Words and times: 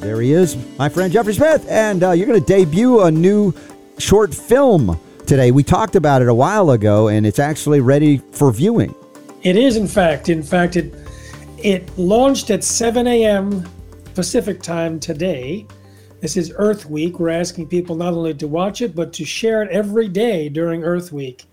There 0.00 0.20
he 0.20 0.32
is, 0.32 0.56
my 0.78 0.88
friend 0.88 1.12
Jeffrey 1.12 1.34
Smith, 1.34 1.66
and 1.68 2.02
uh, 2.02 2.10
you're 2.12 2.26
going 2.26 2.40
to 2.40 2.46
debut 2.46 3.00
a 3.02 3.10
new 3.10 3.54
short 3.98 4.34
film 4.34 5.00
today. 5.26 5.50
We 5.50 5.62
talked 5.62 5.96
about 5.96 6.20
it 6.20 6.28
a 6.28 6.34
while 6.34 6.70
ago, 6.70 7.08
and 7.08 7.26
it's 7.26 7.38
actually 7.38 7.80
ready 7.80 8.18
for 8.18 8.52
viewing. 8.52 8.94
It 9.42 9.56
is, 9.56 9.76
in 9.76 9.86
fact. 9.86 10.28
In 10.28 10.42
fact, 10.42 10.76
it 10.76 10.94
it 11.62 11.96
launched 11.98 12.50
at 12.50 12.64
7 12.64 13.06
a.m. 13.06 13.66
Pacific 14.14 14.60
time 14.62 15.00
today. 15.00 15.66
This 16.20 16.36
is 16.36 16.52
Earth 16.56 16.84
Week. 16.84 17.18
We're 17.18 17.30
asking 17.30 17.68
people 17.68 17.96
not 17.96 18.12
only 18.12 18.34
to 18.34 18.48
watch 18.48 18.82
it, 18.82 18.94
but 18.94 19.12
to 19.14 19.24
share 19.24 19.62
it 19.62 19.70
every 19.70 20.08
day 20.08 20.50
during 20.50 20.84
Earth 20.84 21.12
Week. 21.12 21.46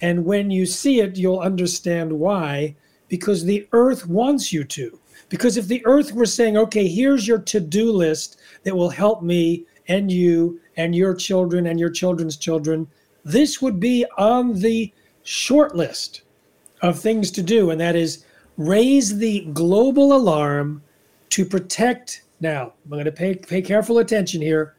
And 0.00 0.24
when 0.24 0.50
you 0.50 0.66
see 0.66 1.00
it, 1.00 1.16
you'll 1.16 1.40
understand 1.40 2.12
why. 2.12 2.76
Because 3.08 3.44
the 3.44 3.68
Earth 3.72 4.06
wants 4.06 4.52
you 4.52 4.64
to. 4.64 4.98
Because 5.28 5.56
if 5.56 5.66
the 5.66 5.84
Earth 5.86 6.12
were 6.12 6.26
saying, 6.26 6.56
okay, 6.56 6.88
here's 6.88 7.26
your 7.26 7.38
to 7.38 7.60
do 7.60 7.92
list 7.92 8.40
that 8.64 8.76
will 8.76 8.90
help 8.90 9.22
me 9.22 9.66
and 9.88 10.10
you 10.10 10.60
and 10.76 10.94
your 10.94 11.14
children 11.14 11.66
and 11.66 11.78
your 11.78 11.90
children's 11.90 12.36
children, 12.36 12.86
this 13.24 13.60
would 13.60 13.78
be 13.80 14.06
on 14.16 14.54
the 14.54 14.92
short 15.22 15.76
list 15.76 16.22
of 16.82 16.98
things 16.98 17.30
to 17.32 17.42
do. 17.42 17.70
And 17.70 17.80
that 17.80 17.96
is 17.96 18.24
raise 18.56 19.18
the 19.18 19.46
global 19.52 20.14
alarm 20.14 20.82
to 21.30 21.44
protect. 21.44 22.22
Now, 22.40 22.72
I'm 22.84 22.90
going 22.90 23.04
to 23.04 23.12
pay, 23.12 23.34
pay 23.34 23.62
careful 23.62 23.98
attention 23.98 24.40
here 24.40 24.74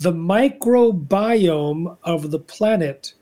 the 0.00 0.12
microbiome 0.12 1.96
of 2.04 2.30
the 2.30 2.38
planet 2.38 3.12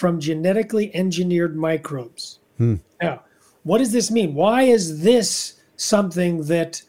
from 0.00 0.18
genetically 0.18 0.92
engineered 0.96 1.54
microbes. 1.54 2.38
Hmm. 2.56 2.76
Now, 3.02 3.22
what 3.64 3.78
does 3.78 3.92
this 3.92 4.10
mean? 4.10 4.34
Why 4.34 4.62
is 4.62 5.02
this 5.02 5.60
something 5.76 6.44
that 6.44 6.80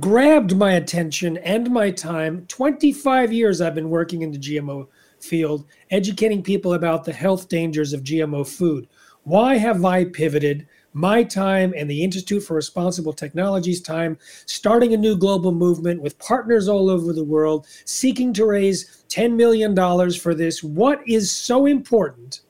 grabbed 0.00 0.56
my 0.56 0.72
attention 0.72 1.36
and 1.36 1.70
my 1.70 1.92
time? 1.92 2.46
25 2.48 3.32
years 3.32 3.60
I've 3.60 3.76
been 3.76 3.90
working 3.90 4.22
in 4.22 4.32
the 4.32 4.38
GMO 4.38 4.88
field, 5.20 5.66
educating 5.92 6.42
people 6.42 6.74
about 6.74 7.04
the 7.04 7.12
health 7.12 7.48
dangers 7.48 7.92
of 7.92 8.02
GMO 8.02 8.44
food. 8.44 8.88
Why 9.22 9.56
have 9.56 9.84
I 9.84 10.04
pivoted? 10.04 10.66
my 10.94 11.24
time 11.24 11.74
and 11.76 11.90
the 11.90 12.02
Institute 12.02 12.42
for 12.42 12.54
Responsible 12.54 13.12
Technology's 13.12 13.80
time, 13.80 14.16
starting 14.46 14.94
a 14.94 14.96
new 14.96 15.16
global 15.16 15.50
movement 15.50 16.00
with 16.00 16.18
partners 16.20 16.68
all 16.68 16.88
over 16.88 17.12
the 17.12 17.24
world, 17.24 17.66
seeking 17.84 18.32
to 18.32 18.46
raise 18.46 19.03
$10 19.14 19.34
million 19.34 19.74
for 20.12 20.34
this. 20.34 20.62
What 20.62 21.00
is 21.06 21.30
so 21.30 21.66
important 21.66 22.40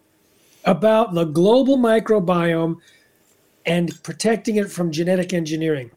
about 0.65 1.15
the 1.15 1.25
global 1.25 1.77
microbiome 1.77 2.77
and 3.67 4.03
protecting 4.03 4.57
it 4.57 4.70
from 4.70 4.91
genetic 4.91 5.33
engineering? 5.33 5.91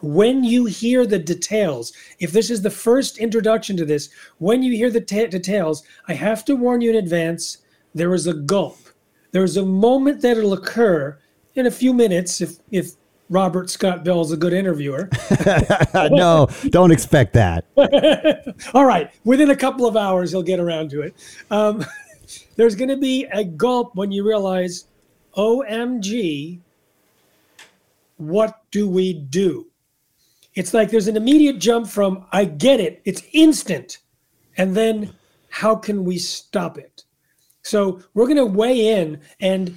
When 0.00 0.42
you 0.42 0.64
hear 0.64 1.06
the 1.06 1.18
details, 1.18 1.92
if 2.18 2.32
this 2.32 2.50
is 2.50 2.62
the 2.62 2.70
first 2.70 3.18
introduction 3.18 3.76
to 3.76 3.84
this, 3.84 4.08
when 4.38 4.62
you 4.62 4.76
hear 4.76 4.90
the 4.90 5.00
t- 5.00 5.28
details, 5.28 5.84
I 6.08 6.14
have 6.14 6.44
to 6.46 6.56
warn 6.56 6.80
you 6.80 6.90
in 6.90 6.96
advance 6.96 7.58
there 7.94 8.12
is 8.14 8.26
a 8.26 8.34
gulp. 8.34 8.78
There 9.30 9.44
is 9.44 9.56
a 9.56 9.64
moment 9.64 10.20
that 10.22 10.36
will 10.36 10.54
occur 10.54 11.18
in 11.54 11.66
a 11.66 11.70
few 11.70 11.92
minutes 11.94 12.40
if 12.40 12.56
if 12.70 12.94
Robert 13.32 13.70
Scott 13.70 14.04
Bell 14.04 14.20
is 14.20 14.30
a 14.30 14.36
good 14.36 14.52
interviewer. 14.52 15.08
no, 15.94 16.48
don't 16.68 16.90
expect 16.90 17.32
that. 17.32 17.64
All 18.74 18.84
right, 18.84 19.10
within 19.24 19.50
a 19.50 19.56
couple 19.56 19.86
of 19.86 19.96
hours 19.96 20.32
he'll 20.32 20.42
get 20.42 20.60
around 20.60 20.90
to 20.90 21.00
it. 21.00 21.14
Um, 21.50 21.82
there's 22.56 22.74
going 22.74 22.90
to 22.90 22.98
be 22.98 23.24
a 23.32 23.42
gulp 23.42 23.94
when 23.94 24.12
you 24.12 24.22
realize, 24.22 24.84
OMG, 25.34 26.60
what 28.18 28.60
do 28.70 28.86
we 28.86 29.14
do? 29.14 29.66
It's 30.54 30.74
like 30.74 30.90
there's 30.90 31.08
an 31.08 31.16
immediate 31.16 31.58
jump 31.58 31.86
from 31.86 32.26
I 32.32 32.44
get 32.44 32.80
it, 32.80 33.00
it's 33.06 33.22
instant, 33.32 34.00
and 34.58 34.76
then 34.76 35.10
how 35.48 35.74
can 35.74 36.04
we 36.04 36.18
stop 36.18 36.76
it? 36.76 37.04
So 37.62 38.02
we're 38.12 38.26
going 38.26 38.36
to 38.36 38.44
weigh 38.44 38.88
in 38.88 39.22
and 39.40 39.74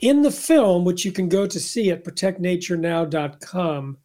in 0.00 0.22
the 0.22 0.30
film, 0.30 0.84
which 0.84 1.04
you 1.04 1.12
can 1.12 1.28
go 1.28 1.46
to 1.46 1.60
see 1.60 1.90
at 1.90 2.04
protectnaturenow.com, 2.04 3.98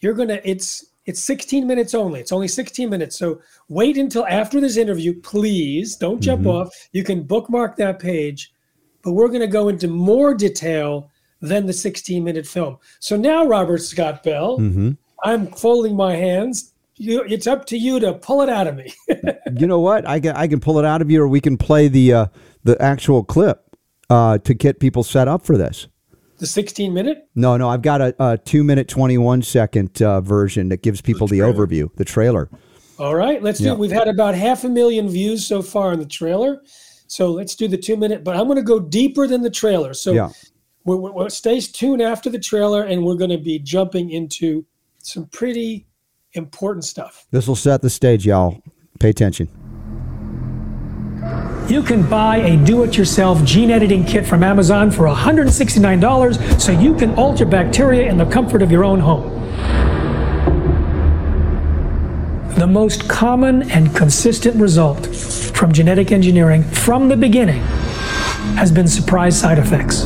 you're 0.00 0.14
gonna 0.14 0.40
it's 0.44 0.86
it's 1.06 1.20
16 1.20 1.66
minutes 1.66 1.94
only. 1.94 2.20
It's 2.20 2.32
only 2.32 2.48
16 2.48 2.90
minutes. 2.90 3.16
So 3.16 3.40
wait 3.68 3.96
until 3.96 4.26
after 4.26 4.60
this 4.60 4.76
interview, 4.76 5.18
please. 5.20 5.96
Don't 5.96 6.20
jump 6.20 6.40
mm-hmm. 6.40 6.50
off. 6.50 6.88
You 6.92 7.04
can 7.04 7.22
bookmark 7.22 7.76
that 7.76 8.00
page, 8.00 8.52
but 9.02 9.12
we're 9.12 9.28
going 9.28 9.40
to 9.40 9.46
go 9.46 9.68
into 9.68 9.86
more 9.86 10.34
detail 10.34 11.10
than 11.40 11.66
the 11.66 11.72
16 11.72 12.24
minute 12.24 12.46
film. 12.46 12.78
So 12.98 13.16
now, 13.16 13.46
Robert 13.46 13.82
Scott 13.82 14.24
Bell, 14.24 14.58
mm-hmm. 14.58 14.92
I'm 15.22 15.46
folding 15.46 15.94
my 15.94 16.16
hands. 16.16 16.72
You, 16.96 17.22
it's 17.22 17.46
up 17.46 17.66
to 17.66 17.78
you 17.78 18.00
to 18.00 18.14
pull 18.14 18.42
it 18.42 18.48
out 18.48 18.66
of 18.66 18.74
me. 18.74 18.92
you 19.56 19.66
know 19.66 19.80
what? 19.80 20.08
I 20.08 20.18
can 20.18 20.34
I 20.34 20.48
can 20.48 20.60
pull 20.60 20.78
it 20.78 20.84
out 20.84 21.02
of 21.02 21.10
you, 21.10 21.22
or 21.22 21.28
we 21.28 21.42
can 21.42 21.56
play 21.58 21.88
the 21.88 22.12
uh, 22.12 22.26
the 22.64 22.80
actual 22.82 23.22
clip 23.22 23.65
uh, 24.10 24.38
to 24.38 24.54
get 24.54 24.80
people 24.80 25.02
set 25.02 25.28
up 25.28 25.44
for 25.44 25.56
this. 25.56 25.88
The 26.38 26.46
16 26.46 26.92
minute? 26.92 27.28
No, 27.34 27.56
no, 27.56 27.68
I've 27.68 27.82
got 27.82 28.00
a, 28.00 28.14
a 28.18 28.36
two 28.36 28.62
minute, 28.62 28.88
21 28.88 29.42
second 29.42 30.02
uh, 30.02 30.20
version 30.20 30.68
that 30.68 30.82
gives 30.82 31.00
people 31.00 31.26
the, 31.26 31.40
the, 31.40 31.46
overview, 31.46 31.92
the 31.94 32.04
trailer. 32.04 32.50
All 32.98 33.14
right, 33.14 33.42
let's 33.42 33.58
do 33.58 33.72
it. 33.72 33.78
We've 33.78 33.90
had 33.90 34.08
about 34.08 34.34
half 34.34 34.64
a 34.64 34.68
million 34.68 35.08
views 35.08 35.46
so 35.46 35.62
far 35.62 35.92
in 35.92 35.98
the 35.98 36.06
trailer. 36.06 36.62
So 37.08 37.30
let's 37.30 37.54
do 37.54 37.68
the 37.68 37.76
two 37.76 37.96
minute, 37.96 38.24
but 38.24 38.36
I'm 38.36 38.44
going 38.44 38.56
to 38.56 38.62
go 38.62 38.80
deeper 38.80 39.26
than 39.26 39.42
the 39.42 39.50
trailer. 39.50 39.94
So 39.94 40.12
yeah. 40.12 40.30
we're, 40.84 40.96
we're, 40.96 41.28
stay 41.28 41.60
tuned 41.60 42.02
after 42.02 42.30
the 42.30 42.38
trailer, 42.38 42.82
and 42.82 43.04
we're 43.04 43.14
going 43.16 43.30
to 43.30 43.38
be 43.38 43.58
jumping 43.58 44.10
into 44.10 44.64
some 44.98 45.26
pretty 45.26 45.86
important 46.32 46.84
stuff. 46.84 47.26
This 47.30 47.46
will 47.46 47.56
set 47.56 47.82
the 47.82 47.90
stage, 47.90 48.26
y'all. 48.26 48.60
Pay 48.98 49.10
attention. 49.10 49.48
You 51.68 51.82
can 51.82 52.08
buy 52.08 52.36
a 52.36 52.56
do 52.56 52.84
it 52.84 52.96
yourself 52.96 53.42
gene 53.42 53.72
editing 53.72 54.04
kit 54.04 54.24
from 54.24 54.44
Amazon 54.44 54.88
for 54.88 55.06
$169 55.08 56.60
so 56.60 56.70
you 56.70 56.94
can 56.94 57.12
alter 57.16 57.44
bacteria 57.44 58.08
in 58.08 58.16
the 58.16 58.24
comfort 58.26 58.62
of 58.62 58.70
your 58.70 58.84
own 58.84 59.00
home. 59.00 59.32
The 62.54 62.68
most 62.68 63.08
common 63.08 63.68
and 63.70 63.94
consistent 63.96 64.54
result 64.60 65.06
from 65.06 65.72
genetic 65.72 66.12
engineering 66.12 66.62
from 66.62 67.08
the 67.08 67.16
beginning 67.16 67.62
has 68.54 68.70
been 68.70 68.86
surprise 68.86 69.36
side 69.38 69.58
effects. 69.58 70.04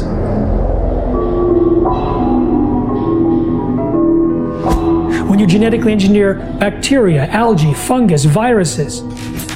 When 5.28 5.38
you 5.38 5.46
genetically 5.46 5.92
engineer 5.92 6.34
bacteria, 6.58 7.26
algae, 7.26 7.74
fungus, 7.74 8.24
viruses, 8.24 9.02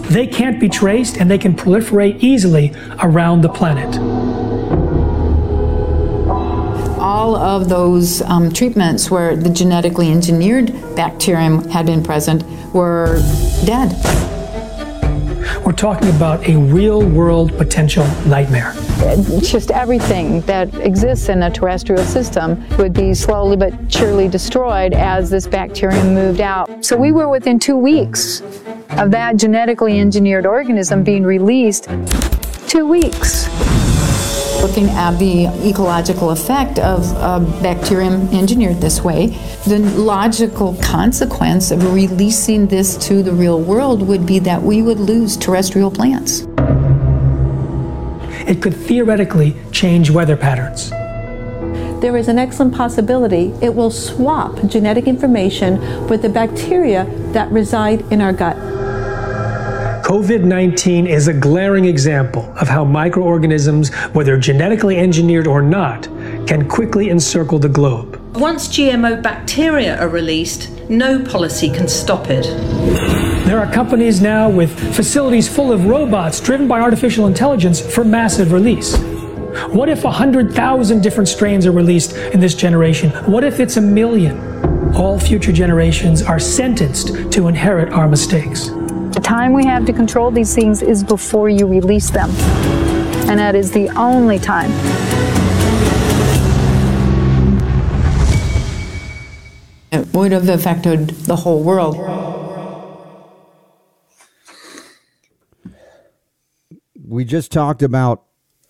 they 0.09 0.27
can't 0.27 0.61
be 0.61 0.69
traced 0.69 1.17
and 1.17 1.31
they 1.31 1.39
can 1.39 1.55
proliferate 1.55 2.23
easily 2.23 2.73
around 3.03 3.41
the 3.41 3.49
planet. 3.49 3.99
All 6.99 7.37
of 7.37 7.69
those 7.69 8.23
um, 8.23 8.53
treatments 8.53 9.11
where 9.11 9.37
the 9.37 9.51
genetically 9.51 10.11
engineered 10.11 10.73
bacterium 10.95 11.69
had 11.71 11.87
been 11.87 12.03
present 12.03 12.45
were 12.75 13.21
dead. 13.65 13.93
We're 15.65 15.73
talking 15.73 16.11
about 16.11 16.47
a 16.47 16.57
real 16.57 17.03
world 17.03 17.57
potential 17.57 18.07
nightmare. 18.27 18.75
Just 19.41 19.71
everything 19.71 20.43
that 20.43 20.75
exists 20.75 21.29
in 21.29 21.43
a 21.43 21.51
terrestrial 21.51 22.05
system 22.05 22.63
would 22.77 22.93
be 22.93 23.15
slowly 23.15 23.57
but 23.57 23.73
surely 23.91 24.29
destroyed 24.29 24.93
as 24.93 25.31
this 25.31 25.47
bacterium 25.47 26.15
moved 26.15 26.41
out. 26.41 26.85
So 26.85 26.97
we 26.97 27.13
were 27.13 27.29
within 27.29 27.59
two 27.59 27.77
weeks 27.77 28.43
of 28.99 29.11
that 29.11 29.37
genetically 29.37 29.99
engineered 29.99 30.47
organism 30.47 31.03
being 31.03 31.25
released. 31.25 31.89
Two 32.69 32.87
weeks. 32.87 33.49
Looking 34.63 34.89
at 34.91 35.19
the 35.19 35.47
ecological 35.69 36.31
effect 36.31 36.79
of 36.79 37.05
a 37.17 37.41
bacterium 37.63 38.29
engineered 38.29 38.81
this 38.81 39.03
way, 39.03 39.39
the 39.67 39.79
logical 39.79 40.77
consequence 40.81 41.71
of 41.71 41.93
releasing 41.93 42.67
this 42.67 42.97
to 43.09 43.23
the 43.23 43.33
real 43.33 43.61
world 43.61 44.03
would 44.03 44.25
be 44.25 44.39
that 44.39 44.63
we 44.63 44.81
would 44.81 45.01
lose 45.01 45.37
terrestrial 45.37 45.91
plants. 45.91 46.47
It 48.49 48.63
could 48.63 48.75
theoretically 48.75 49.57
change 49.73 50.11
weather 50.11 50.37
patterns 50.37 50.93
there 52.05 52.19
is 52.19 52.29
an 52.29 52.39
excellent 52.39 52.75
possibility 52.75 53.51
it 53.63 53.75
will 53.75 53.91
swap 53.91 54.63
genetic 54.67 55.07
information 55.07 55.81
with 56.07 56.21
the 56.21 56.29
bacteria 56.29 57.07
that 57.33 57.51
reside 57.51 58.03
in 58.13 58.21
our 58.21 58.31
gut. 58.31 58.59
COVID 60.05 60.45
19 60.45 61.07
is 61.07 61.29
a 61.29 61.33
glaring 61.33 61.87
example 61.87 62.53
of 62.61 62.69
how 62.69 62.85
microorganisms, 62.85 63.89
whether 64.13 64.37
genetically 64.37 64.99
engineered 64.99 65.47
or 65.47 65.63
not, 65.63 66.03
can 66.47 66.69
quickly 66.69 67.09
encircle 67.09 67.59
the 67.59 67.71
globe. 67.71 68.21
Once 68.37 68.69
GMO 68.69 69.23
bacteria 69.23 69.99
are 69.99 70.11
released, 70.11 70.69
no 70.91 71.25
policy 71.25 71.71
can 71.71 71.89
stop 71.89 72.29
it. 72.29 72.45
There 73.47 73.59
are 73.59 73.73
companies 73.73 74.21
now 74.21 74.51
with 74.51 74.79
facilities 74.95 75.49
full 75.49 75.73
of 75.73 75.87
robots 75.87 76.39
driven 76.39 76.69
by 76.69 76.81
artificial 76.81 77.27
intelligence 77.27 77.81
for 77.81 78.05
massive 78.05 78.53
release. 78.53 78.99
What 79.73 79.89
if 79.89 80.05
100,000 80.05 81.03
different 81.03 81.29
strains 81.31 81.65
are 81.65 81.73
released 81.73 82.15
in 82.15 82.41
this 82.41 82.55
generation? 82.55 83.09
What 83.25 83.43
if 83.43 83.59
it's 83.59 83.79
a 83.79 83.81
million? 83.81 84.95
All 84.95 85.19
future 85.19 85.53
generations 85.53 86.21
are 86.21 86.39
sentenced 86.39 87.33
to 87.33 87.49
inherit 87.49 87.91
our 87.91 88.07
mistakes. 88.07 88.69
The 89.15 89.21
time 89.21 89.53
we 89.53 89.65
have 89.65 89.87
to 89.87 89.93
control 89.93 90.33
these 90.33 90.57
things 90.57 90.83
is 90.83 91.05
before 91.05 91.49
you 91.49 91.69
release 91.69 92.11
them. 92.11 92.31
And 93.31 93.39
that 93.39 93.55
is 93.55 93.71
the 93.71 93.89
only 93.91 94.41
time. 94.41 94.73
It 99.93 100.13
would 100.13 100.33
have 100.33 100.49
affected 100.49 101.11
the 101.11 101.37
whole 101.37 101.63
world. 101.63 101.97
We 107.07 107.25
just 107.25 107.53
talked 107.53 107.85
about 107.85 108.25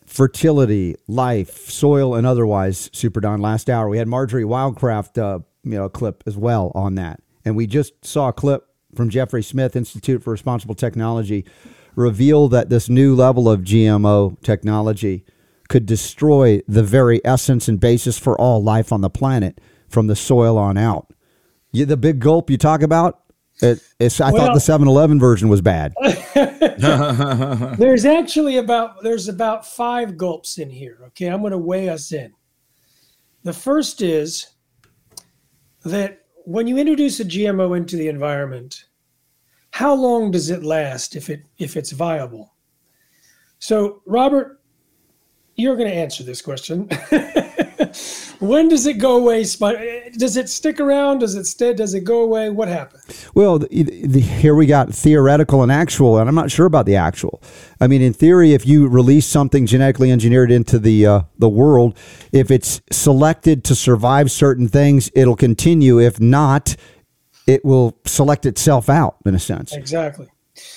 fertility, 0.04 0.96
life, 1.08 1.70
soil, 1.70 2.14
and 2.14 2.26
otherwise. 2.26 2.90
Super 2.92 3.22
Don. 3.22 3.40
Last 3.40 3.70
hour 3.70 3.88
we 3.88 3.96
had 3.96 4.08
Marjory 4.08 4.44
Wildcraft, 4.44 5.16
uh, 5.16 5.38
you 5.62 5.70
know, 5.70 5.88
clip 5.88 6.22
as 6.26 6.36
well 6.36 6.70
on 6.74 6.96
that, 6.96 7.22
and 7.46 7.56
we 7.56 7.66
just 7.66 8.04
saw 8.04 8.28
a 8.28 8.32
clip 8.34 8.68
from 8.96 9.10
Jeffrey 9.10 9.42
Smith 9.42 9.76
Institute 9.76 10.22
for 10.22 10.30
Responsible 10.30 10.74
Technology 10.74 11.44
reveal 11.96 12.48
that 12.48 12.70
this 12.70 12.88
new 12.88 13.14
level 13.14 13.48
of 13.48 13.60
GMO 13.60 14.40
technology 14.42 15.24
could 15.68 15.86
destroy 15.86 16.60
the 16.68 16.82
very 16.82 17.20
essence 17.24 17.68
and 17.68 17.80
basis 17.80 18.18
for 18.18 18.38
all 18.38 18.62
life 18.62 18.92
on 18.92 19.00
the 19.00 19.10
planet 19.10 19.60
from 19.88 20.06
the 20.08 20.16
soil 20.16 20.58
on 20.58 20.76
out. 20.76 21.12
You, 21.72 21.86
the 21.86 21.96
big 21.96 22.20
gulp 22.20 22.50
you 22.50 22.58
talk 22.58 22.82
about, 22.82 23.20
it, 23.62 23.80
it's, 24.00 24.20
I 24.20 24.30
Well- 24.32 24.46
thought 24.46 24.54
the 24.54 24.60
7 24.60 24.86
Eleven 24.88 25.18
version 25.20 25.48
was 25.48 25.60
bad. 25.60 25.94
There's 27.78 28.04
actually 28.04 28.56
about 28.56 29.02
there's 29.02 29.28
about 29.28 29.64
five 29.66 30.16
gulps 30.16 30.58
in 30.58 30.68
here. 30.70 30.98
Okay, 31.08 31.26
I'm 31.26 31.40
going 31.40 31.52
to 31.52 31.58
weigh 31.58 31.88
us 31.88 32.12
in. 32.12 32.32
The 33.44 33.52
first 33.52 34.02
is 34.02 34.48
that 35.84 36.23
when 36.44 36.66
you 36.66 36.78
introduce 36.78 37.20
a 37.20 37.24
GMO 37.24 37.76
into 37.76 37.96
the 37.96 38.08
environment, 38.08 38.84
how 39.70 39.94
long 39.94 40.30
does 40.30 40.50
it 40.50 40.62
last 40.62 41.16
if 41.16 41.28
it 41.30 41.42
if 41.58 41.76
it's 41.76 41.90
viable? 41.90 42.54
So, 43.58 44.02
Robert, 44.06 44.60
you're 45.56 45.76
going 45.76 45.88
to 45.88 45.94
answer 45.94 46.22
this 46.22 46.42
question. 46.42 46.88
when 48.46 48.68
does 48.68 48.86
it 48.86 48.94
go 48.94 49.16
away? 49.16 49.42
Does 50.16 50.36
it 50.36 50.48
stick 50.48 50.80
around? 50.80 51.18
Does 51.18 51.34
it 51.34 51.44
stay? 51.44 51.72
Does 51.72 51.94
it 51.94 52.04
go 52.04 52.22
away? 52.22 52.50
What 52.50 52.68
happens? 52.68 53.26
Well, 53.34 53.58
the, 53.58 53.82
the, 53.82 54.20
here 54.20 54.54
we 54.54 54.66
got 54.66 54.94
theoretical 54.94 55.62
and 55.62 55.72
actual, 55.72 56.18
and 56.18 56.28
I'm 56.28 56.34
not 56.34 56.50
sure 56.50 56.66
about 56.66 56.86
the 56.86 56.96
actual. 56.96 57.42
I 57.80 57.86
mean, 57.86 58.02
in 58.02 58.12
theory, 58.12 58.52
if 58.52 58.66
you 58.66 58.88
release 58.88 59.26
something 59.26 59.66
genetically 59.66 60.10
engineered 60.10 60.50
into 60.50 60.78
the 60.78 61.06
uh, 61.06 61.22
the 61.38 61.48
world, 61.48 61.96
if 62.32 62.50
it's 62.50 62.80
selected 62.90 63.64
to 63.64 63.74
survive 63.74 64.30
certain 64.30 64.68
things, 64.68 65.10
it'll 65.14 65.36
continue. 65.36 66.00
If 66.00 66.20
not, 66.20 66.76
it 67.46 67.64
will 67.64 67.98
select 68.04 68.46
itself 68.46 68.88
out 68.88 69.16
in 69.26 69.34
a 69.34 69.38
sense. 69.38 69.74
Exactly. 69.74 70.28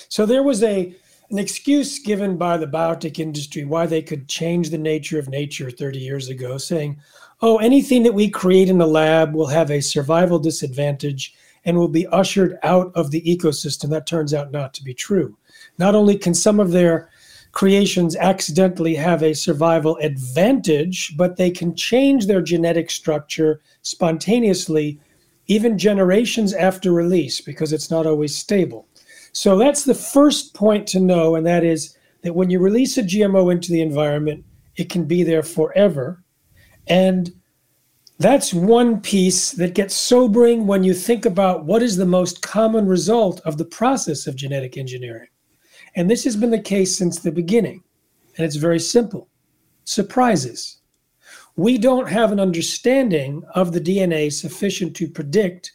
So 0.10 0.26
there 0.26 0.44
was 0.44 0.64
a 0.64 0.96
an 1.30 1.40
excuse 1.40 2.00
given 2.00 2.38
by 2.38 2.58
the 2.58 2.68
biotech 2.68 3.20
industry 3.20 3.66
why 3.66 3.86
they 3.86 4.02
could 4.02 4.30
change 4.30 4.70
the 4.70 4.78
nature 4.78 5.20
of 5.20 5.28
nature 5.28 5.70
30 5.70 6.00
years 6.00 6.30
ago, 6.30 6.58
saying, 6.58 7.02
"Oh, 7.42 7.58
anything 7.58 8.04
that 8.04 8.14
we 8.14 8.30
create 8.30 8.70
in 8.70 8.78
the 8.78 8.88
lab 8.88 9.34
will 9.34 9.48
have 9.48 9.70
a 9.70 9.82
survival 9.82 10.40
disadvantage 10.40 11.34
and 11.66 11.78
will 11.78 11.88
be 11.88 12.08
ushered 12.08 12.58
out 12.64 12.92
of 12.96 13.12
the 13.12 13.22
ecosystem." 13.22 13.90
That 13.90 14.08
turns 14.08 14.34
out 14.34 14.52
not 14.52 14.74
to 14.76 14.84
be 14.84 14.94
true. 14.94 15.38
Not 15.78 15.96
only 15.96 16.18
can 16.18 16.34
some 16.34 16.60
of 16.60 16.72
their 16.72 17.10
creations 17.52 18.16
accidentally 18.16 18.96
have 18.96 19.24
a 19.24 19.34
survival 19.34 19.98
advantage, 19.98 21.16
but 21.18 21.38
they 21.38 21.50
can 21.50 21.76
change 21.76 22.28
their 22.28 22.42
genetic 22.42 22.92
structure 22.92 23.62
spontaneously 23.82 25.00
even 25.48 25.78
generations 25.78 26.54
after 26.54 26.92
release 26.92 27.42
because 27.42 27.74
it's 27.74 27.90
not 27.90 28.06
always 28.06 28.36
stable. 28.36 28.88
So 29.32 29.58
that's 29.58 29.84
the 29.84 29.96
first 29.96 30.54
point 30.54 30.88
to 30.88 31.00
know, 31.00 31.36
and 31.36 31.46
that 31.46 31.64
is 31.64 31.96
that 32.22 32.36
when 32.36 32.50
you 32.50 32.60
release 32.60 32.98
a 32.98 33.04
GMO 33.04 33.52
into 33.52 33.72
the 33.72 33.82
environment, 33.82 34.44
it 34.76 34.90
can 34.90 35.06
be 35.06 35.24
there 35.24 35.44
forever. 35.44 36.24
And 36.88 37.34
that's 38.20 38.54
one 38.54 39.02
piece 39.02 39.52
that 39.52 39.76
gets 39.76 39.96
sobering 39.96 40.66
when 40.66 40.84
you 40.84 40.94
think 40.94 41.26
about 41.26 41.66
what 41.66 41.84
is 41.84 41.98
the 41.98 42.06
most 42.06 42.42
common 42.42 42.88
result 42.88 43.40
of 43.42 43.58
the 43.58 43.66
process 43.66 44.26
of 44.26 44.36
genetic 44.36 44.78
engineering. 44.78 45.28
And 45.96 46.10
this 46.10 46.24
has 46.24 46.36
been 46.36 46.52
the 46.52 46.60
case 46.60 46.96
since 46.96 47.20
the 47.20 47.32
beginning. 47.32 47.84
And 48.38 48.46
it's 48.46 48.56
very 48.56 48.80
simple 48.80 49.30
surprises. 49.84 50.78
We 51.56 51.78
don't 51.78 52.08
have 52.08 52.32
an 52.32 52.40
understanding 52.40 53.44
of 53.56 53.72
the 53.72 53.82
DNA 53.82 54.32
sufficient 54.32 54.96
to 54.98 55.10
predict 55.10 55.74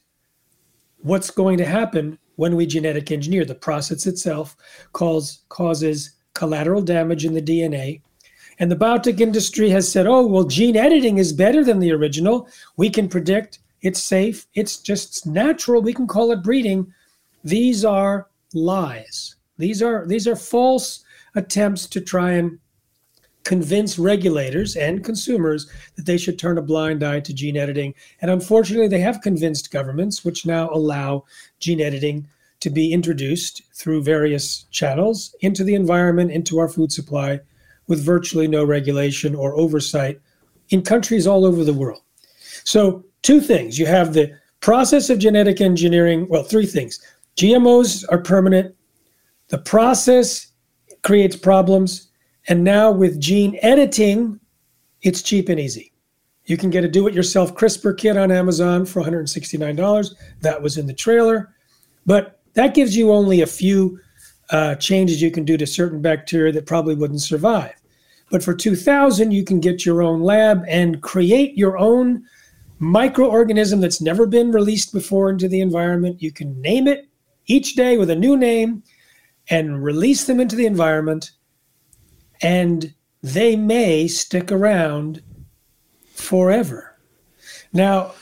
what's 0.99 1.31
going 1.31 1.58
to 1.58 1.65
happen 1.65 2.19
when 2.37 2.55
we 2.56 2.67
genetic 2.67 3.11
engineer. 3.11 3.44
The 3.44 3.55
process 3.55 4.06
itself 4.06 4.56
cause, 4.93 5.43
causes 5.49 6.12
collateral 6.35 6.82
damage 6.82 7.25
in 7.25 7.35
the 7.35 7.43
DNA. 7.43 8.00
And 8.58 8.70
the 8.70 8.76
biotech 8.76 9.20
industry 9.20 9.70
has 9.70 9.90
said, 9.90 10.06
oh, 10.06 10.26
well, 10.26 10.44
gene 10.44 10.76
editing 10.76 11.19
is 11.19 11.32
better 11.32 11.64
than 11.64 11.78
the 11.78 11.93
original. 11.93 12.49
We 12.76 12.90
can 12.90 13.08
predict 13.08 13.58
it's 13.82 14.02
safe, 14.02 14.46
it's 14.54 14.78
just 14.78 15.26
natural. 15.26 15.82
We 15.82 15.93
can 15.93 16.06
call 16.06 16.31
it 16.31 16.43
breeding. 16.43 16.93
These 17.43 17.84
are 17.84 18.28
lies. 18.54 19.34
These 19.58 19.82
are 19.82 20.06
these 20.06 20.28
are 20.28 20.37
false 20.37 21.04
attempts 21.34 21.87
to 21.87 22.00
try 22.00 22.32
and 22.32 22.58
convince 23.44 23.99
regulators 23.99 24.76
and 24.76 25.05
consumers 25.05 25.69
that 25.96 26.06
they 26.06 26.16
should 26.16 26.38
turn 26.38 26.58
a 26.58 26.62
blind 26.62 27.02
eye 27.02 27.19
to 27.19 27.34
gene 27.34 27.56
editing. 27.56 27.93
And 28.20 28.31
unfortunately, 28.31 28.87
they 28.87 29.00
have 29.00 29.20
convinced 29.20 29.72
governments, 29.72 30.25
which 30.25 30.46
now 30.46 30.70
allow 30.70 31.25
gene 31.58 31.81
editing 31.81 32.28
to 32.60 32.70
be 32.70 32.93
introduced 32.93 33.62
through 33.75 34.05
various 34.05 34.66
channels 34.70 35.34
into 35.40 35.64
the 35.64 35.75
environment, 35.75 36.31
into 36.31 36.58
our 36.58 36.69
food 36.69 36.93
supply, 36.93 37.40
with 37.93 38.03
virtually 38.03 38.49
no 38.49 38.65
regulation 38.65 39.35
or 39.35 39.55
oversight 39.55 40.19
in 40.71 40.81
countries 40.81 41.27
all 41.27 41.44
over 41.44 41.62
the 41.62 41.75
world. 41.75 42.00
So, 42.65 43.05
two 43.21 43.39
things 43.39 43.79
you 43.79 43.85
have 43.85 44.15
the 44.15 44.33
process 44.61 45.11
of 45.11 45.19
genetic 45.19 45.61
engineering, 45.61 46.27
well, 46.31 46.43
three 46.43 46.65
things. 46.65 47.00
GMOs 47.37 48.06
are 48.11 48.23
permanent, 48.23 48.75
the 49.49 49.59
process 49.59 50.53
creates 51.03 51.37
problems, 51.37 52.09
and 52.49 52.65
now 52.65 52.91
with 52.91 53.21
gene 53.21 53.59
editing, 53.61 54.41
it's 55.03 55.20
cheap 55.20 55.51
and 55.51 55.61
easy. 55.61 55.93
You 56.46 56.56
can 56.56 56.70
get 56.70 56.84
a 56.84 56.89
do 56.89 57.06
it 57.08 57.13
yourself 57.13 57.55
CRISPR 57.55 57.99
kit 57.99 58.17
on 58.17 58.32
Amazon 58.32 58.87
for 58.87 59.03
$169. 59.03 60.15
That 60.41 60.63
was 60.63 60.79
in 60.79 60.87
the 60.87 60.94
trailer. 60.94 61.55
But 62.06 62.41
that 62.55 62.75
gives 62.75 62.96
you 62.96 63.13
only 63.13 63.43
a 63.43 63.46
few 63.46 64.01
uh, 64.49 64.77
changes 64.77 65.20
you 65.20 65.31
can 65.31 65.44
do 65.44 65.58
to 65.58 65.67
certain 65.67 66.01
bacteria 66.01 66.53
that 66.53 66.65
probably 66.65 66.94
wouldn't 66.94 67.20
survive. 67.20 67.81
But 68.32 68.43
for 68.43 68.55
2000, 68.55 69.31
you 69.31 69.44
can 69.44 69.60
get 69.60 69.84
your 69.84 70.03
own 70.03 70.22
lab 70.22 70.65
and 70.67 71.03
create 71.03 71.55
your 71.55 71.77
own 71.77 72.24
microorganism 72.81 73.82
that's 73.82 74.01
never 74.01 74.27
been 74.27 74.51
released 74.51 74.91
before 74.94 75.29
into 75.29 75.48
the 75.48 75.60
environment. 75.60 76.22
You 76.22 76.32
can 76.32 76.58
name 76.62 76.89
it 76.89 77.06
each 77.44 77.74
day 77.74 77.98
with 77.98 78.08
a 78.08 78.17
new 78.17 78.39
name 78.39 78.84
and 79.51 79.84
release 79.84 80.24
them 80.24 80.41
into 80.41 80.56
the 80.56 80.65
environment 80.65 81.32
and 82.41 82.94
they 83.22 83.55
may 83.55 84.08
stick 84.08 84.51
around 84.51 85.22
forever. 86.15 86.98
Now, 87.74 88.12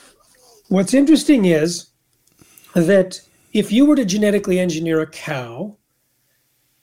what's 0.68 0.92
interesting 0.92 1.44
is 1.44 1.86
that 2.74 3.20
if 3.52 3.70
you 3.70 3.86
were 3.86 3.96
to 3.96 4.04
genetically 4.04 4.58
engineer 4.58 5.00
a 5.02 5.06
cow, 5.06 5.76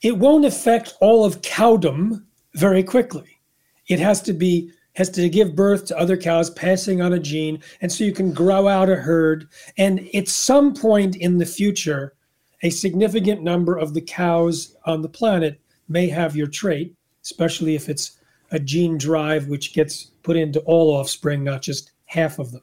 it 0.01 0.17
won't 0.17 0.45
affect 0.45 0.93
all 1.01 1.25
of 1.25 1.41
cowdom 1.41 2.26
very 2.57 2.83
quickly. 2.83 3.39
It 3.87 3.99
has 3.99 4.21
to 4.23 4.33
be 4.33 4.71
has 4.95 5.09
to 5.11 5.29
give 5.29 5.55
birth 5.55 5.85
to 5.85 5.97
other 5.97 6.17
cows 6.17 6.49
passing 6.49 7.01
on 7.01 7.13
a 7.13 7.19
gene 7.19 7.61
and 7.81 7.91
so 7.91 8.03
you 8.03 8.11
can 8.11 8.33
grow 8.33 8.67
out 8.67 8.89
a 8.89 8.95
herd 8.95 9.47
and 9.77 10.09
at 10.15 10.27
some 10.27 10.73
point 10.73 11.15
in 11.17 11.37
the 11.37 11.45
future 11.45 12.15
a 12.63 12.71
significant 12.71 13.43
number 13.43 13.77
of 13.77 13.93
the 13.93 14.01
cows 14.01 14.75
on 14.85 15.03
the 15.03 15.07
planet 15.07 15.61
may 15.87 16.07
have 16.07 16.35
your 16.35 16.47
trait 16.47 16.95
especially 17.23 17.75
if 17.75 17.89
it's 17.89 18.17
a 18.51 18.59
gene 18.59 18.97
drive 18.97 19.47
which 19.47 19.73
gets 19.73 20.05
put 20.23 20.37
into 20.37 20.59
all 20.61 20.93
offspring, 20.95 21.43
not 21.43 21.61
just 21.61 21.91
half 22.05 22.39
of 22.39 22.51
them. 22.51 22.61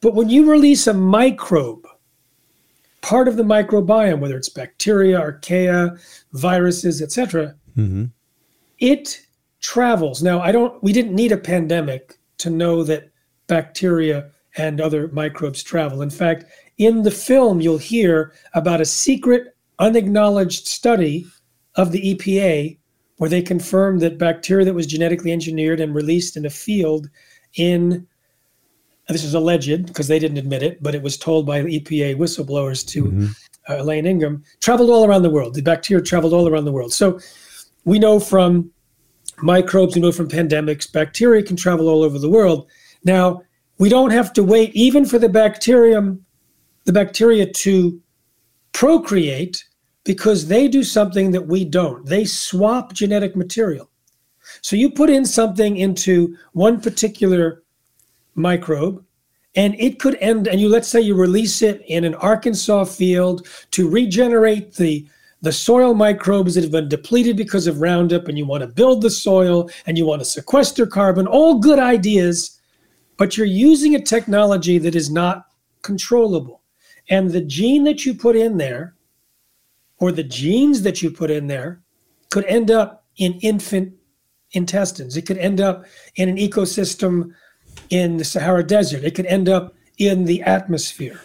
But 0.00 0.14
when 0.14 0.28
you 0.28 0.50
release 0.50 0.86
a 0.86 0.94
microbe, 0.94 1.86
part 3.00 3.28
of 3.28 3.36
the 3.36 3.42
microbiome, 3.42 4.20
whether 4.20 4.36
it's 4.36 4.48
bacteria, 4.48 5.20
archaea, 5.20 5.98
viruses, 6.32 7.02
etc., 7.02 7.54
it 8.84 9.22
travels. 9.60 10.22
Now, 10.22 10.40
I 10.40 10.52
don't. 10.52 10.80
We 10.82 10.92
didn't 10.92 11.14
need 11.14 11.32
a 11.32 11.38
pandemic 11.38 12.18
to 12.38 12.50
know 12.50 12.84
that 12.84 13.10
bacteria 13.46 14.30
and 14.56 14.80
other 14.80 15.08
microbes 15.08 15.62
travel. 15.62 16.02
In 16.02 16.10
fact, 16.10 16.44
in 16.76 17.02
the 17.02 17.10
film, 17.10 17.60
you'll 17.60 17.78
hear 17.78 18.34
about 18.52 18.82
a 18.82 18.84
secret 18.84 19.56
unacknowledged 19.78 20.68
study 20.68 21.26
of 21.76 21.92
the 21.92 22.14
EPA 22.14 22.78
where 23.16 23.30
they 23.30 23.42
confirmed 23.42 24.00
that 24.02 24.18
bacteria 24.18 24.64
that 24.66 24.74
was 24.74 24.86
genetically 24.86 25.32
engineered 25.32 25.80
and 25.80 25.94
released 25.94 26.36
in 26.36 26.44
a 26.44 26.50
field 26.50 27.08
in 27.56 28.06
this 29.08 29.24
is 29.24 29.34
alleged 29.34 29.86
because 29.86 30.08
they 30.08 30.18
didn't 30.18 30.38
admit 30.38 30.62
it, 30.62 30.82
but 30.82 30.94
it 30.94 31.02
was 31.02 31.16
told 31.16 31.46
by 31.46 31.62
EPA 31.62 32.16
whistleblowers 32.16 32.86
to 32.88 33.04
mm-hmm. 33.04 33.26
uh, 33.68 33.76
Elaine 33.76 34.06
Ingham, 34.06 34.42
traveled 34.60 34.90
all 34.90 35.04
around 35.04 35.22
the 35.22 35.30
world. 35.30 35.54
The 35.54 35.62
bacteria 35.62 36.02
traveled 36.02 36.32
all 36.32 36.48
around 36.48 36.64
the 36.64 36.72
world. 36.72 36.92
So 36.92 37.20
we 37.84 37.98
know 37.98 38.18
from 38.18 38.70
microbes, 39.42 39.94
we 39.94 40.00
know 40.00 40.12
from 40.12 40.28
pandemics, 40.28 40.90
bacteria 40.90 41.42
can 41.42 41.56
travel 41.56 41.88
all 41.88 42.02
over 42.02 42.18
the 42.18 42.30
world. 42.30 42.68
Now, 43.04 43.42
we 43.78 43.88
don't 43.88 44.10
have 44.10 44.32
to 44.34 44.42
wait 44.42 44.74
even 44.74 45.04
for 45.04 45.18
the 45.18 45.28
bacterium, 45.28 46.24
the 46.84 46.92
bacteria 46.92 47.50
to 47.52 48.00
procreate 48.72 49.64
because 50.04 50.48
they 50.48 50.68
do 50.68 50.82
something 50.82 51.30
that 51.32 51.46
we 51.46 51.64
don't. 51.64 52.06
They 52.06 52.24
swap 52.24 52.92
genetic 52.92 53.34
material. 53.34 53.90
So 54.60 54.76
you 54.76 54.90
put 54.90 55.10
in 55.10 55.24
something 55.24 55.78
into 55.78 56.36
one 56.52 56.80
particular 56.80 57.62
microbe 58.34 59.04
and 59.56 59.74
it 59.78 60.00
could 60.00 60.16
end 60.16 60.48
and 60.48 60.60
you 60.60 60.68
let's 60.68 60.88
say 60.88 61.00
you 61.00 61.14
release 61.14 61.62
it 61.62 61.82
in 61.86 62.04
an 62.04 62.14
Arkansas 62.16 62.84
field 62.84 63.46
to 63.70 63.88
regenerate 63.88 64.74
the 64.74 65.06
the 65.44 65.52
soil 65.52 65.92
microbes 65.92 66.54
that 66.54 66.64
have 66.64 66.72
been 66.72 66.88
depleted 66.88 67.36
because 67.36 67.66
of 67.66 67.82
Roundup 67.82 68.28
and 68.28 68.38
you 68.38 68.46
want 68.46 68.62
to 68.62 68.66
build 68.66 69.02
the 69.02 69.10
soil 69.10 69.68
and 69.86 69.98
you 69.98 70.06
want 70.06 70.22
to 70.22 70.24
sequester 70.24 70.86
carbon, 70.86 71.26
all 71.26 71.58
good 71.58 71.78
ideas, 71.78 72.58
but 73.18 73.36
you're 73.36 73.46
using 73.46 73.94
a 73.94 74.02
technology 74.02 74.78
that 74.78 74.94
is 74.94 75.10
not 75.10 75.46
controllable. 75.82 76.62
And 77.10 77.30
the 77.30 77.42
gene 77.42 77.84
that 77.84 78.06
you 78.06 78.14
put 78.14 78.36
in 78.36 78.56
there 78.56 78.94
or 79.98 80.12
the 80.12 80.24
genes 80.24 80.80
that 80.82 81.02
you 81.02 81.10
put 81.10 81.30
in 81.30 81.46
there 81.46 81.82
could 82.30 82.46
end 82.46 82.70
up 82.70 83.04
in 83.18 83.34
infant 83.40 83.92
intestines. 84.52 85.14
It 85.16 85.26
could 85.26 85.38
end 85.38 85.60
up 85.60 85.84
in 86.16 86.30
an 86.30 86.36
ecosystem 86.36 87.32
in 87.90 88.16
the 88.16 88.24
Sahara 88.24 88.64
Desert. 88.64 89.04
It 89.04 89.14
could 89.14 89.26
end 89.26 89.50
up 89.50 89.74
in 89.98 90.24
the 90.24 90.42
atmosphere. 90.42 91.20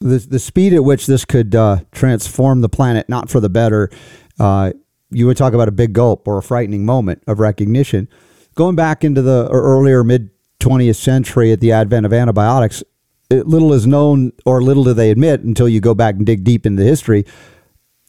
The, 0.00 0.18
the 0.18 0.38
speed 0.38 0.74
at 0.74 0.84
which 0.84 1.06
this 1.06 1.24
could 1.24 1.54
uh, 1.54 1.80
transform 1.92 2.60
the 2.60 2.68
planet, 2.68 3.08
not 3.08 3.30
for 3.30 3.40
the 3.40 3.48
better, 3.48 3.90
uh, 4.38 4.72
you 5.10 5.26
would 5.26 5.36
talk 5.36 5.54
about 5.54 5.68
a 5.68 5.72
big 5.72 5.92
gulp 5.92 6.28
or 6.28 6.38
a 6.38 6.42
frightening 6.42 6.84
moment 6.84 7.22
of 7.26 7.40
recognition. 7.40 8.08
Going 8.54 8.76
back 8.76 9.04
into 9.04 9.22
the 9.22 9.48
earlier 9.50 10.04
mid 10.04 10.30
20th 10.60 10.96
century 10.96 11.52
at 11.52 11.60
the 11.60 11.72
advent 11.72 12.06
of 12.06 12.12
antibiotics, 12.12 12.82
little 13.30 13.72
is 13.72 13.86
known 13.86 14.32
or 14.44 14.62
little 14.62 14.84
do 14.84 14.94
they 14.94 15.10
admit 15.10 15.42
until 15.42 15.68
you 15.68 15.80
go 15.80 15.94
back 15.94 16.16
and 16.16 16.26
dig 16.26 16.44
deep 16.44 16.66
into 16.66 16.82
the 16.82 16.88
history 16.88 17.24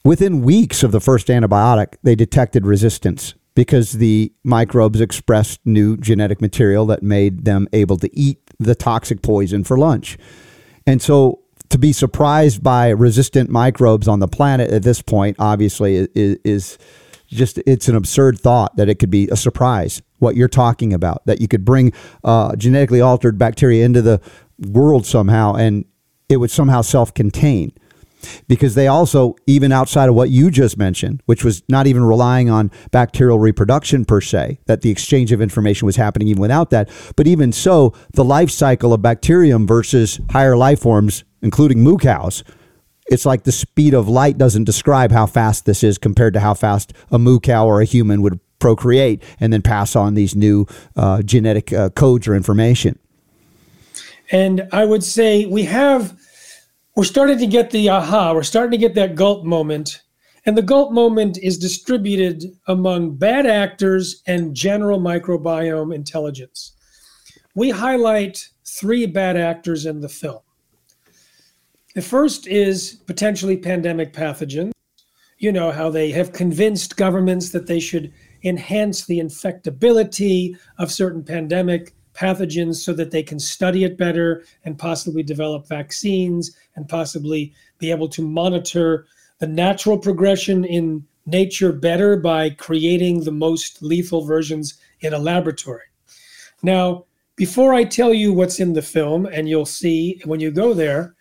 Within 0.08 0.42
weeks 0.42 0.84
of 0.84 0.94
the 0.94 1.02
first 1.02 1.28
antibiotic, 1.28 1.96
they 2.02 2.16
detected 2.16 2.66
resistance 2.66 3.34
because 3.56 3.92
the 3.92 4.32
microbes 4.42 5.02
expressed 5.02 5.60
new 5.66 5.98
genetic 5.98 6.40
material 6.40 6.86
that 6.86 7.04
made 7.04 7.44
them 7.44 7.68
able 7.74 7.98
to 7.98 8.18
eat 8.18 8.40
the 8.58 8.74
toxic 8.74 9.22
poison 9.22 9.66
for 9.66 9.78
lunch. 9.78 10.18
And 10.86 11.02
so 11.02 11.42
to 11.70 11.78
be 11.78 11.92
surprised 11.92 12.64
by 12.64 12.90
resistant 12.90 13.50
microbes 13.50 14.08
on 14.08 14.20
the 14.20 14.28
planet 14.28 14.72
at 14.72 14.84
this 14.84 15.02
point, 15.02 15.36
obviously, 15.40 16.08
is, 16.16 16.38
is 16.44 16.78
just 17.28 17.60
it's 17.66 17.88
an 17.88 17.96
absurd 17.96 18.40
thought 18.40 18.76
that 18.78 18.88
it 18.90 19.00
could 19.00 19.10
be 19.10 19.28
a 19.30 19.36
surprise 19.36 20.02
what 20.20 20.36
you're 20.36 20.48
talking 20.48 20.94
about 20.94 21.26
that 21.26 21.42
you 21.42 21.48
could 21.48 21.66
bring 21.66 21.92
uh, 22.24 22.56
genetically 22.56 23.02
altered 23.02 23.38
bacteria 23.38 23.84
into 23.86 24.02
the 24.02 24.22
world 24.70 25.06
somehow 25.06 25.54
and 25.54 25.84
it 26.30 26.38
would 26.38 26.50
somehow 26.50 26.82
self-contain 26.82 27.72
because 28.48 28.76
they 28.76 28.88
also, 28.88 29.36
even 29.46 29.72
outside 29.72 30.10
of 30.10 30.16
what 30.16 30.30
you 30.30 30.50
just 30.50 30.78
mentioned, 30.78 31.22
which 31.26 31.44
was 31.44 31.64
not 31.70 31.88
even 31.88 32.04
relying 32.04 32.50
on 32.50 32.72
bacterial 32.92 33.40
reproduction 33.40 34.06
per 34.06 34.22
se, 34.22 34.60
that 34.66 34.82
the 34.82 34.90
exchange 34.90 35.32
of 35.32 35.42
information 35.42 35.86
was 35.86 35.96
happening 35.96 36.28
even 36.28 36.42
without 36.42 36.70
that. 36.72 36.90
But 37.16 37.28
even 37.28 37.52
so, 37.52 37.94
the 38.14 38.24
life 38.24 38.50
cycle 38.50 38.94
of 38.94 39.02
bacterium 39.02 39.68
versus 39.68 40.20
higher 40.32 40.58
life 40.58 40.82
forms, 40.82 41.24
including 41.42 41.82
moo 41.82 41.98
cows, 41.98 42.44
it's 43.08 43.26
like 43.26 43.44
the 43.44 43.52
speed 43.52 43.94
of 43.94 44.10
light 44.10 44.38
doesn't 44.38 44.66
describe 44.66 45.12
how 45.12 45.26
fast 45.26 45.66
this 45.66 45.84
is 45.84 45.98
compared 45.98 46.34
to 46.34 46.40
how 46.40 46.54
fast 46.54 46.94
a 47.12 47.18
moo 47.18 47.40
cow 47.40 47.66
or 47.66 47.82
a 47.82 47.86
human 47.86 48.22
would 48.22 48.40
procreate 48.60 49.24
and 49.40 49.54
then 49.54 49.62
pass 49.62 49.96
on 49.96 50.14
these 50.14 50.36
new 50.36 50.66
uh, 50.96 51.22
genetic 51.22 51.72
uh, 51.72 51.90
codes 51.92 52.28
or 52.28 52.36
information. 52.36 53.00
And 54.32 54.68
I 54.72 54.84
would 54.84 55.04
say 55.04 55.46
we 55.46 55.64
have 55.64 56.18
we're 56.96 57.04
starting 57.04 57.38
to 57.38 57.46
get 57.46 57.70
the 57.70 57.90
aha, 57.90 58.34
we're 58.34 58.42
starting 58.42 58.72
to 58.72 58.78
get 58.78 58.96
that 58.96 59.14
gulp 59.14 59.46
moment. 59.46 60.02
And 60.48 60.58
the 60.58 60.64
gulp 60.64 60.92
moment 60.92 61.38
is 61.44 61.58
distributed 61.58 62.46
among 62.68 63.18
bad 63.18 63.46
actors 63.46 64.24
and 64.26 64.56
general 64.56 65.00
microbiome 65.00 65.94
intelligence. 65.94 66.74
We 67.54 67.70
highlight 67.70 68.48
three 68.66 69.06
bad 69.06 69.38
actors 69.38 69.86
in 69.86 70.02
the 70.02 70.10
film. 70.10 70.40
The 71.98 72.04
first 72.04 72.46
is 72.46 73.00
potentially 73.08 73.58
pandemic 73.58 74.14
pathogens. 74.14 74.72
You 75.40 75.52
know 75.52 75.72
how 75.72 75.90
they 75.90 76.12
have 76.12 76.32
convinced 76.32 76.96
governments 76.96 77.50
that 77.50 77.66
they 77.66 77.80
should 77.80 78.14
enhance 78.44 79.08
the 79.08 79.18
infectability 79.18 80.56
of 80.78 80.92
certain 80.92 81.24
pandemic 81.24 81.96
pathogens 82.14 82.76
so 82.76 82.94
that 82.94 83.10
they 83.10 83.24
can 83.24 83.40
study 83.40 83.84
it 83.84 83.98
better 83.98 84.44
and 84.64 84.78
possibly 84.78 85.24
develop 85.24 85.68
vaccines 85.68 86.56
and 86.76 86.88
possibly 86.88 87.52
be 87.80 87.90
able 87.90 88.10
to 88.10 88.22
monitor 88.22 89.08
the 89.40 89.48
natural 89.48 89.98
progression 89.98 90.66
in 90.66 91.04
nature 91.26 91.72
better 91.72 92.16
by 92.16 92.52
creating 92.52 93.24
the 93.24 93.32
most 93.32 93.82
lethal 93.82 94.24
versions 94.24 94.76
in 95.00 95.16
a 95.16 95.20
laboratory. 95.20 95.88
Now, 96.62 97.06
before 97.36 97.74
I 97.74 97.86
tell 97.86 98.14
you 98.14 98.34
what's 98.34 98.60
in 98.60 98.74
the 98.74 98.84
film, 98.84 99.26
and 99.26 99.50
you'll 99.50 99.66
see 99.66 100.22
when 100.26 100.40
you 100.40 100.52
go 100.52 100.76
there, 100.76 101.16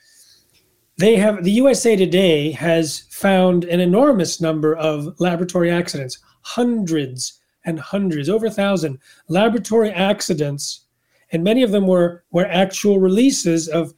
they 0.98 1.16
have 1.16 1.44
the 1.44 1.52
USA 1.52 1.96
Today 1.96 2.50
has 2.52 3.00
found 3.10 3.64
an 3.64 3.80
enormous 3.80 4.40
number 4.40 4.74
of 4.76 5.14
laboratory 5.20 5.70
accidents, 5.70 6.18
hundreds 6.42 7.40
and 7.64 7.78
hundreds, 7.78 8.28
over 8.28 8.46
a 8.46 8.50
thousand 8.50 8.98
laboratory 9.28 9.90
accidents 9.90 10.86
and 11.32 11.42
many 11.42 11.62
of 11.62 11.70
them 11.70 11.86
were 11.86 12.24
were 12.30 12.46
actual 12.46 12.98
releases 12.98 13.68
of 13.68 13.94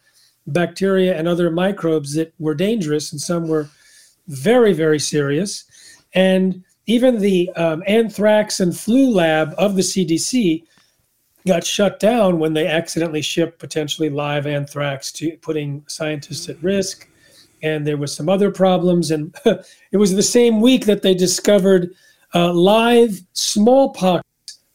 bacteria 0.47 1.17
and 1.17 1.28
other 1.28 1.50
microbes 1.50 2.14
that 2.14 2.33
were 2.38 2.55
dangerous, 2.55 3.12
and 3.12 3.21
some 3.21 3.49
were 3.49 3.69
very 4.28 4.73
very 4.73 4.99
serious. 4.99 5.64
And 6.14 6.64
even 6.87 7.19
the 7.19 7.50
um, 7.50 7.83
anthrax 7.87 8.61
and 8.61 8.76
flu 8.76 9.11
lab 9.11 9.55
of 9.59 9.76
the 9.76 9.83
CDC 9.83 10.64
got 11.49 11.64
shut 11.64 11.99
down 11.99 12.38
when 12.38 12.52
they 12.52 12.67
accidentally 12.67 13.23
shipped 13.23 13.59
potentially 13.59 14.09
live 14.09 14.47
anthrax 14.47 15.11
to 15.12 15.37
putting 15.38 15.85
scientists 15.88 16.49
at 16.49 16.62
risk. 16.62 17.09
And 17.62 17.85
there 17.85 17.97
was 17.97 18.14
some 18.14 18.28
other 18.28 18.52
problems. 18.52 19.11
And 19.11 19.35
it 19.45 19.97
was 19.97 20.14
the 20.14 20.23
same 20.23 20.61
week 20.61 20.85
that 20.87 21.02
they 21.02 21.14
discovered 21.14 21.90
a 22.35 22.52
live 22.52 23.21
smallpox 23.33 24.25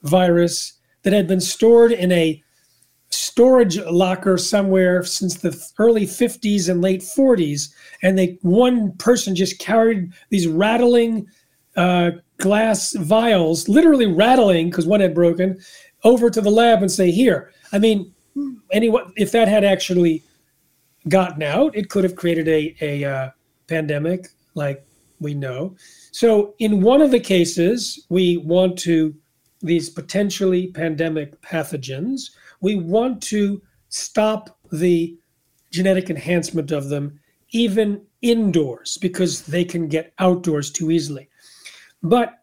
virus 0.02 0.74
that 1.04 1.14
had 1.14 1.28
been 1.28 1.40
stored 1.40 1.92
in 1.92 2.12
a 2.12 2.44
storage 3.10 3.78
locker 3.80 4.38
somewhere 4.38 5.04
since 5.04 5.36
the 5.36 5.72
early 5.78 6.06
50s 6.06 6.70
and 6.70 6.82
late 6.82 7.02
40s 7.02 7.70
and 8.02 8.18
they 8.18 8.38
one 8.42 8.92
person 8.94 9.36
just 9.36 9.60
carried 9.60 10.12
these 10.30 10.48
rattling 10.48 11.28
uh, 11.76 12.12
glass 12.38 12.94
vials 12.94 13.70
literally 13.70 14.08
rattling 14.08 14.70
because 14.70 14.88
one 14.88 15.00
had 15.00 15.14
broken 15.14 15.60
over 16.04 16.30
to 16.30 16.42
the 16.42 16.50
lab 16.50 16.82
and 16.82 16.92
say 16.92 17.12
here 17.12 17.52
i 17.72 17.80
mean 17.80 18.14
anyone 18.72 19.12
if 19.16 19.32
that 19.32 19.48
had 19.48 19.64
actually 19.64 20.24
gotten 21.10 21.44
out 21.44 21.76
it 21.76 21.90
could 21.90 22.04
have 22.04 22.16
created 22.16 22.48
a, 22.48 22.76
a 22.82 23.04
uh, 23.04 23.30
pandemic 23.68 24.28
like 24.56 24.86
we 25.20 25.34
know 25.34 25.76
so 26.12 26.54
in 26.60 26.82
one 26.82 27.02
of 27.02 27.12
the 27.12 27.20
cases 27.20 28.06
we 28.10 28.38
want 28.38 28.78
to 28.78 29.14
these 29.62 29.90
potentially 29.90 30.68
pandemic 30.68 31.40
pathogens 31.42 32.32
we 32.62 32.76
want 32.76 33.22
to 33.22 33.62
stop 33.90 34.58
the 34.72 35.18
genetic 35.72 36.10
enhancement 36.10 36.72
of 36.72 36.90
them 36.90 37.20
even 37.54 38.02
indoors 38.22 38.98
because 38.98 39.44
they 39.44 39.64
can 39.64 39.88
get 39.88 40.14
outdoors 40.20 40.72
too 40.72 40.92
easily. 40.92 41.30
But 42.02 42.40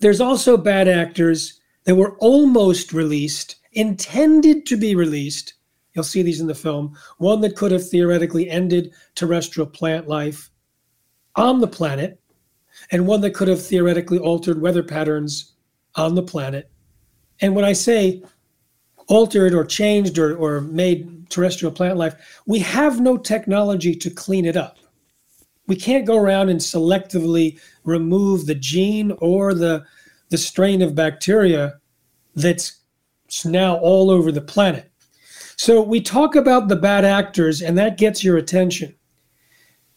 there's 0.00 0.20
also 0.20 0.56
bad 0.56 0.88
actors 0.88 1.57
that 1.88 1.94
were 1.94 2.18
almost 2.18 2.92
released, 2.92 3.56
intended 3.72 4.66
to 4.66 4.76
be 4.76 4.94
released. 4.94 5.54
You'll 5.94 6.04
see 6.04 6.20
these 6.20 6.38
in 6.38 6.46
the 6.46 6.54
film. 6.54 6.94
One 7.16 7.40
that 7.40 7.56
could 7.56 7.72
have 7.72 7.88
theoretically 7.88 8.50
ended 8.50 8.92
terrestrial 9.14 9.66
plant 9.66 10.06
life 10.06 10.50
on 11.36 11.60
the 11.60 11.66
planet, 11.66 12.20
and 12.90 13.06
one 13.06 13.22
that 13.22 13.32
could 13.32 13.48
have 13.48 13.64
theoretically 13.64 14.18
altered 14.18 14.60
weather 14.60 14.82
patterns 14.82 15.54
on 15.94 16.14
the 16.14 16.22
planet. 16.22 16.70
And 17.40 17.54
when 17.54 17.64
I 17.64 17.72
say 17.72 18.22
altered 19.06 19.54
or 19.54 19.64
changed 19.64 20.18
or, 20.18 20.36
or 20.36 20.60
made 20.60 21.30
terrestrial 21.30 21.72
plant 21.72 21.96
life, 21.96 22.42
we 22.46 22.58
have 22.58 23.00
no 23.00 23.16
technology 23.16 23.94
to 23.94 24.10
clean 24.10 24.44
it 24.44 24.58
up. 24.58 24.76
we 25.68 25.76
can't 25.76 26.06
go 26.06 26.18
around 26.18 26.48
and 26.48 26.58
selectively 26.58 27.60
remove 27.84 28.46
the 28.46 28.54
gene 28.54 29.12
or 29.20 29.54
the 29.54 29.84
the 30.30 30.38
strain 30.38 30.82
of 30.82 30.94
bacteria 30.94 31.78
that's 32.34 32.80
now 33.44 33.76
all 33.78 34.10
over 34.10 34.32
the 34.32 34.40
planet. 34.40 34.90
So 35.56 35.82
we 35.82 36.00
talk 36.00 36.36
about 36.36 36.68
the 36.68 36.76
bad 36.76 37.04
actors 37.04 37.62
and 37.62 37.76
that 37.78 37.98
gets 37.98 38.22
your 38.22 38.36
attention. 38.36 38.94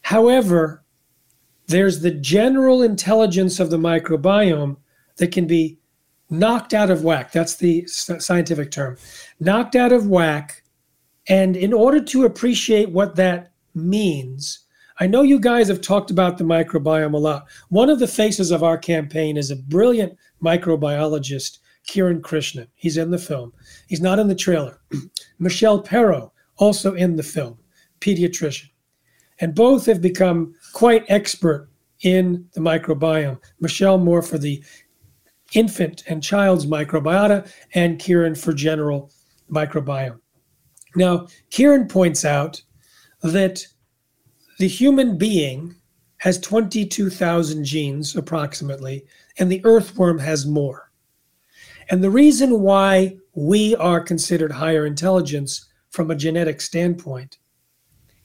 However, 0.02 0.84
there's 1.68 2.02
the 2.02 2.12
general 2.12 2.82
intelligence 2.82 3.60
of 3.60 3.70
the 3.70 3.78
microbiome 3.78 4.78
that 5.18 5.32
can 5.32 5.46
be 5.48 5.78
knocked 6.30 6.74
out 6.74 6.90
of 6.90 7.04
whack. 7.04 7.32
That's 7.32 7.56
the 7.56 7.86
scientific 7.88 8.72
term. 8.72 8.98
Knocked 9.40 9.76
out 9.76 9.92
of 9.92 10.08
whack. 10.08 10.64
And 11.28 11.56
in 11.56 11.74
order 11.74 12.02
to 12.06 12.26
appreciate 12.26 12.90
what 12.90 13.16
that 13.18 13.52
means, 13.76 14.60
I 15.00 15.08
know 15.08 15.22
you 15.22 15.40
guys 15.40 15.68
have 15.68 15.82
talked 15.82 16.12
about 16.12 16.38
the 16.38 16.44
microbiome 16.44 17.14
a 17.14 17.18
lot. 17.18 17.48
One 17.70 17.90
of 17.90 18.00
the 18.00 18.08
faces 18.08 18.52
of 18.52 18.64
our 18.64 18.78
campaign 18.78 19.38
is 19.38 19.52
a 19.52 19.56
brilliant 19.56 20.18
microbiologist, 20.44 21.60
Kiran 21.90 22.22
Krishnan. 22.22 22.68
He's 22.76 22.98
in 22.98 23.12
the 23.12 23.18
film. 23.18 23.54
He's 23.88 24.02
not 24.02 24.20
in 24.20 24.28
the 24.28 24.36
trailer. 24.36 24.80
Michelle 25.40 25.82
Perro, 25.82 26.34
also 26.58 26.94
in 26.94 27.16
the 27.16 27.24
film, 27.24 27.58
pediatrician. 28.00 28.70
And 29.40 29.56
both 29.56 29.86
have 29.88 30.02
become 30.02 30.54
quite 30.74 31.06
expert 31.10 31.70
in 32.02 32.48
the 32.54 32.62
microbiome. 32.62 33.40
Michelle 33.60 33.98
more 33.98 34.22
for 34.22 34.38
the 34.38 34.64
infant 35.54 36.04
and 36.08 36.24
child's 36.24 36.66
microbiota, 36.66 37.52
and 37.74 38.00
Kiran 38.00 38.38
for 38.38 38.54
general 38.54 39.12
microbiome. 39.52 40.20
Now, 40.96 41.28
Kiran 41.50 41.90
points 41.90 42.26
out 42.26 42.62
that 43.22 43.66
the 44.62 44.68
human 44.68 45.18
being 45.18 45.76
has 46.18 46.40
22,000 46.40 47.64
genes 47.66 48.16
approximately, 48.16 49.04
and 49.40 49.52
the 49.52 49.60
earthworm 49.66 50.20
has 50.20 50.46
more. 50.46 50.92
And 51.90 52.04
the 52.04 52.12
reason 52.12 52.62
why 52.62 53.18
we 53.34 53.76
are 53.78 54.00
considered 54.00 54.52
higher 54.52 54.86
intelligence 54.86 55.68
from 55.90 56.12
a 56.12 56.16
genetic 56.16 56.62
standpoint 56.62 57.40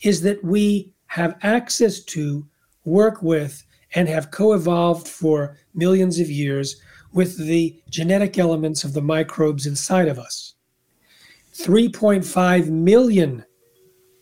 is 0.03 0.21
that 0.23 0.45
we 0.45 0.93
have 1.07 1.39
access 1.41 2.01
to, 2.01 2.47
work 2.85 3.23
with, 3.23 3.65
and 3.95 4.07
have 4.07 4.31
co 4.31 4.53
evolved 4.53 5.09
for 5.09 5.57
millions 5.73 6.21
of 6.21 6.29
years 6.29 6.83
with 7.15 7.39
the 7.39 7.81
genetic 7.89 8.39
elements 8.39 8.85
of 8.85 8.93
the 8.93 9.01
microbes 9.01 9.65
inside 9.65 10.07
of 10.07 10.19
us. 10.19 10.53
3.5 11.55 12.69
million 12.69 13.43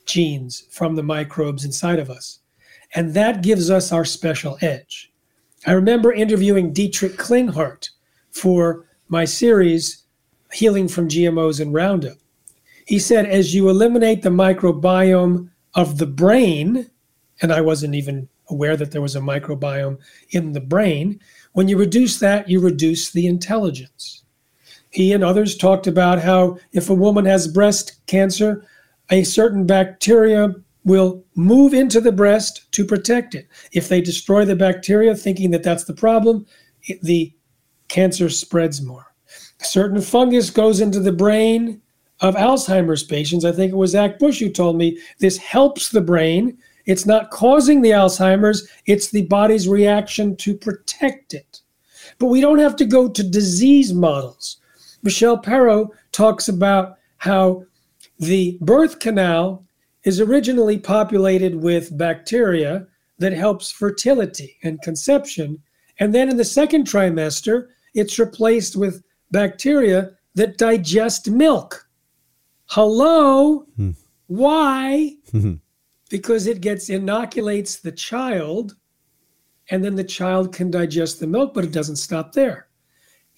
genes 0.06 0.66
from 0.70 0.94
the 0.94 1.02
microbes 1.02 1.64
inside 1.64 1.99
of 1.99 2.11
us. 2.11 2.40
And 2.94 3.14
that 3.14 3.42
gives 3.42 3.70
us 3.70 3.92
our 3.92 4.04
special 4.04 4.58
edge. 4.61 5.12
I 5.66 5.73
remember 5.73 6.12
interviewing 6.12 6.73
Dietrich 6.73 7.16
Klinghardt 7.16 7.88
for 8.30 8.87
my 9.08 9.25
series, 9.25 10.04
Healing 10.52 10.87
from 10.87 11.08
GMOs 11.08 11.61
and 11.61 11.75
Roundup. 11.75 12.18
He 12.87 12.99
said, 12.99 13.26
as 13.26 13.54
you 13.54 13.68
eliminate 13.68 14.23
the 14.23 14.30
microbiome 14.30 15.50
of 15.75 15.99
the 15.99 16.06
brain, 16.06 16.90
and 17.42 17.52
I 17.52 17.61
wasn't 17.61 17.94
even 17.94 18.28
aware 18.49 18.76
that 18.76 18.92
there 18.92 19.02
was 19.02 19.16
a 19.16 19.20
microbiome 19.20 19.99
in 20.30 20.52
the 20.52 20.61
brain, 20.61 21.18
when 21.52 21.66
you 21.66 21.78
reduce 21.78 22.18
that, 22.20 22.49
you 22.49 22.61
reduce 22.61 23.11
the 23.11 23.26
intelligence. 23.26 24.23
He 24.90 25.12
and 25.12 25.25
others 25.25 25.56
talked 25.56 25.87
about 25.87 26.20
how 26.20 26.58
if 26.73 26.88
a 26.88 26.94
woman 26.94 27.25
has 27.25 27.49
breast 27.49 28.06
cancer, 28.06 28.64
a 29.11 29.25
certain 29.25 29.66
bacteria 29.66 30.54
will 30.84 31.25
move 31.34 31.73
into 31.73 32.00
the 32.00 32.12
breast 32.12 32.70
to 32.73 32.84
protect 32.84 33.34
it. 33.34 33.49
If 33.73 33.88
they 33.88 34.00
destroy 34.00 34.44
the 34.44 34.56
bacteria, 34.56 35.14
thinking 35.14 35.50
that 35.52 35.62
that's 35.62 35.84
the 35.84 35.94
problem, 35.94 36.46
it, 36.82 37.00
the 37.02 37.32
cancer 37.88 38.28
spreads 38.28 38.82
more. 38.82 39.14
A 39.61 39.64
certain 39.64 40.00
fungus 40.00 40.50
goes 40.50 40.80
into 40.80 41.00
the 41.00 41.12
brain 41.12 41.80
of 42.20 42.35
Alzheimer's 42.35 43.02
patients. 43.02 43.44
I 43.44 43.52
think 43.52 43.72
it 43.72 43.76
was 43.76 43.92
Zach 43.92 44.18
Bush 44.18 44.38
who 44.40 44.50
told 44.50 44.76
me 44.76 44.98
this 45.18 45.37
helps 45.38 45.88
the 45.88 46.00
brain. 46.00 46.59
It's 46.87 47.07
not 47.07 47.31
causing 47.31 47.81
the 47.81 47.90
Alzheimer's, 47.90 48.68
it's 48.87 49.11
the 49.11 49.26
body's 49.26 49.68
reaction 49.68 50.37
to 50.37 50.55
protect 50.55 51.33
it. 51.35 51.61
But 52.18 52.26
we 52.26 52.40
don't 52.40 52.59
have 52.59 52.76
to 52.76 52.85
go 52.85 53.09
to 53.09 53.22
disease 53.22 53.92
models. 53.92 54.59
Michelle 55.02 55.38
Perro 55.38 55.90
talks 56.12 56.48
about 56.48 56.98
how 57.18 57.64
the 58.18 58.59
birth 58.61 58.98
canal 58.98 59.64
is 60.05 60.20
originally 60.20 60.79
populated 60.79 61.57
with 61.57 61.96
bacteria 61.96 62.87
that 63.18 63.33
helps 63.33 63.70
fertility 63.70 64.57
and 64.62 64.81
conception. 64.83 65.61
And 65.98 66.14
then 66.14 66.29
in 66.29 66.37
the 66.37 66.44
second 66.44 66.87
trimester, 66.87 67.68
it's 67.94 68.18
replaced 68.18 68.77
with 68.77 69.03
bacteria 69.31 70.11
that 70.35 70.59
digest 70.59 71.31
milk. 71.31 71.88
Hello? 72.66 73.66
Hmm. 73.77 73.90
Why? 74.27 75.16
because 76.11 76.46
it 76.46 76.61
gets 76.61 76.90
inoculates 76.90 77.77
the 77.77 77.92
child 77.92 78.77
and 79.70 79.85
then 79.85 79.94
the 79.94 80.05
child 80.05 80.53
can 80.53 80.70
digest 80.70 81.20
the 81.20 81.27
milk, 81.27 81.55
but 81.55 81.64
it 81.64 81.72
doesn't 81.72 81.96
stop 81.96 82.33
there. 82.33 82.68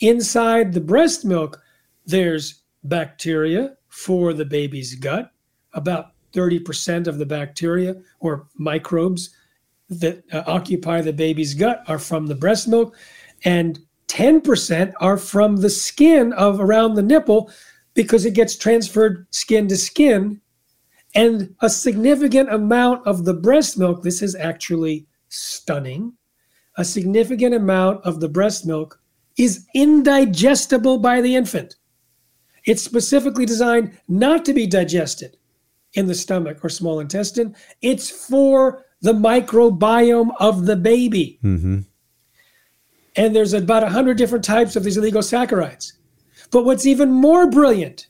Inside 0.01 0.73
the 0.73 0.81
breast 0.81 1.25
milk, 1.25 1.63
there's 2.05 2.63
bacteria 2.85 3.76
for 3.97 4.35
the 4.35 4.45
baby's 4.45 4.95
gut. 4.95 5.33
About 5.73 6.13
30% 6.35 7.07
of 7.07 7.17
the 7.17 7.25
bacteria 7.25 7.97
or 8.21 8.47
microbes 8.57 9.31
that 9.89 10.23
uh, 10.33 10.43
occupy 10.47 11.01
the 11.01 11.15
baby's 11.15 11.55
gut 11.55 11.83
are 11.89 11.99
from 11.99 12.27
the 12.27 12.35
breast 12.35 12.69
milk, 12.69 12.95
and 13.45 13.79
10% 14.09 14.93
are 15.01 15.17
from 15.17 15.57
the 15.57 15.71
skin 15.71 16.35
of 16.35 16.61
around 16.61 16.95
the 16.95 17.03
nipple 17.03 17.51
because 17.95 18.27
it 18.27 18.35
gets 18.35 18.55
transferred 18.55 19.27
skin 19.31 19.67
to 19.69 19.79
skin. 19.79 20.43
And 21.15 21.55
a 21.63 21.71
significant 21.71 22.53
amount 22.53 23.07
of 23.07 23.25
the 23.25 23.33
breast 23.33 23.79
milk, 23.79 24.03
this 24.03 24.21
is 24.21 24.35
actually 24.35 25.07
stunning, 25.31 26.13
a 26.77 26.85
significant 26.85 27.55
amount 27.55 28.05
of 28.05 28.21
the 28.21 28.29
breast 28.29 28.67
milk 28.67 29.01
is 29.39 29.67
indigestible 29.75 30.99
by 30.99 31.23
the 31.23 31.35
infant. 31.35 31.77
It's 32.67 32.83
specifically 32.83 33.47
designed 33.47 33.99
not 34.09 34.45
to 34.45 34.53
be 34.53 34.67
digested 34.67 35.37
in 35.95 36.07
the 36.07 36.15
stomach 36.15 36.65
or 36.65 36.69
small 36.69 37.01
intestine. 37.01 37.57
It's 37.81 38.11
for 38.11 38.85
the 39.01 39.13
microbiome 39.13 40.31
of 40.39 40.67
the 40.67 40.77
baby. 40.77 41.39
Mm-hmm. 41.43 41.81
And 43.17 43.35
there's 43.35 43.55
about 43.55 43.83
100 43.83 44.19
different 44.19 44.45
types 44.45 44.77
of 44.77 44.85
these 44.85 44.99
oligosaccharides. 44.99 45.93
But 46.51 46.65
what's 46.65 46.87
even 46.87 47.11
more 47.11 47.51
brilliant 47.51 48.09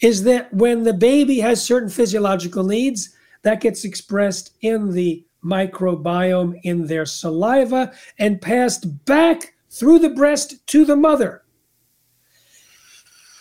is 0.00 0.22
that 0.24 0.52
when 0.52 0.84
the 0.84 0.92
baby 0.92 1.40
has 1.40 1.64
certain 1.64 1.88
physiological 1.88 2.64
needs, 2.64 3.16
that 3.42 3.60
gets 3.60 3.84
expressed 3.84 4.52
in 4.60 4.92
the 4.92 5.24
microbiome 5.44 6.58
in 6.62 6.86
their 6.86 7.06
saliva 7.06 7.92
and 8.18 8.40
passed 8.40 9.04
back 9.04 9.54
through 9.70 9.98
the 9.98 10.10
breast 10.10 10.66
to 10.68 10.84
the 10.84 10.96
mother. 10.96 11.43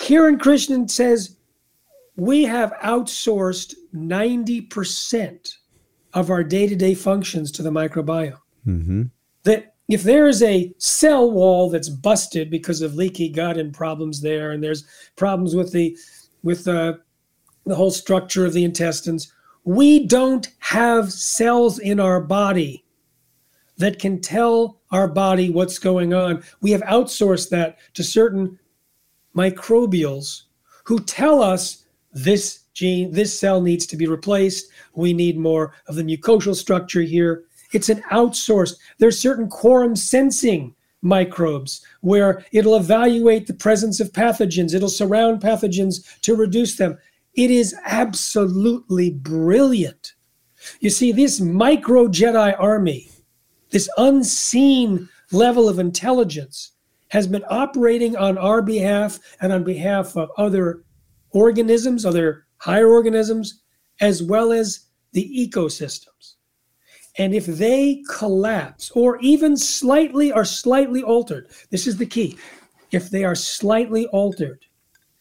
Kiran 0.04 0.38
Krishnan 0.38 0.92
says 0.92 1.38
we 2.18 2.44
have 2.44 2.74
outsourced 2.84 3.74
90% 3.96 5.54
of 6.14 6.30
our 6.30 6.44
day 6.44 6.68
to 6.68 6.76
day 6.76 6.94
functions 6.94 7.52
to 7.54 7.64
the 7.64 7.70
microbiome. 7.70 8.38
Mm-hmm. 8.68 9.04
That 9.44 9.76
if 9.88 10.04
there 10.04 10.28
is 10.28 10.44
a 10.44 10.74
cell 10.78 11.32
wall 11.32 11.70
that's 11.70 11.88
busted 11.88 12.50
because 12.50 12.82
of 12.82 12.96
leaky 12.96 13.30
gut 13.30 13.58
and 13.58 13.74
problems 13.74 14.20
there, 14.20 14.52
and 14.52 14.62
there's 14.62 14.84
problems 15.16 15.56
with 15.56 15.72
the 15.72 15.98
with 16.44 16.66
the, 16.66 17.00
the 17.66 17.76
whole 17.76 17.90
structure 17.90 18.46
of 18.46 18.52
the 18.52 18.66
intestines, 18.66 19.32
we 19.64 20.06
don't 20.06 20.50
have 20.60 21.14
cells 21.14 21.80
in 21.80 22.02
our 22.02 22.20
body 22.20 22.84
that 23.78 24.00
can 24.00 24.20
tell 24.20 24.82
our 24.92 25.08
body 25.08 25.50
what's 25.50 25.80
going 25.80 26.14
on. 26.14 26.44
We 26.60 26.72
have 26.72 26.82
outsourced 26.82 27.50
that 27.52 27.78
to 27.94 28.04
certain 28.04 28.60
microbials 29.36 30.44
who 30.84 31.00
tell 31.00 31.42
us 31.42 31.86
this 32.12 32.64
gene, 32.74 33.12
this 33.12 33.38
cell 33.38 33.62
needs 33.62 33.86
to 33.88 33.98
be 33.98 34.08
replaced. 34.08 34.72
We 34.96 35.14
need 35.14 35.38
more 35.38 35.74
of 35.88 35.96
the 35.96 36.04
mucosal 36.04 36.56
structure 36.56 37.02
here. 37.02 37.46
It's 37.72 37.90
an 37.90 38.04
outsourced. 38.12 38.76
There's 38.98 39.20
certain 39.20 39.48
quorum 39.48 39.96
sensing 39.96 40.76
microbes 41.02 41.86
where 42.02 42.46
it'll 42.52 42.78
evaluate 42.78 43.48
the 43.48 43.54
presence 43.54 44.00
of 44.00 44.12
pathogens. 44.12 44.74
It'll 44.74 44.90
surround 44.90 45.42
pathogens 45.42 46.20
to 46.22 46.36
reduce 46.36 46.76
them. 46.76 46.98
It 47.36 47.52
is 47.52 47.76
absolutely 47.86 49.12
brilliant. 49.12 50.14
You 50.80 50.90
see, 50.90 51.12
this 51.12 51.42
micro 51.42 52.08
Jedi 52.08 52.56
army, 52.60 53.10
this 53.72 53.90
unseen 53.98 55.10
level 55.32 55.68
of 55.68 55.80
intelligence, 55.80 56.72
has 57.14 57.28
been 57.28 57.46
operating 57.48 58.18
on 58.18 58.40
our 58.40 58.60
behalf 58.60 59.20
and 59.40 59.54
on 59.54 59.64
behalf 59.64 60.18
of 60.18 60.32
other 60.36 60.84
organisms, 61.30 62.08
other 62.08 62.48
higher 62.58 62.90
organisms, 62.90 63.62
as 64.02 64.24
well 64.24 64.52
as 64.52 64.88
the 65.12 65.48
ecosystems. 65.48 66.34
And 67.20 67.36
if 67.36 67.46
they 67.46 68.04
collapse 68.10 68.90
or 68.96 69.20
even 69.20 69.56
slightly 69.56 70.32
are 70.32 70.44
slightly 70.44 71.04
altered, 71.04 71.52
this 71.70 71.86
is 71.86 71.98
the 71.98 72.06
key. 72.08 72.36
If 72.90 73.12
they 73.12 73.24
are 73.24 73.36
slightly 73.36 74.08
altered 74.08 74.66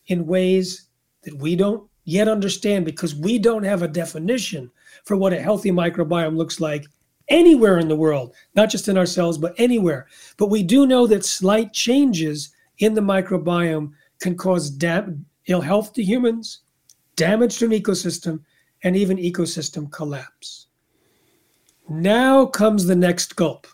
in 0.07 0.27
ways 0.27 0.89
that 1.25 1.37
we 1.37 1.55
don't 1.57 1.87
yet 2.05 2.27
understand 2.27 2.87
because 2.87 3.15
we 3.15 3.39
don't 3.39 3.65
have 3.65 3.83
a 3.83 3.89
definition 3.89 4.71
for 5.05 5.19
what 5.19 5.35
a 5.35 5.43
healthy 5.43 5.71
microbiome 5.71 6.39
looks 6.39 6.59
like 6.59 6.87
anywhere 7.33 7.79
in 7.79 7.89
the 7.89 7.97
world, 7.97 8.35
not 8.55 8.71
just 8.71 8.87
in 8.87 8.99
ourselves, 8.99 9.39
but 9.39 9.55
anywhere. 9.59 10.07
But 10.37 10.51
we 10.51 10.63
do 10.63 10.87
know 10.87 11.07
that 11.09 11.25
slight 11.25 11.73
changes 11.73 12.55
in 12.79 12.95
the 12.95 13.01
microbiome 13.01 13.93
can 14.21 14.37
cause 14.37 14.71
dam- 14.71 15.25
ill 15.47 15.61
health 15.61 15.95
to 15.95 16.05
humans, 16.05 16.61
damage 17.17 17.59
to 17.59 17.65
an 17.65 17.73
ecosystem, 17.73 18.41
and 18.85 18.97
even 18.97 19.17
ecosystem 19.17 19.91
collapse. 19.91 20.67
Now 21.89 22.47
comes 22.47 22.87
the 22.87 22.95
next 22.95 23.35
gulp. 23.35 23.67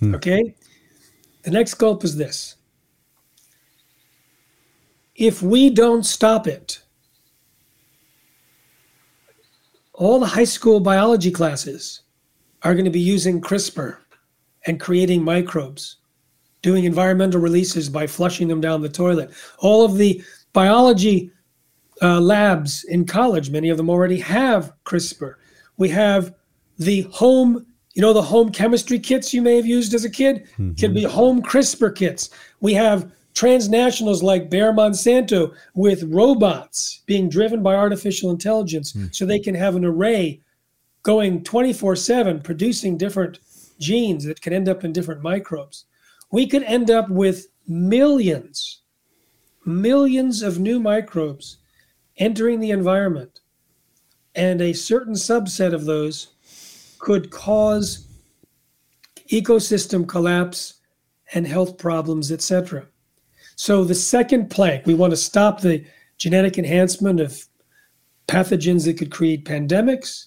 Hmm. 0.00 0.14
Okay? 0.14 0.54
The 1.42 1.50
next 1.50 1.74
gulp 1.74 2.04
is 2.04 2.16
this. 2.16 2.56
If 5.14 5.42
we 5.42 5.70
don't 5.70 6.04
stop 6.04 6.46
it, 6.46 6.82
all 9.92 10.18
the 10.18 10.26
high 10.26 10.44
school 10.44 10.80
biology 10.80 11.30
classes 11.30 12.02
are 12.64 12.74
going 12.74 12.84
to 12.84 12.90
be 12.90 13.00
using 13.00 13.40
CRISPR 13.40 13.98
and 14.66 14.80
creating 14.80 15.22
microbes, 15.22 15.96
doing 16.62 16.84
environmental 16.84 17.40
releases 17.40 17.88
by 17.88 18.06
flushing 18.06 18.48
them 18.48 18.60
down 18.60 18.82
the 18.82 18.88
toilet. 18.88 19.30
All 19.58 19.84
of 19.84 19.96
the 19.96 20.22
biology 20.52 21.30
uh, 22.00 22.20
labs 22.20 22.84
in 22.84 23.04
college, 23.04 23.50
many 23.50 23.68
of 23.68 23.76
them 23.76 23.90
already 23.90 24.18
have 24.18 24.72
CRISPR. 24.84 25.34
We 25.76 25.88
have 25.90 26.34
the 26.78 27.02
home, 27.12 27.66
you 27.94 28.02
know, 28.02 28.12
the 28.12 28.22
home 28.22 28.50
chemistry 28.50 28.98
kits 28.98 29.34
you 29.34 29.42
may 29.42 29.56
have 29.56 29.66
used 29.66 29.94
as 29.94 30.04
a 30.04 30.10
kid 30.10 30.48
mm-hmm. 30.52 30.74
can 30.74 30.94
be 30.94 31.02
home 31.02 31.42
CRISPR 31.42 31.94
kits. 31.94 32.30
We 32.60 32.74
have 32.74 33.10
transnationals 33.34 34.22
like 34.22 34.50
Bayer 34.50 34.72
Monsanto 34.72 35.54
with 35.74 36.02
robots 36.04 37.02
being 37.06 37.28
driven 37.28 37.62
by 37.62 37.74
artificial 37.74 38.30
intelligence 38.30 38.92
mm-hmm. 38.92 39.06
so 39.10 39.24
they 39.24 39.38
can 39.38 39.54
have 39.54 39.74
an 39.74 39.84
array 39.84 40.40
going 41.02 41.42
24 41.44 41.96
7 41.96 42.40
producing 42.40 42.96
different 42.96 43.40
genes 43.78 44.24
that 44.24 44.40
can 44.40 44.52
end 44.52 44.68
up 44.68 44.84
in 44.84 44.92
different 44.92 45.22
microbes. 45.22 45.86
We 46.30 46.46
could 46.46 46.62
end 46.62 46.90
up 46.90 47.08
with 47.10 47.48
millions, 47.66 48.82
millions 49.64 50.42
of 50.42 50.58
new 50.58 50.80
microbes 50.80 51.58
entering 52.18 52.60
the 52.60 52.70
environment. 52.70 53.40
And 54.34 54.60
a 54.60 54.72
certain 54.72 55.14
subset 55.14 55.74
of 55.74 55.84
those 55.84 56.34
could 56.98 57.30
cause 57.30 58.06
ecosystem 59.28 60.06
collapse 60.06 60.74
and 61.34 61.46
health 61.46 61.78
problems, 61.78 62.30
etc. 62.30 62.86
So 63.56 63.84
the 63.84 63.94
second 63.94 64.50
plank, 64.50 64.86
we 64.86 64.94
want 64.94 65.10
to 65.10 65.16
stop 65.16 65.60
the 65.60 65.84
genetic 66.16 66.58
enhancement 66.58 67.20
of 67.20 67.46
pathogens 68.28 68.84
that 68.84 68.98
could 68.98 69.10
create 69.10 69.44
pandemics. 69.44 70.26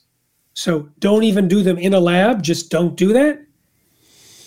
So 0.56 0.89
don't 1.00 1.24
even 1.24 1.48
do 1.48 1.62
them 1.62 1.78
in 1.78 1.94
a 1.94 2.00
lab, 2.00 2.41
just 2.41 2.72
don't 2.72 2.96
do 2.96 3.13
that. 3.13 3.46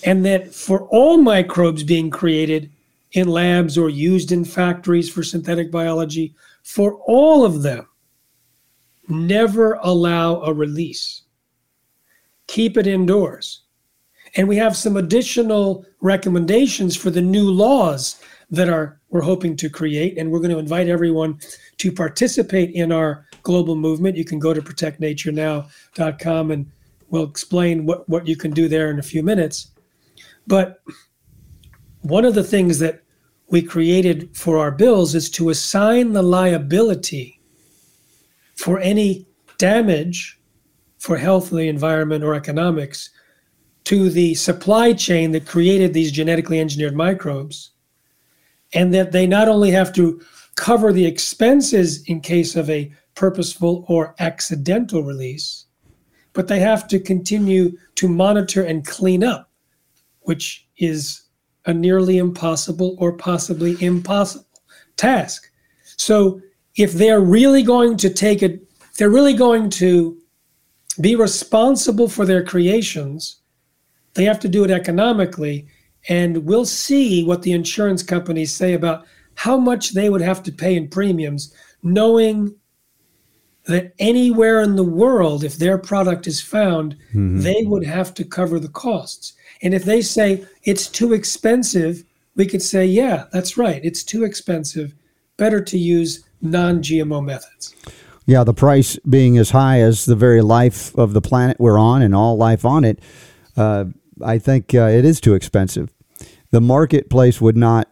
And 0.04 0.24
that 0.24 0.54
for 0.54 0.88
all 0.88 1.18
microbes 1.18 1.82
being 1.82 2.10
created 2.10 2.70
in 3.12 3.28
labs 3.28 3.76
or 3.76 3.90
used 3.90 4.32
in 4.32 4.44
factories 4.44 5.10
for 5.10 5.22
synthetic 5.22 5.70
biology, 5.70 6.34
for 6.62 6.94
all 7.06 7.44
of 7.44 7.62
them, 7.62 7.86
never 9.08 9.74
allow 9.82 10.40
a 10.42 10.52
release. 10.52 11.22
Keep 12.46 12.78
it 12.78 12.86
indoors. 12.86 13.62
And 14.34 14.48
we 14.48 14.56
have 14.56 14.76
some 14.76 14.96
additional 14.96 15.84
recommendations 16.00 16.96
for 16.96 17.10
the 17.10 17.22
new 17.22 17.50
laws 17.50 18.20
that 18.50 18.68
are 18.68 18.98
we're 19.10 19.20
hoping 19.20 19.56
to 19.56 19.68
create 19.68 20.16
and 20.16 20.30
we're 20.30 20.38
going 20.38 20.50
to 20.50 20.58
invite 20.58 20.88
everyone 20.88 21.38
to 21.78 21.92
participate 21.92 22.70
in 22.70 22.92
our 22.92 23.26
global 23.48 23.74
movement 23.74 24.14
you 24.14 24.26
can 24.26 24.38
go 24.38 24.52
to 24.52 24.60
protectnaturenow.com 24.60 26.50
and 26.50 26.70
we'll 27.08 27.24
explain 27.24 27.86
what, 27.86 28.06
what 28.06 28.28
you 28.28 28.36
can 28.36 28.50
do 28.50 28.68
there 28.68 28.90
in 28.90 28.98
a 28.98 29.02
few 29.02 29.22
minutes. 29.22 29.70
But 30.46 30.82
one 32.02 32.26
of 32.26 32.34
the 32.34 32.44
things 32.44 32.78
that 32.80 33.00
we 33.48 33.62
created 33.62 34.36
for 34.36 34.58
our 34.58 34.70
bills 34.70 35.14
is 35.14 35.30
to 35.30 35.48
assign 35.48 36.12
the 36.12 36.22
liability 36.22 37.40
for 38.54 38.80
any 38.80 39.26
damage 39.56 40.38
for 40.98 41.16
health, 41.16 41.48
the 41.48 41.68
environment, 41.68 42.24
or 42.24 42.34
economics 42.34 43.08
to 43.84 44.10
the 44.10 44.34
supply 44.34 44.92
chain 44.92 45.32
that 45.32 45.46
created 45.46 45.94
these 45.94 46.12
genetically 46.12 46.60
engineered 46.60 46.94
microbes. 46.94 47.70
And 48.74 48.92
that 48.92 49.12
they 49.12 49.26
not 49.26 49.48
only 49.48 49.70
have 49.70 49.94
to 49.94 50.20
cover 50.56 50.92
the 50.92 51.06
expenses 51.06 52.02
in 52.08 52.20
case 52.20 52.54
of 52.54 52.68
a 52.68 52.92
purposeful 53.18 53.84
or 53.88 54.14
accidental 54.20 55.02
release, 55.02 55.66
but 56.34 56.46
they 56.46 56.60
have 56.60 56.86
to 56.86 57.00
continue 57.00 57.76
to 57.96 58.08
monitor 58.08 58.62
and 58.62 58.86
clean 58.86 59.24
up, 59.24 59.50
which 60.20 60.68
is 60.76 61.24
a 61.66 61.74
nearly 61.74 62.18
impossible 62.18 62.94
or 63.00 63.12
possibly 63.12 63.76
impossible 63.84 64.46
task. 64.96 65.50
So 65.96 66.40
if 66.76 66.92
they're 66.92 67.20
really 67.20 67.64
going 67.64 67.96
to 67.96 68.08
take 68.08 68.40
it, 68.40 68.62
they're 68.96 69.10
really 69.10 69.34
going 69.34 69.68
to 69.70 70.16
be 71.00 71.16
responsible 71.16 72.08
for 72.08 72.24
their 72.24 72.44
creations, 72.44 73.40
they 74.14 74.24
have 74.24 74.38
to 74.40 74.48
do 74.48 74.62
it 74.62 74.70
economically 74.70 75.66
and 76.08 76.44
we'll 76.44 76.64
see 76.64 77.24
what 77.24 77.42
the 77.42 77.52
insurance 77.52 78.04
companies 78.04 78.52
say 78.52 78.74
about 78.74 79.06
how 79.34 79.56
much 79.56 79.90
they 79.90 80.08
would 80.08 80.20
have 80.20 80.42
to 80.44 80.52
pay 80.52 80.76
in 80.76 80.88
premiums, 80.88 81.52
knowing 81.82 82.54
that 83.68 83.92
anywhere 83.98 84.62
in 84.62 84.76
the 84.76 84.82
world, 84.82 85.44
if 85.44 85.56
their 85.58 85.76
product 85.76 86.26
is 86.26 86.40
found, 86.40 86.96
mm-hmm. 87.10 87.40
they 87.40 87.64
would 87.64 87.84
have 87.84 88.14
to 88.14 88.24
cover 88.24 88.58
the 88.58 88.68
costs. 88.68 89.34
And 89.62 89.74
if 89.74 89.84
they 89.84 90.00
say 90.00 90.46
it's 90.64 90.88
too 90.88 91.12
expensive, 91.12 92.02
we 92.34 92.46
could 92.46 92.62
say, 92.62 92.86
yeah, 92.86 93.26
that's 93.30 93.58
right, 93.58 93.84
it's 93.84 94.02
too 94.02 94.24
expensive. 94.24 94.94
Better 95.36 95.62
to 95.62 95.78
use 95.78 96.24
non 96.40 96.78
GMO 96.82 97.22
methods. 97.22 97.74
Yeah, 98.26 98.42
the 98.42 98.54
price 98.54 98.98
being 99.08 99.36
as 99.36 99.50
high 99.50 99.80
as 99.80 100.06
the 100.06 100.16
very 100.16 100.40
life 100.40 100.96
of 100.96 101.12
the 101.12 101.20
planet 101.20 101.58
we're 101.60 101.78
on 101.78 102.00
and 102.00 102.14
all 102.14 102.36
life 102.36 102.64
on 102.64 102.84
it, 102.84 103.00
uh, 103.56 103.84
I 104.24 104.38
think 104.38 104.74
uh, 104.74 104.88
it 104.88 105.04
is 105.04 105.20
too 105.20 105.34
expensive. 105.34 105.92
The 106.50 106.60
marketplace 106.60 107.40
would 107.40 107.56
not, 107.56 107.90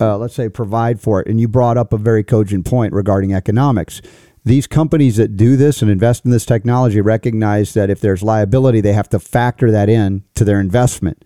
uh, 0.00 0.16
let's 0.16 0.34
say, 0.34 0.48
provide 0.48 1.00
for 1.00 1.20
it. 1.20 1.28
And 1.28 1.40
you 1.40 1.48
brought 1.48 1.76
up 1.76 1.92
a 1.92 1.98
very 1.98 2.24
cogent 2.24 2.64
point 2.64 2.94
regarding 2.94 3.34
economics. 3.34 4.00
These 4.44 4.66
companies 4.66 5.16
that 5.16 5.36
do 5.36 5.56
this 5.56 5.80
and 5.80 5.90
invest 5.90 6.24
in 6.24 6.30
this 6.30 6.44
technology 6.44 7.00
recognize 7.00 7.72
that 7.74 7.88
if 7.88 8.00
there's 8.00 8.22
liability, 8.22 8.80
they 8.82 8.92
have 8.92 9.08
to 9.10 9.18
factor 9.18 9.70
that 9.70 9.88
in 9.88 10.24
to 10.34 10.44
their 10.44 10.60
investment. 10.60 11.24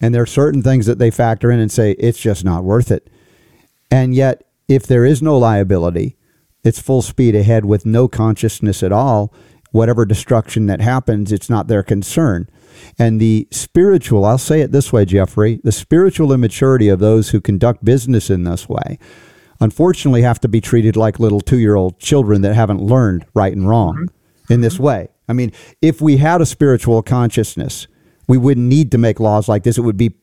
And 0.00 0.14
there 0.14 0.22
are 0.22 0.26
certain 0.26 0.62
things 0.62 0.86
that 0.86 0.98
they 0.98 1.10
factor 1.10 1.50
in 1.50 1.58
and 1.58 1.70
say, 1.70 1.92
it's 1.92 2.20
just 2.20 2.44
not 2.44 2.64
worth 2.64 2.90
it. 2.90 3.10
And 3.90 4.14
yet, 4.14 4.44
if 4.68 4.86
there 4.86 5.04
is 5.04 5.20
no 5.20 5.36
liability, 5.36 6.16
it's 6.62 6.80
full 6.80 7.02
speed 7.02 7.34
ahead 7.34 7.64
with 7.64 7.84
no 7.84 8.06
consciousness 8.06 8.82
at 8.82 8.92
all. 8.92 9.34
Whatever 9.72 10.04
destruction 10.04 10.66
that 10.66 10.80
happens, 10.80 11.32
it's 11.32 11.50
not 11.50 11.66
their 11.66 11.82
concern. 11.82 12.48
And 12.98 13.20
the 13.20 13.48
spiritual, 13.50 14.24
I'll 14.24 14.38
say 14.38 14.60
it 14.60 14.72
this 14.72 14.92
way, 14.92 15.04
Jeffrey, 15.04 15.60
the 15.64 15.72
spiritual 15.72 16.32
immaturity 16.32 16.88
of 16.88 16.98
those 16.98 17.30
who 17.30 17.40
conduct 17.40 17.84
business 17.84 18.30
in 18.30 18.44
this 18.44 18.68
way, 18.68 18.98
unfortunately, 19.60 20.22
have 20.22 20.40
to 20.40 20.48
be 20.48 20.60
treated 20.60 20.96
like 20.96 21.18
little 21.18 21.40
two 21.40 21.58
year 21.58 21.74
old 21.74 21.98
children 21.98 22.42
that 22.42 22.54
haven't 22.54 22.80
learned 22.80 23.26
right 23.34 23.52
and 23.52 23.68
wrong 23.68 23.94
mm-hmm. 23.94 24.52
in 24.52 24.60
this 24.60 24.78
way. 24.78 25.08
I 25.28 25.32
mean, 25.32 25.52
if 25.80 26.00
we 26.00 26.16
had 26.16 26.40
a 26.40 26.46
spiritual 26.46 27.02
consciousness, 27.02 27.86
we 28.26 28.38
wouldn't 28.38 28.66
need 28.66 28.90
to 28.92 28.98
make 28.98 29.20
laws 29.20 29.48
like 29.48 29.62
this. 29.62 29.78
It 29.78 29.82
would 29.82 29.96
be 29.96 30.14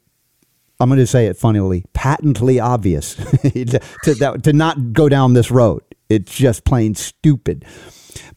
I'm 0.79 0.89
going 0.89 0.99
to 0.99 1.07
say 1.07 1.25
it 1.25 1.37
funnily, 1.37 1.85
patently 1.93 2.59
obvious 2.59 3.15
to, 3.41 3.79
to, 4.03 4.37
to 4.43 4.53
not 4.53 4.93
go 4.93 5.09
down 5.09 5.33
this 5.33 5.49
road. 5.49 5.81
It's 6.07 6.35
just 6.35 6.65
plain 6.65 6.93
stupid 6.93 7.65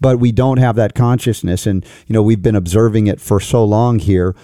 but 0.00 0.18
we 0.18 0.32
don't 0.32 0.58
have 0.58 0.76
that 0.76 0.94
consciousness. 0.94 1.66
And, 1.66 1.84
you 2.06 2.12
know, 2.12 2.22
we've 2.22 2.42
been 2.42 2.56
observing 2.56 3.06
it 3.06 3.20
for 3.20 3.40
so 3.40 3.64
long 3.64 3.98
here 3.98 4.34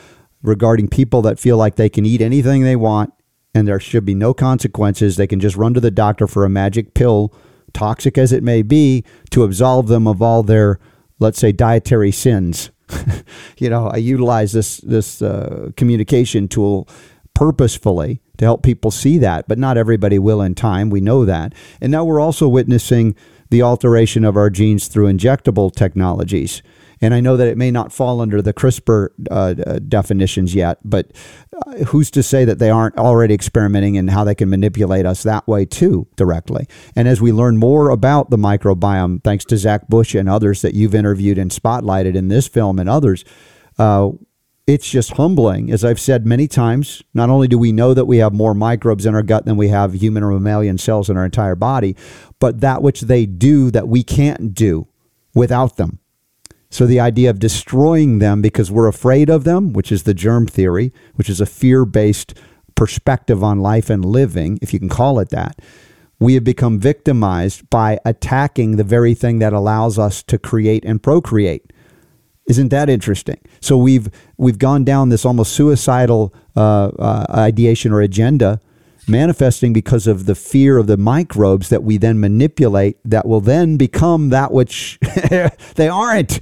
regarding 0.42 0.88
people 0.88 1.22
that 1.22 1.38
feel 1.38 1.56
like 1.56 1.76
they 1.76 1.88
can 1.88 2.06
eat 2.06 2.20
anything 2.20 2.62
they 2.62 2.76
want 2.76 3.12
and 3.56 3.66
there 3.66 3.80
should 3.80 4.04
be 4.04 4.14
no 4.14 4.34
consequences. 4.34 5.16
They 5.16 5.26
can 5.26 5.40
just 5.40 5.56
run 5.56 5.72
to 5.72 5.80
the 5.80 5.90
doctor 5.90 6.26
for 6.26 6.44
a 6.44 6.50
magic 6.50 6.92
pill, 6.92 7.32
toxic 7.72 8.18
as 8.18 8.30
it 8.30 8.42
may 8.42 8.60
be, 8.60 9.02
to 9.30 9.44
absolve 9.44 9.88
them 9.88 10.06
of 10.06 10.20
all 10.20 10.42
their, 10.42 10.78
let's 11.18 11.38
say, 11.38 11.52
dietary 11.52 12.12
sins. 12.12 12.70
you 13.56 13.70
know, 13.70 13.86
I 13.86 13.96
utilize 13.96 14.52
this 14.52 14.76
this 14.82 15.22
uh, 15.22 15.70
communication 15.74 16.48
tool 16.48 16.86
purposefully 17.34 18.20
to 18.36 18.44
help 18.44 18.62
people 18.62 18.90
see 18.90 19.16
that, 19.18 19.48
but 19.48 19.58
not 19.58 19.78
everybody 19.78 20.18
will 20.18 20.42
in 20.42 20.54
time. 20.54 20.90
We 20.90 21.00
know 21.00 21.24
that. 21.24 21.54
And 21.80 21.90
now 21.90 22.04
we're 22.04 22.20
also 22.20 22.48
witnessing 22.48 23.16
the 23.48 23.62
alteration 23.62 24.22
of 24.24 24.36
our 24.36 24.50
genes 24.50 24.86
through 24.86 25.10
injectable 25.10 25.74
technologies. 25.74 26.62
And 27.00 27.12
I 27.12 27.20
know 27.20 27.37
that 27.37 27.48
it 27.48 27.59
may 27.59 27.70
not 27.70 27.92
fall 27.92 28.20
under 28.20 28.40
the 28.40 28.54
CRISPR 28.54 29.09
uh, 29.30 29.35
uh, 29.35 29.78
definitions 29.80 30.54
yet, 30.54 30.78
but 30.85 31.12
uh, 31.66 31.85
who's 31.85 32.11
to 32.12 32.22
say 32.22 32.44
that 32.44 32.59
they 32.59 32.70
aren't 32.70 32.96
already 32.96 33.35
experimenting 33.35 33.98
and 33.98 34.11
how 34.11 34.24
they 34.24 34.35
can 34.35 34.48
manipulate 34.48 35.04
us 35.04 35.22
that 35.22 35.46
way 35.46 35.66
too 35.66 36.06
directly? 36.16 36.66
And 36.94 37.06
as 37.06 37.20
we 37.20 37.32
learn 37.32 37.59
more 37.59 37.90
about 37.90 38.30
the 38.30 38.38
microbiome, 38.38 39.22
thanks 39.22 39.44
to 39.46 39.59
Zach 39.59 39.88
Bush 39.88 40.14
and 40.14 40.28
others 40.28 40.62
that 40.62 40.74
you've 40.74 40.94
interviewed 40.94 41.38
and 41.38 41.50
spotlighted 41.50 42.14
in 42.14 42.28
this 42.28 42.48
film 42.48 42.78
and 42.78 42.88
others, 42.88 43.24
uh, 43.78 44.11
it's 44.66 44.90
just 44.90 45.12
humbling. 45.12 45.70
As 45.70 45.85
I've 45.85 46.00
said 46.00 46.26
many 46.26 46.48
times, 46.48 47.02
not 47.14 47.30
only 47.30 47.46
do 47.46 47.56
we 47.56 47.70
know 47.70 47.94
that 47.94 48.06
we 48.06 48.16
have 48.18 48.32
more 48.32 48.52
microbes 48.54 49.06
in 49.06 49.14
our 49.14 49.22
gut 49.22 49.44
than 49.44 49.56
we 49.56 49.68
have 49.68 49.94
human 49.94 50.24
or 50.24 50.32
mammalian 50.32 50.76
cells 50.76 51.09
in 51.09 51.16
our 51.16 51.24
entire 51.24 51.54
body, 51.54 51.94
but 52.40 52.61
that 52.62 52.82
which 52.82 53.02
they 53.02 53.26
do 53.26 53.70
that 53.70 53.87
we 53.87 54.02
can't 54.02 54.54
do 54.54 54.88
without 55.35 55.76
them. 55.76 56.00
So 56.76 56.84
the 56.84 57.00
idea 57.00 57.30
of 57.30 57.38
destroying 57.38 58.18
them 58.18 58.42
because 58.42 58.70
we're 58.70 58.86
afraid 58.86 59.30
of 59.30 59.44
them, 59.44 59.72
which 59.72 59.90
is 59.90 60.02
the 60.02 60.12
germ 60.12 60.46
theory, 60.46 60.92
which 61.14 61.30
is 61.30 61.40
a 61.40 61.46
fear 61.46 61.86
based 61.86 62.34
perspective 62.74 63.42
on 63.42 63.60
life 63.60 63.88
and 63.88 64.04
living, 64.04 64.58
if 64.60 64.74
you 64.74 64.78
can 64.78 64.90
call 64.90 65.18
it 65.18 65.30
that, 65.30 65.58
we 66.18 66.34
have 66.34 66.44
become 66.44 66.78
victimized 66.78 67.70
by 67.70 67.98
attacking 68.04 68.76
the 68.76 68.84
very 68.84 69.14
thing 69.14 69.38
that 69.38 69.54
allows 69.54 69.98
us 69.98 70.22
to 70.24 70.36
create 70.36 70.84
and 70.84 71.02
procreate. 71.02 71.72
Isn't 72.46 72.68
that 72.68 72.90
interesting? 72.90 73.40
So 73.62 73.78
we've 73.78 74.10
we've 74.36 74.58
gone 74.58 74.84
down 74.84 75.08
this 75.08 75.24
almost 75.24 75.54
suicidal 75.54 76.34
uh, 76.54 76.88
uh, 76.88 77.24
ideation 77.30 77.90
or 77.90 78.02
agenda, 78.02 78.60
manifesting 79.08 79.72
because 79.72 80.06
of 80.06 80.26
the 80.26 80.34
fear 80.34 80.76
of 80.76 80.88
the 80.88 80.98
microbes 80.98 81.70
that 81.70 81.82
we 81.82 81.96
then 81.96 82.20
manipulate, 82.20 82.98
that 83.02 83.26
will 83.26 83.40
then 83.40 83.78
become 83.78 84.28
that 84.28 84.52
which 84.52 84.98
they 85.76 85.88
aren't. 85.88 86.38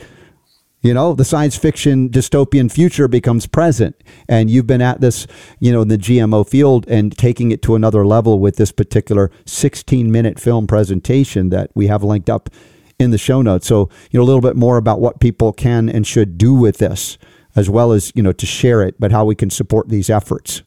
You 0.84 0.92
know, 0.92 1.14
the 1.14 1.24
science 1.24 1.56
fiction 1.56 2.10
dystopian 2.10 2.70
future 2.70 3.08
becomes 3.08 3.46
present, 3.46 3.96
and 4.28 4.50
you've 4.50 4.66
been 4.66 4.82
at 4.82 5.00
this, 5.00 5.26
you 5.58 5.72
know, 5.72 5.80
in 5.80 5.88
the 5.88 5.96
GMO 5.96 6.46
field 6.46 6.86
and 6.88 7.16
taking 7.16 7.50
it 7.50 7.62
to 7.62 7.74
another 7.74 8.04
level 8.04 8.38
with 8.38 8.56
this 8.56 8.70
particular 8.70 9.30
16 9.46 10.12
minute 10.12 10.38
film 10.38 10.66
presentation 10.66 11.48
that 11.48 11.70
we 11.74 11.86
have 11.86 12.04
linked 12.04 12.28
up 12.28 12.50
in 12.98 13.12
the 13.12 13.16
show 13.16 13.40
notes. 13.40 13.66
So, 13.66 13.88
you 14.10 14.18
know, 14.20 14.24
a 14.24 14.26
little 14.26 14.42
bit 14.42 14.56
more 14.56 14.76
about 14.76 15.00
what 15.00 15.20
people 15.20 15.54
can 15.54 15.88
and 15.88 16.06
should 16.06 16.36
do 16.36 16.52
with 16.52 16.76
this, 16.76 17.16
as 17.56 17.70
well 17.70 17.92
as, 17.92 18.12
you 18.14 18.22
know, 18.22 18.32
to 18.32 18.44
share 18.44 18.82
it, 18.82 18.96
but 18.98 19.10
how 19.10 19.24
we 19.24 19.34
can 19.34 19.48
support 19.48 19.88
these 19.88 20.10
efforts. 20.10 20.62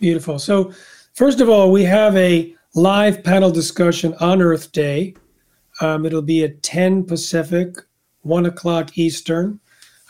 Beautiful. 0.00 0.38
So, 0.38 0.74
first 1.14 1.40
of 1.40 1.48
all, 1.48 1.72
we 1.72 1.84
have 1.84 2.14
a 2.14 2.54
live 2.74 3.24
panel 3.24 3.50
discussion 3.50 4.14
on 4.20 4.42
Earth 4.42 4.70
Day. 4.72 5.14
Um, 5.80 6.04
it'll 6.04 6.20
be 6.20 6.44
at 6.44 6.62
10 6.62 7.04
Pacific, 7.04 7.78
1 8.22 8.46
o'clock 8.46 8.96
Eastern. 8.96 9.60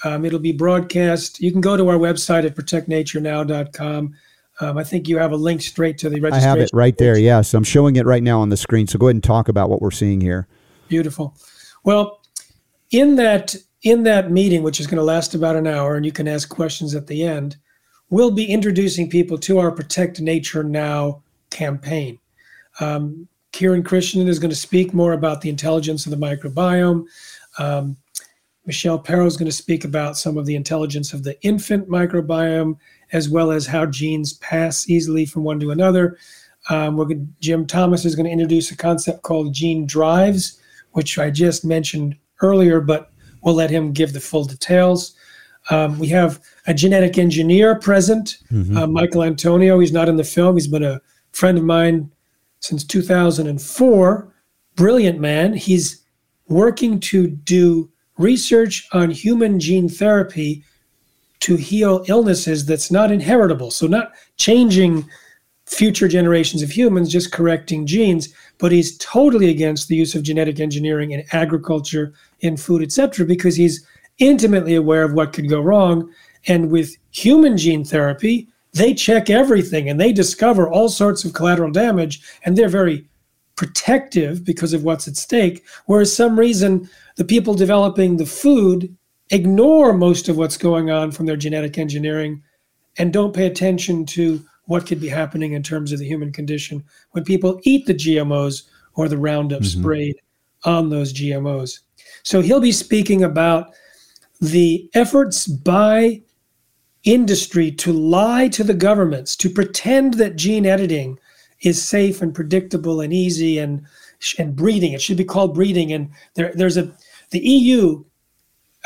Um, 0.04 0.24
it'll 0.24 0.38
be 0.38 0.52
broadcast. 0.52 1.40
You 1.40 1.52
can 1.52 1.60
go 1.60 1.76
to 1.76 1.88
our 1.88 1.96
website 1.96 2.44
at 2.44 2.56
protectnaturenow.com. 2.56 4.14
Um, 4.60 4.78
I 4.78 4.84
think 4.84 5.08
you 5.08 5.18
have 5.18 5.32
a 5.32 5.36
link 5.36 5.62
straight 5.62 5.96
to 5.98 6.10
the 6.10 6.20
registration. 6.20 6.48
I 6.48 6.50
have 6.50 6.58
it 6.58 6.70
right 6.72 6.96
there. 6.98 7.18
Yes, 7.18 7.54
I'm 7.54 7.64
showing 7.64 7.96
it 7.96 8.04
right 8.04 8.22
now 8.22 8.40
on 8.40 8.50
the 8.50 8.56
screen. 8.56 8.86
So 8.86 8.98
go 8.98 9.06
ahead 9.06 9.16
and 9.16 9.24
talk 9.24 9.48
about 9.48 9.70
what 9.70 9.80
we're 9.80 9.90
seeing 9.90 10.20
here. 10.20 10.46
Beautiful. 10.88 11.34
Well, 11.84 12.20
in 12.90 13.16
that 13.16 13.56
in 13.82 14.02
that 14.02 14.30
meeting, 14.30 14.62
which 14.62 14.80
is 14.80 14.86
going 14.86 14.98
to 14.98 15.02
last 15.02 15.34
about 15.34 15.56
an 15.56 15.66
hour, 15.66 15.96
and 15.96 16.04
you 16.04 16.12
can 16.12 16.28
ask 16.28 16.48
questions 16.50 16.94
at 16.94 17.06
the 17.06 17.22
end, 17.22 17.56
we'll 18.10 18.30
be 18.30 18.44
introducing 18.44 19.08
people 19.08 19.38
to 19.38 19.58
our 19.58 19.70
Protect 19.70 20.20
Nature 20.20 20.62
Now 20.62 21.22
campaign. 21.48 22.18
Um, 22.80 23.26
Kiran 23.52 23.82
Krishnan 23.82 24.28
is 24.28 24.38
going 24.38 24.50
to 24.50 24.56
speak 24.56 24.92
more 24.92 25.12
about 25.12 25.40
the 25.40 25.48
intelligence 25.48 26.06
of 26.06 26.10
the 26.10 26.18
microbiome. 26.18 27.06
Um, 27.60 27.96
Michelle 28.66 28.98
Perro 28.98 29.26
is 29.26 29.36
going 29.36 29.50
to 29.50 29.56
speak 29.56 29.84
about 29.84 30.16
some 30.16 30.36
of 30.36 30.46
the 30.46 30.54
intelligence 30.54 31.12
of 31.12 31.24
the 31.24 31.40
infant 31.42 31.88
microbiome, 31.88 32.76
as 33.12 33.28
well 33.28 33.50
as 33.50 33.66
how 33.66 33.86
genes 33.86 34.34
pass 34.34 34.88
easily 34.88 35.24
from 35.26 35.44
one 35.44 35.60
to 35.60 35.70
another. 35.70 36.18
Um, 36.68 36.96
we're 36.96 37.06
going, 37.06 37.34
Jim 37.40 37.66
Thomas 37.66 38.04
is 38.04 38.14
going 38.14 38.26
to 38.26 38.32
introduce 38.32 38.70
a 38.70 38.76
concept 38.76 39.22
called 39.22 39.54
gene 39.54 39.86
drives, 39.86 40.60
which 40.92 41.18
I 41.18 41.30
just 41.30 41.64
mentioned 41.64 42.16
earlier, 42.42 42.80
but 42.80 43.10
we'll 43.42 43.54
let 43.54 43.70
him 43.70 43.92
give 43.92 44.12
the 44.12 44.20
full 44.20 44.44
details. 44.44 45.16
Um, 45.70 45.98
we 45.98 46.08
have 46.08 46.40
a 46.66 46.74
genetic 46.74 47.18
engineer 47.18 47.78
present, 47.78 48.38
mm-hmm. 48.50 48.76
uh, 48.76 48.86
Michael 48.86 49.22
Antoniou. 49.22 49.80
He's 49.80 49.92
not 49.92 50.08
in 50.08 50.16
the 50.16 50.24
film. 50.24 50.56
He's 50.56 50.68
been 50.68 50.84
a 50.84 51.00
friend 51.32 51.58
of 51.58 51.64
mine 51.64 52.10
since 52.60 52.84
2004. 52.84 54.34
Brilliant 54.76 55.20
man. 55.20 55.54
He's 55.54 55.99
working 56.50 57.00
to 57.00 57.28
do 57.28 57.88
research 58.18 58.86
on 58.92 59.10
human 59.10 59.58
gene 59.58 59.88
therapy 59.88 60.62
to 61.40 61.56
heal 61.56 62.04
illnesses 62.06 62.66
that's 62.66 62.90
not 62.90 63.10
inheritable. 63.10 63.70
So, 63.70 63.86
not 63.86 64.12
changing 64.36 65.08
future 65.64 66.08
generations 66.08 66.62
of 66.62 66.70
humans, 66.70 67.10
just 67.10 67.32
correcting 67.32 67.86
genes, 67.86 68.34
but 68.58 68.72
he's 68.72 68.98
totally 68.98 69.48
against 69.48 69.88
the 69.88 69.96
use 69.96 70.14
of 70.14 70.22
genetic 70.22 70.60
engineering 70.60 71.12
in 71.12 71.24
agriculture, 71.32 72.12
in 72.40 72.56
food, 72.56 72.82
etc., 72.82 73.24
because 73.24 73.56
he's 73.56 73.86
intimately 74.18 74.74
aware 74.74 75.04
of 75.04 75.14
what 75.14 75.32
could 75.32 75.48
go 75.48 75.60
wrong. 75.60 76.12
And 76.48 76.70
with 76.70 76.96
human 77.12 77.56
gene 77.56 77.84
therapy, 77.84 78.48
they 78.72 78.92
check 78.92 79.30
everything 79.30 79.88
and 79.88 80.00
they 80.00 80.12
discover 80.12 80.68
all 80.68 80.88
sorts 80.88 81.24
of 81.24 81.32
collateral 81.32 81.70
damage, 81.70 82.20
and 82.44 82.58
they're 82.58 82.68
very 82.68 83.06
protective 83.60 84.42
because 84.42 84.72
of 84.72 84.84
what's 84.84 85.06
at 85.06 85.18
stake. 85.18 85.66
Whereas 85.84 86.10
some 86.10 86.38
reason 86.38 86.88
the 87.16 87.26
people 87.26 87.52
developing 87.52 88.16
the 88.16 88.24
food 88.24 88.96
ignore 89.28 89.92
most 89.92 90.30
of 90.30 90.38
what's 90.38 90.56
going 90.56 90.90
on 90.90 91.10
from 91.10 91.26
their 91.26 91.36
genetic 91.36 91.76
engineering 91.76 92.42
and 92.96 93.12
don't 93.12 93.34
pay 93.34 93.44
attention 93.44 94.06
to 94.06 94.42
what 94.64 94.86
could 94.86 94.98
be 94.98 95.10
happening 95.10 95.52
in 95.52 95.62
terms 95.62 95.92
of 95.92 95.98
the 95.98 96.06
human 96.06 96.32
condition 96.32 96.82
when 97.10 97.22
people 97.22 97.60
eat 97.64 97.84
the 97.84 97.92
GMOs 97.92 98.62
or 98.94 99.08
the 99.08 99.18
Roundup 99.18 99.60
mm-hmm. 99.60 99.80
sprayed 99.82 100.16
on 100.64 100.88
those 100.88 101.12
GMOs. 101.12 101.80
So 102.22 102.40
he'll 102.40 102.60
be 102.60 102.72
speaking 102.72 103.24
about 103.24 103.74
the 104.40 104.88
efforts 104.94 105.46
by 105.46 106.22
industry 107.04 107.70
to 107.72 107.92
lie 107.92 108.48
to 108.48 108.64
the 108.64 108.72
governments, 108.72 109.36
to 109.36 109.50
pretend 109.50 110.14
that 110.14 110.36
gene 110.36 110.64
editing 110.64 111.18
is 111.62 111.82
safe 111.82 112.22
and 112.22 112.34
predictable 112.34 113.00
and 113.00 113.12
easy 113.12 113.58
and 113.58 113.84
and 114.38 114.54
breeding. 114.54 114.92
It 114.92 115.00
should 115.00 115.16
be 115.16 115.24
called 115.24 115.54
breeding. 115.54 115.92
And 115.92 116.10
there, 116.34 116.52
there's 116.54 116.76
a 116.76 116.92
the 117.30 117.40
EU, 117.40 118.04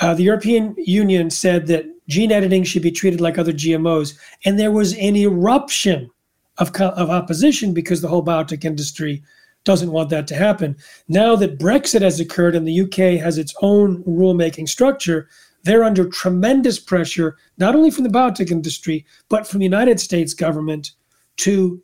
uh, 0.01 0.15
the 0.15 0.23
European 0.23 0.75
Union 0.79 1.31
said 1.31 1.67
that 1.69 1.87
gene 2.09 2.33
editing 2.33 2.65
should 2.65 2.83
be 2.83 2.91
treated 2.91 3.21
like 3.21 3.39
other 3.39 3.53
GMOs. 3.53 4.17
And 4.45 4.59
there 4.59 4.71
was 4.71 4.95
an 4.95 5.17
eruption 5.17 6.11
of, 6.59 6.75
of 6.81 7.11
opposition 7.11 7.73
because 7.73 8.01
the 8.01 8.09
whole 8.09 8.25
biotech 8.25 8.65
industry 8.65 9.23
doesn't 9.65 9.93
want 9.93 10.11
that 10.11 10.27
to 10.29 10.35
happen. 10.35 10.77
Now 11.09 11.37
that 11.37 11.59
Brexit 11.59 12.03
has 12.03 12.21
occurred 12.21 12.55
and 12.55 12.69
the 12.69 12.81
UK 12.83 13.21
has 13.21 13.39
its 13.39 13.55
own 13.63 14.05
rulemaking 14.05 14.69
structure, 14.69 15.29
they're 15.63 15.85
under 15.85 16.07
tremendous 16.07 16.79
pressure, 16.79 17.39
not 17.57 17.75
only 17.75 17.91
from 17.91 18.05
the 18.05 18.11
biotech 18.11 18.51
industry, 18.51 19.07
but 19.31 19.47
from 19.47 19.61
the 19.61 19.65
United 19.65 19.99
States 19.99 20.35
government 20.35 20.93
to 21.39 21.83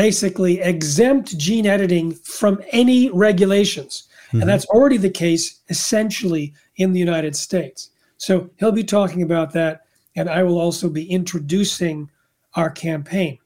basically 0.00 0.60
exempt 0.60 1.36
gene 1.36 1.66
editing 1.66 2.14
from 2.14 2.58
any 2.70 3.10
regulations. 3.10 4.04
Mm-hmm. 4.28 4.40
And 4.40 4.48
that's 4.48 4.64
already 4.66 4.96
the 4.96 5.10
case 5.10 5.60
essentially 5.68 6.54
in 6.76 6.94
the 6.94 6.98
United 6.98 7.36
States. 7.36 7.90
So 8.16 8.48
he'll 8.58 8.72
be 8.72 8.82
talking 8.82 9.20
about 9.20 9.52
that, 9.52 9.82
and 10.16 10.30
I 10.30 10.42
will 10.42 10.58
also 10.58 10.88
be 10.88 11.04
introducing 11.04 12.08
our 12.54 12.70
campaign. 12.70 13.38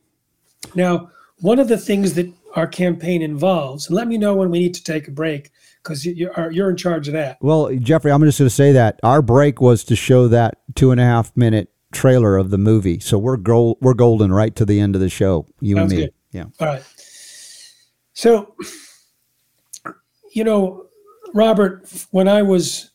Now, 0.76 1.10
one 1.40 1.58
of 1.58 1.66
the 1.66 1.76
things 1.76 2.14
that 2.14 2.32
our 2.54 2.68
campaign 2.68 3.20
involves, 3.20 3.88
and 3.88 3.96
let 3.96 4.06
me 4.06 4.16
know 4.16 4.36
when 4.36 4.50
we 4.52 4.60
need 4.60 4.74
to 4.74 4.84
take 4.84 5.08
a 5.08 5.10
break 5.10 5.50
because 5.82 6.06
you're, 6.06 6.52
you're 6.52 6.70
in 6.70 6.76
charge 6.76 7.08
of 7.08 7.14
that. 7.14 7.38
Well, 7.40 7.74
Jeffrey, 7.80 8.12
I'm 8.12 8.22
just 8.22 8.38
going 8.38 8.48
to 8.48 8.54
say 8.54 8.70
that 8.72 9.00
our 9.02 9.22
break 9.22 9.60
was 9.60 9.82
to 9.84 9.96
show 9.96 10.28
that 10.28 10.58
two 10.76 10.92
and 10.92 11.00
a 11.00 11.04
half 11.04 11.36
minute 11.36 11.72
trailer 11.92 12.36
of 12.36 12.50
the 12.50 12.58
movie. 12.58 13.00
So 13.00 13.18
we're 13.18 13.38
gold, 13.38 13.78
we're 13.80 13.94
golden 13.94 14.32
right 14.32 14.54
to 14.54 14.64
the 14.64 14.78
end 14.78 14.94
of 14.94 15.00
the 15.00 15.08
show, 15.08 15.46
you 15.60 15.74
Sounds 15.74 15.92
and 15.92 16.00
me. 16.00 16.06
Good. 16.06 16.13
Yeah. 16.34 16.46
All 16.58 16.66
right. 16.66 16.82
So, 18.12 18.56
you 20.32 20.42
know, 20.42 20.86
Robert, 21.32 21.88
when 22.10 22.26
I 22.26 22.42
was 22.42 22.90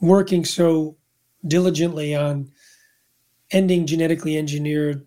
working 0.00 0.46
so 0.46 0.96
diligently 1.46 2.14
on 2.16 2.50
ending 3.50 3.86
genetically 3.86 4.38
engineered 4.38 5.04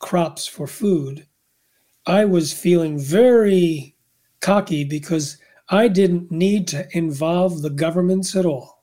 crops 0.00 0.46
for 0.46 0.66
food, 0.66 1.26
I 2.04 2.24
was 2.24 2.52
feeling 2.52 2.98
very 2.98 3.94
cocky 4.40 4.84
because 4.84 5.38
I 5.68 5.86
didn't 5.86 6.32
need 6.32 6.66
to 6.68 6.86
involve 6.96 7.62
the 7.62 7.70
governments 7.70 8.34
at 8.34 8.44
all. 8.44 8.74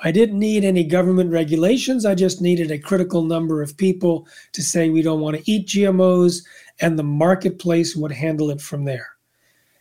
I 0.00 0.12
didn't 0.12 0.38
need 0.38 0.64
any 0.64 0.84
government 0.84 1.32
regulations. 1.32 2.06
I 2.06 2.14
just 2.14 2.40
needed 2.40 2.70
a 2.70 2.78
critical 2.78 3.22
number 3.22 3.62
of 3.62 3.76
people 3.76 4.26
to 4.52 4.62
say 4.62 4.88
we 4.88 5.02
don't 5.02 5.20
want 5.20 5.36
to 5.36 5.50
eat 5.50 5.66
GMOs, 5.66 6.44
and 6.80 6.98
the 6.98 7.04
marketplace 7.04 7.96
would 7.96 8.12
handle 8.12 8.50
it 8.50 8.60
from 8.60 8.84
there. 8.84 9.08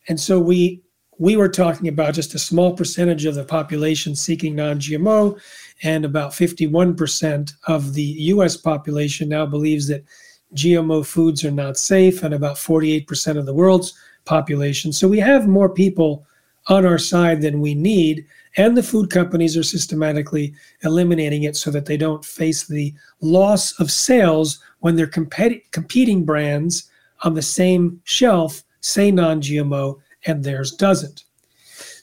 And 0.07 0.19
so 0.19 0.39
we 0.39 0.81
we 1.19 1.35
were 1.35 1.49
talking 1.49 1.87
about 1.87 2.13
just 2.13 2.35
a 2.35 2.39
small 2.39 2.75
percentage 2.75 3.25
of 3.25 3.35
the 3.35 3.43
population 3.43 4.15
seeking 4.15 4.55
non 4.55 4.79
GMO, 4.79 5.39
and 5.83 6.05
about 6.05 6.31
51% 6.31 7.51
of 7.67 7.93
the 7.93 8.03
US 8.03 8.55
population 8.55 9.29
now 9.29 9.45
believes 9.45 9.87
that 9.87 10.05
GMO 10.53 11.05
foods 11.05 11.43
are 11.43 11.51
not 11.51 11.77
safe, 11.77 12.23
and 12.23 12.33
about 12.33 12.55
48% 12.55 13.37
of 13.37 13.45
the 13.45 13.53
world's 13.53 13.93
population. 14.25 14.93
So 14.93 15.07
we 15.07 15.19
have 15.19 15.47
more 15.47 15.69
people 15.69 16.25
on 16.67 16.85
our 16.85 16.97
side 16.97 17.41
than 17.41 17.61
we 17.61 17.73
need, 17.73 18.25
and 18.57 18.75
the 18.77 18.83
food 18.83 19.09
companies 19.09 19.57
are 19.57 19.63
systematically 19.63 20.53
eliminating 20.83 21.43
it 21.43 21.55
so 21.55 21.71
that 21.71 21.85
they 21.85 21.97
don't 21.97 22.25
face 22.25 22.67
the 22.67 22.93
loss 23.21 23.79
of 23.79 23.91
sales 23.91 24.59
when 24.79 24.95
their 24.95 25.07
competi- 25.07 25.63
competing 25.71 26.25
brands 26.25 26.89
on 27.23 27.33
the 27.33 27.41
same 27.41 28.01
shelf 28.03 28.63
say 28.81 29.11
non 29.11 29.41
GMO 29.41 29.99
and 30.25 30.43
theirs 30.43 30.71
doesn't. 30.71 31.23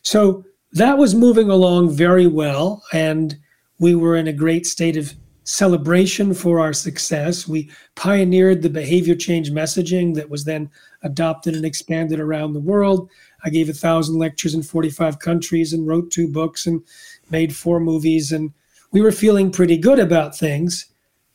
So 0.03 0.45
that 0.73 0.99
was 0.99 1.15
moving 1.15 1.51
along 1.51 1.91
very 1.91 2.27
well, 2.27 2.83
and 2.93 3.37
we 3.79 3.95
were 3.95 4.17
in 4.17 4.27
a 4.27 4.33
great 4.33 4.67
state 4.67 4.97
of 4.97 5.15
celebration 5.45 6.33
for 6.33 6.59
our 6.59 6.73
success. 6.73 7.47
We 7.47 7.71
pioneered 7.95 8.63
the 8.63 8.71
behavior 8.71 9.15
change 9.15 9.51
messaging 9.51 10.15
that 10.15 10.31
was 10.31 10.45
then 10.45 10.71
adopted 11.03 11.55
and 11.55 11.65
expanded 11.65 12.19
around 12.19 12.55
the 12.55 12.61
world. 12.61 13.11
I 13.45 13.51
gave 13.51 13.69
a 13.69 13.75
thousand 13.75 14.19
lectures 14.19 14.55
in 14.55 14.63
45 14.63 15.19
countries 15.19 15.73
and 15.73 15.87
wrote 15.87 16.11
two 16.11 16.29
books 16.29 16.67
and 16.67 16.83
made 17.31 17.55
four 17.55 17.79
movies. 17.79 18.33
And 18.33 18.53
we 18.91 19.03
were 19.03 19.13
feeling 19.13 19.51
pretty 19.51 19.77
good 19.77 19.99
about 19.99 20.37
things 20.37 20.87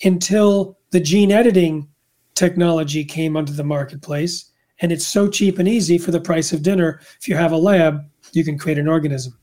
until 0.04 0.79
the 0.92 1.00
gene 1.00 1.32
editing 1.32 1.88
technology 2.36 3.04
came 3.04 3.36
onto 3.36 3.54
the 3.54 3.64
marketplace. 3.64 4.52
And 4.82 4.92
it's 4.92 5.06
so 5.06 5.28
cheap 5.28 5.60
and 5.60 5.68
easy 5.68 5.98
for 5.98 6.12
the 6.12 6.22
price 6.22 6.54
of 6.54 6.64
dinner. 6.64 7.02
If 7.20 7.28
you 7.28 7.36
have 7.36 7.52
a 7.52 7.58
lab, 7.58 8.06
you 8.32 8.46
can 8.46 8.58
create 8.58 8.78
an 8.78 8.88
organism. 8.88 9.38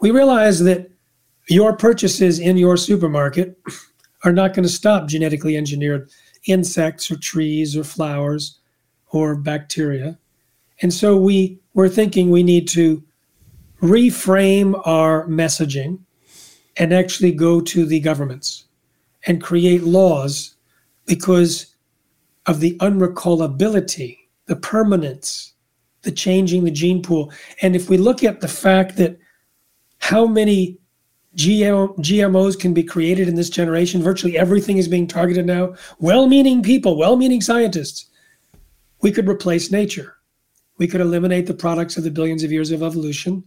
We 0.00 0.12
realized 0.12 0.64
that 0.64 0.88
your 1.48 1.76
purchases 1.76 2.38
in 2.38 2.56
your 2.56 2.76
supermarket 2.76 3.58
are 4.24 4.32
not 4.32 4.54
going 4.54 4.62
to 4.62 4.72
stop 4.72 5.08
genetically 5.08 5.56
engineered 5.56 6.10
insects 6.46 7.10
or 7.10 7.16
trees 7.16 7.76
or 7.76 7.82
flowers 7.82 8.60
or 9.10 9.34
bacteria. 9.34 10.16
And 10.82 10.94
so 10.94 11.16
we 11.16 11.58
were 11.74 11.88
thinking 11.88 12.30
we 12.30 12.44
need 12.44 12.68
to 12.68 13.02
reframe 13.82 14.80
our 14.86 15.26
messaging 15.26 15.98
and 16.76 16.92
actually 16.92 17.32
go 17.32 17.60
to 17.60 17.84
the 17.84 17.98
governments 17.98 18.66
and 19.26 19.42
create 19.42 19.82
laws 19.82 20.54
because 21.06 21.74
of 22.46 22.60
the 22.60 22.76
unrecallability, 22.78 24.18
the 24.46 24.56
permanence, 24.56 25.54
the 26.02 26.10
changing 26.10 26.64
the 26.64 26.70
gene 26.70 27.02
pool. 27.02 27.32
And 27.62 27.76
if 27.76 27.90
we 27.90 27.98
look 27.98 28.24
at 28.24 28.40
the 28.40 28.48
fact 28.48 28.96
that 28.96 29.18
how 29.98 30.26
many 30.26 30.78
GMO, 31.36 31.96
GMOs 31.98 32.58
can 32.58 32.74
be 32.74 32.82
created 32.82 33.28
in 33.28 33.36
this 33.36 33.50
generation, 33.50 34.02
virtually 34.02 34.36
everything 34.36 34.78
is 34.78 34.88
being 34.88 35.06
targeted 35.06 35.46
now. 35.46 35.74
Well 35.98 36.26
meaning 36.26 36.62
people, 36.62 36.96
well 36.96 37.16
meaning 37.16 37.40
scientists. 37.40 38.06
We 39.02 39.12
could 39.12 39.28
replace 39.28 39.70
nature. 39.70 40.16
We 40.78 40.88
could 40.88 41.00
eliminate 41.00 41.46
the 41.46 41.54
products 41.54 41.96
of 41.96 42.04
the 42.04 42.10
billions 42.10 42.42
of 42.42 42.50
years 42.50 42.70
of 42.70 42.82
evolution 42.82 43.44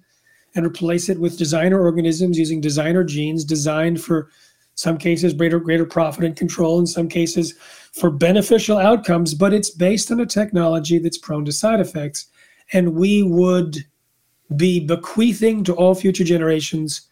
and 0.56 0.66
replace 0.66 1.10
it 1.10 1.20
with 1.20 1.38
designer 1.38 1.82
organisms 1.82 2.38
using 2.38 2.62
designer 2.62 3.04
genes 3.04 3.44
designed 3.44 4.02
for 4.02 4.30
some 4.76 4.98
cases 4.98 5.34
greater 5.34 5.60
greater 5.60 5.86
profit 5.86 6.24
and 6.24 6.36
control 6.36 6.80
in 6.80 6.88
some 6.88 7.08
cases 7.08 7.54
for 7.92 8.10
beneficial 8.10 8.78
outcomes 8.78 9.34
but 9.34 9.54
it's 9.54 9.70
based 9.70 10.12
on 10.12 10.20
a 10.20 10.26
technology 10.26 10.98
that's 10.98 11.18
prone 11.18 11.46
to 11.46 11.52
side 11.52 11.80
effects 11.80 12.28
and 12.74 12.96
we 12.96 13.24
would 13.24 13.78
be 14.56 14.80
bequeathing 14.80 15.64
to 15.64 15.74
all 15.74 15.94
future 15.96 16.24
generations 16.24 17.10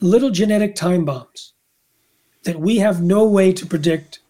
little 0.00 0.30
genetic 0.30 0.74
time 0.74 1.04
bombs 1.04 1.54
that 2.44 2.58
we 2.58 2.78
have 2.78 3.02
no 3.02 3.24
way 3.24 3.52
to 3.52 3.66
predict 3.66 4.20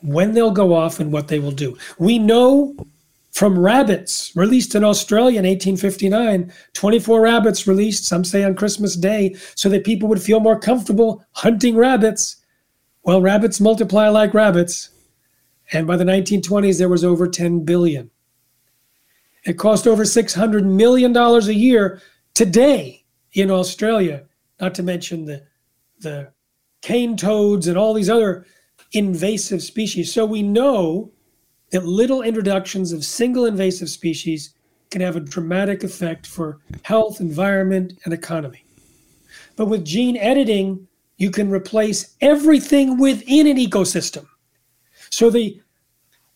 when 0.00 0.32
they'll 0.32 0.50
go 0.50 0.74
off 0.74 1.00
and 1.00 1.12
what 1.12 1.28
they 1.28 1.38
will 1.38 1.52
do. 1.52 1.76
We 1.98 2.18
know 2.18 2.74
from 3.38 3.56
rabbits 3.56 4.34
released 4.34 4.74
in 4.74 4.82
Australia 4.82 5.38
in 5.38 5.46
1859, 5.46 6.52
24 6.72 7.20
rabbits 7.20 7.68
released, 7.68 8.04
some 8.04 8.24
say 8.24 8.42
on 8.42 8.56
Christmas 8.56 8.96
Day, 8.96 9.36
so 9.54 9.68
that 9.68 9.84
people 9.84 10.08
would 10.08 10.20
feel 10.20 10.40
more 10.40 10.58
comfortable 10.58 11.24
hunting 11.30 11.76
rabbits. 11.76 12.38
Well, 13.04 13.22
rabbits 13.22 13.60
multiply 13.60 14.08
like 14.08 14.34
rabbits. 14.34 14.90
And 15.70 15.86
by 15.86 15.96
the 15.96 16.02
1920s, 16.02 16.78
there 16.78 16.88
was 16.88 17.04
over 17.04 17.28
10 17.28 17.64
billion. 17.64 18.10
It 19.44 19.56
cost 19.56 19.86
over 19.86 20.02
$600 20.02 20.64
million 20.64 21.16
a 21.16 21.40
year 21.52 22.02
today 22.34 23.04
in 23.34 23.52
Australia 23.52 24.24
not 24.60 24.74
to 24.74 24.82
mention 24.82 25.26
the 25.26 25.44
the 26.00 26.32
cane 26.82 27.16
toads 27.16 27.68
and 27.68 27.78
all 27.78 27.94
these 27.94 28.10
other 28.10 28.46
invasive 28.94 29.62
species. 29.62 30.12
So 30.12 30.26
we 30.26 30.42
know 30.42 31.12
that 31.70 31.84
little 31.84 32.22
introductions 32.22 32.92
of 32.92 33.04
single 33.04 33.46
invasive 33.46 33.90
species 33.90 34.54
can 34.90 35.00
have 35.00 35.16
a 35.16 35.20
dramatic 35.20 35.84
effect 35.84 36.26
for 36.26 36.58
health, 36.82 37.20
environment, 37.20 37.98
and 38.04 38.14
economy. 38.14 38.64
But 39.56 39.66
with 39.66 39.84
gene 39.84 40.16
editing, 40.16 40.88
you 41.18 41.30
can 41.30 41.50
replace 41.50 42.14
everything 42.20 42.98
within 42.98 43.46
an 43.46 43.56
ecosystem. 43.56 44.26
So 45.10 45.30
the 45.30 45.60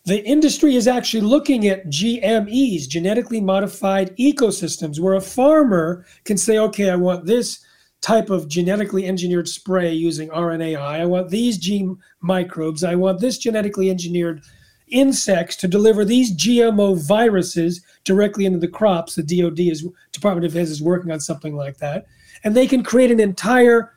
the 0.04 0.24
industry 0.24 0.74
is 0.74 0.88
actually 0.88 1.20
looking 1.20 1.68
at 1.68 1.86
GMEs, 1.86 2.88
genetically 2.88 3.40
modified 3.40 4.16
ecosystems, 4.16 4.98
where 4.98 5.14
a 5.14 5.20
farmer 5.20 6.04
can 6.24 6.36
say, 6.36 6.58
okay, 6.58 6.90
I 6.90 6.96
want 6.96 7.24
this 7.24 7.64
type 8.00 8.28
of 8.28 8.48
genetically 8.48 9.06
engineered 9.06 9.48
spray 9.48 9.92
using 9.92 10.28
RNAi. 10.30 10.76
I 10.76 11.06
want 11.06 11.30
these 11.30 11.56
gene 11.56 11.98
microbes. 12.20 12.82
I 12.82 12.96
want 12.96 13.20
this 13.20 13.38
genetically 13.38 13.90
engineered 13.90 14.42
insects 14.92 15.56
to 15.56 15.68
deliver 15.68 16.04
these 16.04 16.36
GMO 16.36 16.96
viruses 16.96 17.84
directly 18.04 18.44
into 18.44 18.58
the 18.58 18.68
crops. 18.68 19.14
The 19.14 19.22
DoD 19.22 19.60
is 19.60 19.86
Department 20.12 20.44
of 20.44 20.52
Defense 20.52 20.70
is 20.70 20.82
working 20.82 21.10
on 21.10 21.20
something 21.20 21.54
like 21.54 21.78
that, 21.78 22.06
and 22.44 22.54
they 22.54 22.66
can 22.66 22.82
create 22.82 23.10
an 23.10 23.20
entire 23.20 23.92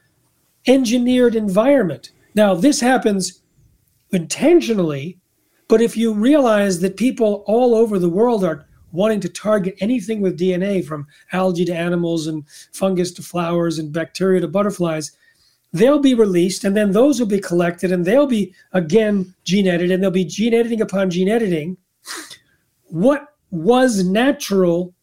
engineered 0.68 1.36
environment. 1.36 2.12
Now 2.34 2.56
this 2.56 2.80
happens 2.80 3.42
intentionally, 4.12 5.20
but 5.68 5.82
if 5.82 5.98
you 5.98 6.14
realize 6.14 6.80
that 6.82 6.98
people 6.98 7.44
all 7.48 7.76
over 7.76 8.00
the 8.00 8.10
world 8.10 8.44
are 8.44 8.66
wanting 8.92 9.20
to 9.20 9.30
target 9.30 9.76
anything 9.80 10.22
with 10.22 10.40
DNA 10.40 10.86
from 10.86 11.06
algae 11.34 11.66
to 11.66 11.76
animals 11.76 12.28
and 12.28 12.48
fungus 12.72 13.12
to 13.12 13.22
flowers 13.22 13.78
and 13.78 13.92
bacteria 13.92 14.40
to 14.40 14.48
butterflies, 14.48 15.12
they'll 15.74 16.00
be 16.00 16.14
released 16.14 16.64
and 16.64 16.76
then 16.76 16.92
those 16.92 17.20
will 17.20 17.28
be 17.28 17.40
collected 17.40 17.92
and 17.92 18.06
they'll 18.06 18.28
be 18.28 18.54
again 18.74 19.34
gene 19.44 19.68
edited 19.68 19.92
and 19.92 20.02
they'll 20.02 20.12
be 20.12 20.26
gene 20.26 20.54
editing 20.54 20.82
upon 20.82 21.10
gene 21.10 21.30
editing. 21.30 21.78
What 22.86 23.28
was 23.52 24.04
natural 24.04 24.94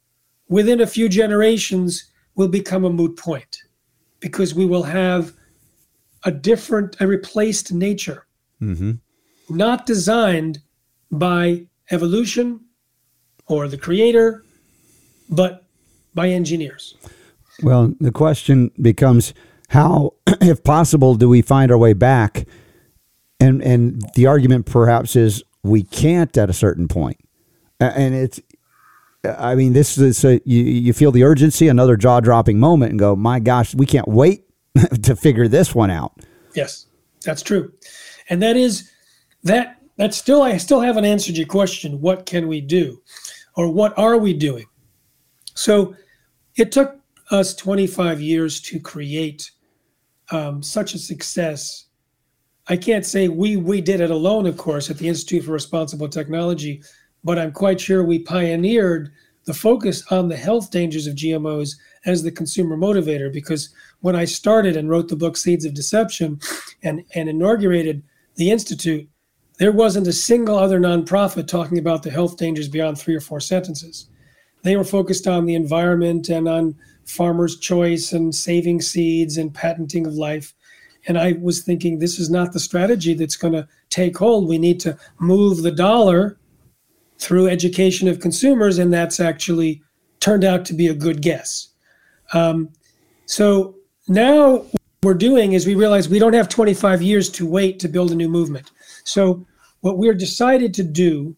within 0.49 0.81
a 0.81 0.87
few 0.87 1.09
generations 1.09 2.11
will 2.35 2.49
become 2.49 2.85
a 2.85 2.91
moot 2.91 3.17
point 3.17 3.59
because 4.21 4.55
we 4.55 4.65
will 4.65 4.83
have 4.83 5.33
a 6.25 6.31
different, 6.31 6.97
a 7.01 7.07
replaced 7.07 7.73
nature, 7.73 8.27
mm-hmm. 8.61 8.93
not 9.49 9.87
designed 9.87 10.59
by 11.11 11.67
evolution 11.91 12.61
or 13.47 13.69
the 13.69 13.77
creator, 13.77 14.45
but 15.29 15.65
by 16.15 16.29
engineers. 16.29 16.95
Well, 17.63 17.95
the 18.01 18.13
question 18.13 18.71
becomes 18.81 19.35
how, 19.73 20.15
if 20.27 20.63
possible, 20.65 21.15
do 21.15 21.29
we 21.29 21.43
find 21.43 21.71
our 21.71 21.79
way 21.79 21.93
back? 21.93 22.47
And 23.41 23.61
and 23.63 24.03
the 24.15 24.27
argument 24.27 24.67
perhaps 24.67 25.17
is 25.17 25.43
we 25.63 25.83
can't 25.83 26.37
at 26.39 26.49
a 26.49 26.53
certain 26.53 26.87
point. 26.87 27.19
And 27.81 28.15
it's, 28.15 28.41
I 29.25 29.57
mean, 29.57 29.73
this 29.73 29.99
is 29.99 30.25
a, 30.25 30.41
you 30.45 30.63
you 30.63 30.93
feel 30.93 31.11
the 31.11 31.25
urgency, 31.25 31.67
another 31.67 31.97
jaw 31.97 32.21
dropping 32.21 32.61
moment, 32.61 32.91
and 32.91 32.99
go, 32.99 33.17
my 33.17 33.41
gosh, 33.41 33.75
we 33.75 33.87
can't 33.87 34.07
wait 34.07 34.45
to 35.03 35.17
figure 35.17 35.49
this 35.49 35.75
one 35.75 35.91
out. 35.91 36.13
Yes, 36.55 36.87
that's 37.25 37.43
true, 37.43 37.73
and 38.29 38.41
that 38.43 38.57
is 38.57 38.93
that 39.43 39.79
that 39.97 40.15
still 40.15 40.43
I 40.43 40.57
still 40.59 40.81
haven't 40.81 41.05
answered 41.05 41.37
your 41.37 41.49
question. 41.49 42.01
What 42.01 42.27
can 42.27 42.47
we 42.47 42.61
do? 42.61 43.03
or 43.57 43.69
what 43.69 43.97
are 43.99 44.17
we 44.17 44.33
doing? 44.33 44.67
So 45.55 45.95
it 46.57 46.73
took 46.73 46.99
us 47.31 47.55
25 47.55 48.21
years 48.21 48.61
to 48.63 48.81
create 48.81 49.51
um, 50.33 50.63
such 50.63 50.95
a 50.95 50.99
success. 50.99 51.87
I 52.69 52.77
can't 52.77 53.07
say 53.07 53.29
we 53.29 53.57
we 53.57 53.81
did 53.81 54.01
it 54.01 54.11
alone, 54.11 54.47
of 54.47 54.57
course, 54.57 54.91
at 54.91 54.99
the 54.99 55.09
Institute 55.09 55.45
for 55.45 55.53
Responsible 55.53 56.09
Technology, 56.09 56.83
but 57.23 57.39
I'm 57.39 57.53
quite 57.53 57.81
sure 57.81 58.03
we 58.03 58.21
pioneered 58.21 59.13
the 59.45 59.55
focus 59.55 60.05
on 60.11 60.29
the 60.29 60.37
health 60.37 60.71
dangers 60.71 61.07
of 61.07 61.17
GMOs 61.17 61.77
as 62.07 62.23
the 62.23 62.31
consumer 62.31 62.77
motivator. 62.77 63.33
Because 63.33 63.71
when 64.01 64.17
I 64.17 64.25
started 64.25 64.77
and 64.77 64.89
wrote 64.89 65.09
the 65.09 65.17
book 65.17 65.37
Seeds 65.37 65.65
of 65.65 65.75
Deception 65.75 66.41
and, 66.83 67.05
and 67.15 67.29
inaugurated 67.29 68.03
the 68.37 68.51
Institute, 68.51 69.09
there 69.59 69.73
wasn't 69.73 70.07
a 70.07 70.13
single 70.13 70.59
other 70.59 70.81
nonprofit 70.81 71.47
talking 71.47 71.79
about 71.79 72.03
the 72.03 72.11
health 72.11 72.37
dangers 72.37 72.69
beyond 72.69 72.99
three 72.99 73.15
or 73.15 73.21
four 73.21 73.41
sentences. 73.41 74.09
They 74.63 74.77
were 74.77 74.85
focused 74.85 75.27
on 75.27 75.47
the 75.47 75.55
environment 75.55 76.29
and 76.29 76.49
on 76.49 76.77
farmers' 77.05 77.59
choice 77.59 78.13
and 78.13 78.35
saving 78.35 78.81
seeds 78.81 79.37
and 79.37 79.53
patenting 79.53 80.07
of 80.07 80.15
life. 80.15 80.55
And 81.07 81.19
I 81.19 81.33
was 81.41 81.63
thinking, 81.63 81.99
this 81.99 82.19
is 82.19 82.31
not 82.31 82.53
the 82.53 82.61
strategy 82.61 83.15
that's 83.15 83.37
going 83.37 83.55
to 83.55 83.67
take 83.91 84.17
hold. 84.17 84.49
We 84.49 84.59
need 84.59 84.79
to 84.81 84.97
move 85.19 85.63
the 85.63 85.73
dollar 85.73 86.39
through 87.19 87.49
education 87.49 88.09
of 88.09 88.21
consumers, 88.21 88.79
and 88.79 88.93
that's 88.93 89.21
actually 89.21 89.83
turned 90.21 90.45
out 90.45 90.65
to 90.67 90.75
be 90.75 90.87
a 90.87 90.95
good 90.95 91.23
guess. 91.23 91.69
Um, 92.33 92.71
so 93.27 93.77
now 94.09 94.59
what 94.59 94.81
we're 95.03 95.15
doing 95.15 95.53
is 95.53 95.67
we 95.67 95.75
realize 95.75 96.09
we 96.09 96.19
don't 96.19 96.33
have 96.33 96.49
25 96.49 97.03
years 97.03 97.29
to 97.31 97.47
wait 97.47 97.81
to 97.81 97.89
build 97.89 98.13
a 98.13 98.15
new 98.15 98.29
movement. 98.29 98.71
So 99.05 99.45
what 99.81 99.99
we're 99.99 100.15
decided 100.15 100.73
to 100.75 100.85
do 100.85 101.37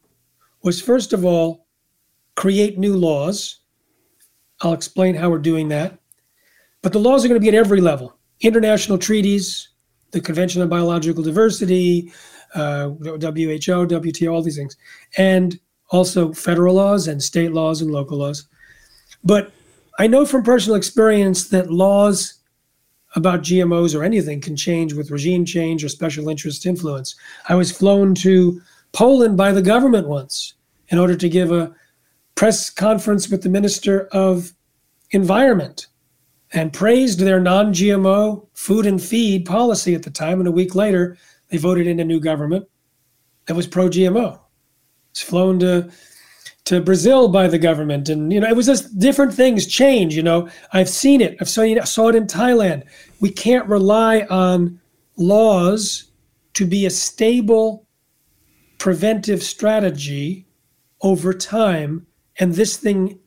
was 0.62 0.80
first 0.80 1.12
of 1.12 1.24
all 1.24 1.63
create 2.34 2.78
new 2.78 2.96
laws. 2.96 3.60
I'll 4.60 4.72
explain 4.72 5.14
how 5.14 5.30
we're 5.30 5.38
doing 5.38 5.68
that. 5.68 5.98
But 6.82 6.92
the 6.92 7.00
laws 7.00 7.24
are 7.24 7.28
going 7.28 7.40
to 7.40 7.44
be 7.44 7.48
at 7.48 7.54
every 7.54 7.80
level 7.80 8.16
international 8.40 8.98
treaties, 8.98 9.70
the 10.10 10.20
Convention 10.20 10.60
on 10.60 10.68
Biological 10.68 11.22
Diversity, 11.22 12.12
uh, 12.54 12.88
WHO, 12.88 13.18
WTO, 13.18 14.32
all 14.32 14.42
these 14.42 14.56
things, 14.56 14.76
and 15.16 15.58
also 15.90 16.32
federal 16.32 16.74
laws 16.74 17.08
and 17.08 17.22
state 17.22 17.52
laws 17.52 17.80
and 17.80 17.90
local 17.90 18.18
laws. 18.18 18.46
But 19.22 19.52
I 19.98 20.06
know 20.06 20.26
from 20.26 20.42
personal 20.42 20.76
experience 20.76 21.48
that 21.48 21.70
laws 21.70 22.40
about 23.16 23.42
GMOs 23.42 23.98
or 23.98 24.02
anything 24.02 24.40
can 24.40 24.56
change 24.56 24.92
with 24.92 25.10
regime 25.10 25.44
change 25.44 25.84
or 25.84 25.88
special 25.88 26.28
interest 26.28 26.66
influence. 26.66 27.14
I 27.48 27.54
was 27.54 27.70
flown 27.70 28.14
to 28.16 28.60
Poland 28.92 29.36
by 29.36 29.52
the 29.52 29.62
government 29.62 30.08
once 30.08 30.54
in 30.88 30.98
order 30.98 31.16
to 31.16 31.28
give 31.28 31.52
a 31.52 31.74
press 32.34 32.70
conference 32.70 33.28
with 33.28 33.42
the 33.42 33.48
Minister 33.48 34.06
of 34.12 34.52
Environment 35.10 35.86
and 36.52 36.72
praised 36.72 37.20
their 37.20 37.40
non 37.40 37.72
GMO 37.72 38.46
food 38.54 38.86
and 38.86 39.02
feed 39.02 39.44
policy 39.44 39.94
at 39.94 40.02
the 40.02 40.10
time. 40.10 40.38
And 40.38 40.48
a 40.48 40.52
week 40.52 40.74
later, 40.74 41.16
they 41.48 41.56
voted 41.56 41.86
in 41.86 42.00
a 42.00 42.04
new 42.04 42.20
government 42.20 42.66
that 43.46 43.54
was 43.54 43.66
pro 43.66 43.88
GMO. 43.88 44.40
It's 45.10 45.22
flown 45.22 45.58
to 45.60 45.90
to 46.64 46.80
Brazil 46.80 47.28
by 47.28 47.46
the 47.46 47.58
government, 47.58 48.08
and 48.08 48.32
you 48.32 48.40
know 48.40 48.48
it 48.48 48.56
was 48.56 48.66
just 48.66 48.98
different 48.98 49.34
things 49.34 49.66
change. 49.66 50.16
You 50.16 50.22
know, 50.22 50.48
I've 50.72 50.88
seen 50.88 51.20
it. 51.20 51.36
I've 51.40 51.48
seen 51.48 51.76
it, 51.76 51.86
saw 51.86 52.08
it 52.08 52.14
in 52.14 52.26
Thailand. 52.26 52.84
We 53.20 53.30
can't 53.30 53.68
rely 53.68 54.22
on 54.30 54.80
laws 55.16 56.10
to 56.54 56.66
be 56.66 56.86
a 56.86 56.90
stable 56.90 57.86
preventive 58.78 59.42
strategy 59.42 60.46
over 61.02 61.34
time, 61.34 62.06
and 62.38 62.54
this 62.54 62.76
thing 62.76 63.18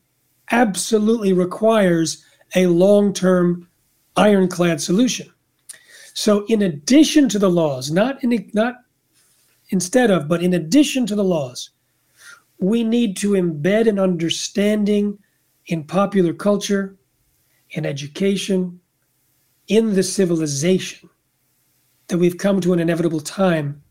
absolutely 0.50 1.32
requires 1.32 2.24
a 2.54 2.66
long-term 2.66 3.68
ironclad 4.16 4.80
solution. 4.80 5.32
So, 6.14 6.44
in 6.46 6.62
addition 6.62 7.28
to 7.28 7.38
the 7.38 7.50
laws, 7.50 7.90
not 7.90 8.22
in 8.24 8.50
not 8.52 8.76
instead 9.70 10.10
of, 10.10 10.28
but 10.28 10.42
in 10.42 10.54
addition 10.54 11.06
to 11.06 11.14
the 11.14 11.24
laws, 11.24 11.70
we 12.58 12.82
need 12.82 13.16
to 13.18 13.32
embed 13.32 13.88
an 13.88 13.98
understanding 13.98 15.18
in 15.66 15.84
popular 15.84 16.32
culture, 16.32 16.96
in 17.70 17.86
education, 17.86 18.80
in 19.68 19.94
the 19.94 20.02
civilization 20.02 21.08
that 22.08 22.18
we've 22.18 22.38
come 22.38 22.60
to 22.60 22.72
an 22.72 22.80
inevitable 22.80 23.20
time 23.20 23.82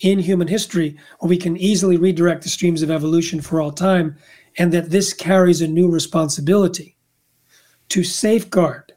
in 0.00 0.18
human 0.18 0.46
history 0.46 0.96
where 1.18 1.28
we 1.28 1.36
can 1.36 1.56
easily 1.56 1.96
redirect 1.96 2.42
the 2.42 2.48
streams 2.48 2.82
of 2.82 2.90
evolution 2.90 3.40
for 3.40 3.60
all 3.60 3.72
time, 3.72 4.16
and 4.58 4.72
that 4.72 4.90
this 4.90 5.12
carries 5.12 5.60
a 5.60 5.68
new 5.68 5.90
responsibility 5.90 6.96
to 7.88 8.02
safeguard, 8.02 8.92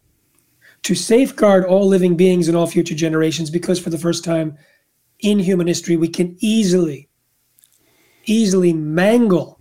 to 0.83 0.95
safeguard 0.95 1.65
all 1.65 1.87
living 1.87 2.15
beings 2.15 2.47
and 2.47 2.57
all 2.57 2.67
future 2.67 2.95
generations, 2.95 3.49
because 3.49 3.79
for 3.79 3.89
the 3.89 3.97
first 3.97 4.23
time 4.23 4.57
in 5.19 5.39
human 5.39 5.67
history, 5.67 5.97
we 5.97 6.07
can 6.07 6.35
easily 6.39 7.09
easily 8.25 8.73
mangle 8.73 9.59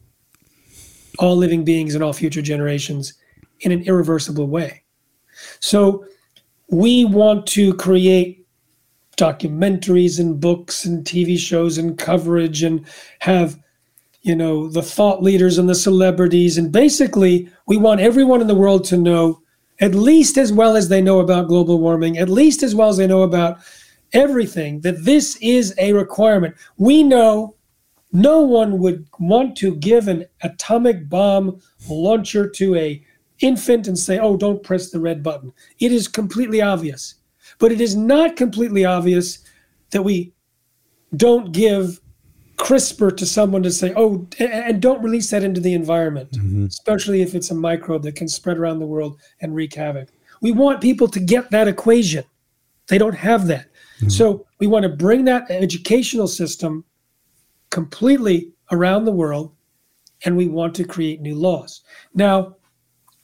all 1.18 1.36
living 1.36 1.64
beings 1.64 1.94
and 1.94 2.04
all 2.04 2.12
future 2.12 2.42
generations 2.42 3.14
in 3.60 3.72
an 3.72 3.82
irreversible 3.82 4.46
way. 4.46 4.82
So 5.60 6.04
we 6.68 7.04
want 7.04 7.46
to 7.48 7.74
create 7.74 8.46
documentaries 9.16 10.20
and 10.20 10.38
books 10.38 10.84
and 10.84 11.04
TV 11.04 11.38
shows 11.38 11.78
and 11.78 11.98
coverage 11.98 12.62
and 12.62 12.86
have 13.20 13.58
you 14.28 14.36
know 14.36 14.68
the 14.68 14.82
thought 14.82 15.22
leaders 15.22 15.58
and 15.58 15.68
the 15.68 15.74
celebrities 15.74 16.58
and 16.58 16.70
basically 16.70 17.50
we 17.66 17.76
want 17.76 18.00
everyone 18.00 18.40
in 18.40 18.46
the 18.46 18.54
world 18.54 18.84
to 18.84 18.96
know 18.96 19.40
at 19.80 19.94
least 19.94 20.36
as 20.36 20.52
well 20.52 20.76
as 20.76 20.88
they 20.88 21.00
know 21.00 21.20
about 21.20 21.48
global 21.48 21.80
warming 21.80 22.18
at 22.18 22.28
least 22.28 22.62
as 22.62 22.74
well 22.74 22.88
as 22.88 22.96
they 22.98 23.06
know 23.06 23.22
about 23.22 23.58
everything 24.12 24.80
that 24.80 25.04
this 25.04 25.36
is 25.40 25.74
a 25.78 25.92
requirement 25.92 26.54
we 26.76 27.02
know 27.02 27.56
no 28.12 28.40
one 28.40 28.78
would 28.78 29.06
want 29.18 29.56
to 29.56 29.74
give 29.76 30.08
an 30.08 30.24
atomic 30.42 31.08
bomb 31.08 31.60
launcher 31.88 32.48
to 32.48 32.74
a 32.76 33.02
infant 33.40 33.86
and 33.86 33.98
say, 33.98 34.18
"Oh, 34.18 34.36
don't 34.36 34.62
press 34.62 34.90
the 34.90 35.00
red 35.00 35.22
button." 35.22 35.52
It 35.78 35.92
is 35.92 36.08
completely 36.08 36.60
obvious. 36.60 37.14
But 37.58 37.72
it 37.72 37.80
is 37.80 37.96
not 37.96 38.36
completely 38.36 38.84
obvious 38.84 39.38
that 39.90 40.02
we 40.02 40.32
don't 41.16 41.52
give 41.52 42.00
CRISPR 42.58 43.16
to 43.16 43.24
someone 43.24 43.62
to 43.62 43.70
say, 43.70 43.92
"Oh, 43.96 44.26
and 44.38 44.82
don't 44.82 45.02
release 45.02 45.30
that 45.30 45.44
into 45.44 45.60
the 45.60 45.74
environment, 45.74 46.32
mm-hmm. 46.32 46.66
especially 46.66 47.22
if 47.22 47.34
it's 47.34 47.50
a 47.50 47.54
microbe 47.54 48.02
that 48.02 48.16
can 48.16 48.28
spread 48.28 48.58
around 48.58 48.80
the 48.80 48.86
world 48.86 49.18
and 49.40 49.54
wreak 49.54 49.74
havoc." 49.74 50.08
We 50.40 50.52
want 50.52 50.80
people 50.80 51.08
to 51.08 51.20
get 51.20 51.50
that 51.50 51.68
equation. 51.68 52.24
They 52.88 52.98
don't 52.98 53.14
have 53.14 53.46
that. 53.46 53.66
Mm-hmm. 53.98 54.08
So 54.08 54.46
we 54.60 54.66
want 54.66 54.84
to 54.84 54.88
bring 54.88 55.24
that 55.24 55.50
educational 55.50 56.28
system 56.28 56.84
completely 57.70 58.52
around 58.70 59.04
the 59.04 59.12
world, 59.12 59.52
and 60.24 60.36
we 60.36 60.48
want 60.48 60.74
to 60.76 60.84
create 60.84 61.20
new 61.20 61.34
laws. 61.34 61.82
Now, 62.14 62.56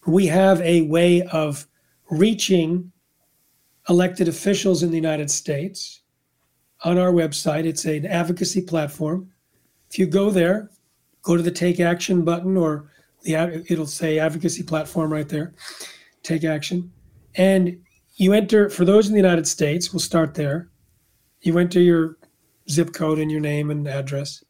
we 0.06 0.26
have 0.26 0.60
a 0.60 0.82
way 0.82 1.22
of 1.22 1.66
reaching 2.10 2.92
elected 3.88 4.28
officials 4.28 4.82
in 4.82 4.90
the 4.90 4.96
United 4.96 5.30
States 5.30 6.02
on 6.84 6.98
our 6.98 7.12
website. 7.12 7.64
It's 7.64 7.84
an 7.86 8.06
advocacy 8.06 8.62
platform. 8.62 9.30
If 9.90 9.98
you 9.98 10.06
go 10.06 10.30
there, 10.30 10.70
go 11.22 11.36
to 11.36 11.42
the 11.42 11.50
Take 11.50 11.80
Action 11.80 12.24
button, 12.24 12.56
or 12.56 12.90
the 13.22 13.64
it'll 13.68 13.86
say 13.86 14.18
advocacy 14.18 14.62
platform 14.62 15.12
right 15.12 15.28
there. 15.28 15.54
Take 16.22 16.44
action, 16.44 16.90
and 17.36 17.78
you 18.16 18.32
enter 18.32 18.70
for 18.70 18.84
those 18.84 19.08
in 19.08 19.12
the 19.12 19.18
United 19.20 19.46
States. 19.46 19.92
We'll 19.92 20.00
start 20.00 20.34
there. 20.34 20.70
You 21.42 21.58
enter 21.58 21.80
your 21.80 22.16
zip 22.70 22.92
code 22.92 23.18
and 23.18 23.30
your 23.30 23.40
name 23.40 23.70
and 23.70 23.86
address, 23.88 24.42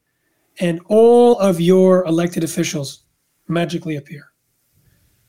and 0.61 0.81
all 0.87 1.39
of 1.39 1.61
your 1.61 2.05
elected 2.05 2.45
officials 2.45 3.05
magically 3.49 3.97
appear 3.97 4.31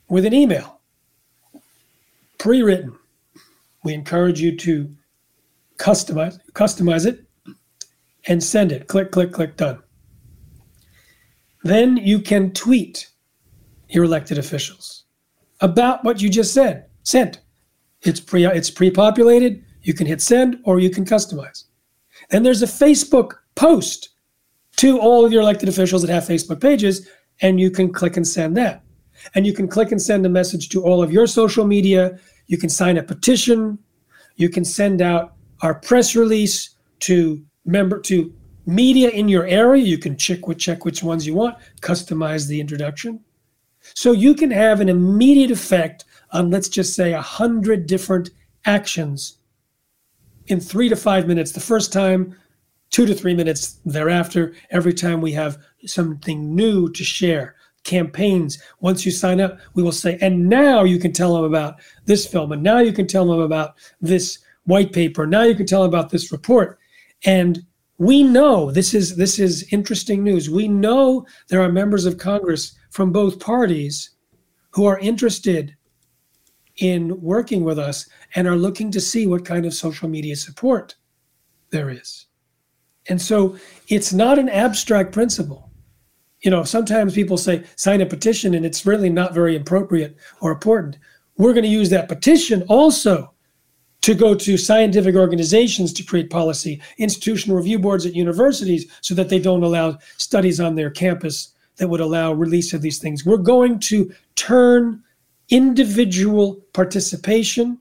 with 0.08 0.26
an 0.26 0.34
email 0.34 0.80
pre 2.38 2.62
written. 2.62 2.96
We 3.84 3.94
encourage 3.94 4.42
you 4.42 4.56
to 4.58 4.96
customize, 5.78 6.38
customize 6.54 7.06
it 7.06 7.26
and 8.28 8.44
send 8.44 8.72
it. 8.72 8.88
Click, 8.88 9.12
click, 9.12 9.32
click, 9.32 9.58
done. 9.58 9.82
Then 11.64 11.98
you 11.98 12.20
can 12.20 12.52
tweet 12.52 13.10
your 13.90 14.04
elected 14.04 14.38
officials 14.38 15.06
about 15.62 16.04
what 16.04 16.22
you 16.22 16.30
just 16.30 16.54
said. 16.54 16.86
Sent. 17.04 17.40
It's 18.02 18.20
pre 18.20 18.46
it's 18.46 18.70
pre-populated. 18.70 19.64
You 19.82 19.94
can 19.94 20.08
hit 20.08 20.22
send 20.22 20.60
or 20.64 20.80
you 20.80 20.90
can 20.90 21.06
customize. 21.06 21.66
Then 22.30 22.44
there's 22.44 22.62
a 22.62 22.68
Facebook 22.68 23.34
post 23.56 24.10
to 24.78 25.00
all 25.00 25.26
of 25.26 25.32
your 25.32 25.42
elected 25.42 25.70
officials 25.70 26.02
that 26.02 26.12
have 26.12 26.24
Facebook 26.24 26.62
pages, 26.62 27.08
and 27.42 27.60
you 27.60 27.72
can 27.72 27.94
click 27.94 28.18
and 28.18 28.28
send 28.28 28.58
that. 28.58 28.84
And 29.34 29.46
you 29.46 29.54
can 29.54 29.68
click 29.68 29.92
and 29.92 30.02
send 30.02 30.26
a 30.26 30.30
message 30.30 30.70
to 30.70 30.84
all 30.84 31.02
of 31.02 31.12
your 31.12 31.28
social 31.28 31.66
media. 31.66 32.20
You 32.48 32.58
can 32.58 32.70
sign 32.70 32.98
a 32.98 33.04
petition. 33.04 33.80
You 34.36 34.50
can 34.50 34.66
send 34.66 35.02
out 35.02 35.35
our 35.62 35.76
press 35.76 36.16
release 36.16 36.72
to 37.00 37.44
member 37.66 38.00
to 38.02 38.34
media 38.66 39.10
in 39.10 39.28
your 39.30 39.46
area. 39.46 39.84
You 39.84 39.98
can 39.98 40.18
check 40.18 40.40
check 40.58 40.86
which 40.86 41.04
ones 41.04 41.26
you 41.26 41.34
want, 41.34 41.58
customize 41.82 42.48
the 42.48 42.60
introduction. 42.60 43.20
So 43.94 44.12
you 44.12 44.34
can 44.34 44.52
have 44.52 44.82
an 44.82 44.90
immediate 44.90 45.52
effect 45.52 46.06
on, 46.32 46.50
let's 46.50 46.70
just 46.70 46.96
say, 46.96 47.14
a 47.14 47.22
hundred 47.22 47.86
different 47.86 48.32
actions 48.66 49.38
in 50.48 50.60
three 50.60 50.90
to 50.90 50.96
five 50.96 51.28
minutes 51.28 51.52
the 51.52 51.60
first 51.60 51.94
time, 51.94 52.36
two 52.90 53.06
to 53.06 53.14
three 53.14 53.34
minutes 53.34 53.80
thereafter, 53.86 54.54
every 54.72 54.94
time 54.94 55.22
we 55.22 55.32
have 55.34 55.58
something 55.86 56.56
new 56.56 56.92
to 56.92 57.04
share. 57.04 57.56
Campaigns. 57.84 58.62
Once 58.80 59.06
you 59.06 59.12
sign 59.12 59.40
up, 59.40 59.60
we 59.76 59.84
will 59.84 59.92
say, 59.92 60.18
and 60.20 60.50
now 60.50 60.84
you 60.84 60.98
can 60.98 61.14
tell 61.14 61.36
them 61.36 61.44
about 61.44 61.76
this 62.06 62.26
film, 62.26 62.52
and 62.52 62.64
now 62.64 62.80
you 62.80 62.92
can 62.92 63.06
tell 63.06 63.28
them 63.28 63.40
about 63.40 63.76
this 64.02 64.40
white 64.66 64.94
paper. 64.94 65.26
Now 65.26 65.44
you 65.44 65.56
can 65.56 65.66
tell 65.66 65.84
about 65.84 66.10
this 66.10 66.32
report. 66.32 66.78
And 67.26 67.64
we 67.98 68.24
know 68.24 68.72
this 68.72 68.94
is 68.94 69.16
this 69.16 69.40
is 69.40 69.72
interesting 69.72 70.24
news. 70.24 70.50
We 70.50 70.68
know 70.68 71.26
there 71.48 71.62
are 71.62 71.72
members 71.72 72.06
of 72.06 72.18
Congress 72.18 72.76
from 72.90 73.12
both 73.12 73.40
parties 73.40 74.12
who 74.72 74.86
are 74.86 75.00
interested 75.00 75.76
in 76.78 77.20
working 77.22 77.64
with 77.64 77.80
us 77.80 78.10
and 78.36 78.48
are 78.48 78.58
looking 78.58 78.92
to 78.92 79.00
see 79.00 79.28
what 79.28 79.46
kind 79.46 79.66
of 79.66 79.74
social 79.74 80.10
media 80.10 80.36
support 80.36 80.96
there 81.70 81.90
is. 81.90 82.26
And 83.08 83.22
so 83.22 83.58
it's 83.88 84.12
not 84.12 84.40
an 84.40 84.50
abstract 84.50 85.14
principle. 85.14 85.72
You 86.42 86.52
know, 86.52 86.64
sometimes 86.64 87.14
people 87.14 87.38
say 87.38 87.64
sign 87.78 88.02
a 88.02 88.06
petition 88.06 88.56
and 88.56 88.66
it's 88.66 88.86
really 88.86 89.10
not 89.10 89.34
very 89.34 89.56
appropriate 89.56 90.18
or 90.42 90.52
important. 90.52 90.98
We're 91.38 91.54
going 91.54 91.64
to 91.64 91.70
use 91.70 91.90
that 91.92 92.10
petition 92.10 92.64
also 92.64 93.35
to 94.06 94.14
go 94.14 94.36
to 94.36 94.56
scientific 94.56 95.16
organizations 95.16 95.92
to 95.92 96.04
create 96.04 96.30
policy, 96.30 96.80
institutional 97.00 97.58
review 97.58 97.80
boards 97.80 98.06
at 98.06 98.14
universities 98.14 98.86
so 99.02 99.16
that 99.16 99.30
they 99.30 99.40
don't 99.40 99.64
allow 99.64 99.98
studies 100.18 100.60
on 100.60 100.76
their 100.76 100.92
campus 100.92 101.56
that 101.78 101.88
would 101.88 102.00
allow 102.00 102.32
release 102.32 102.72
of 102.72 102.84
these 102.84 103.00
things. 103.00 103.26
We're 103.26 103.38
going 103.38 103.80
to 103.80 104.14
turn 104.36 105.02
individual 105.50 106.58
participation, 106.72 107.80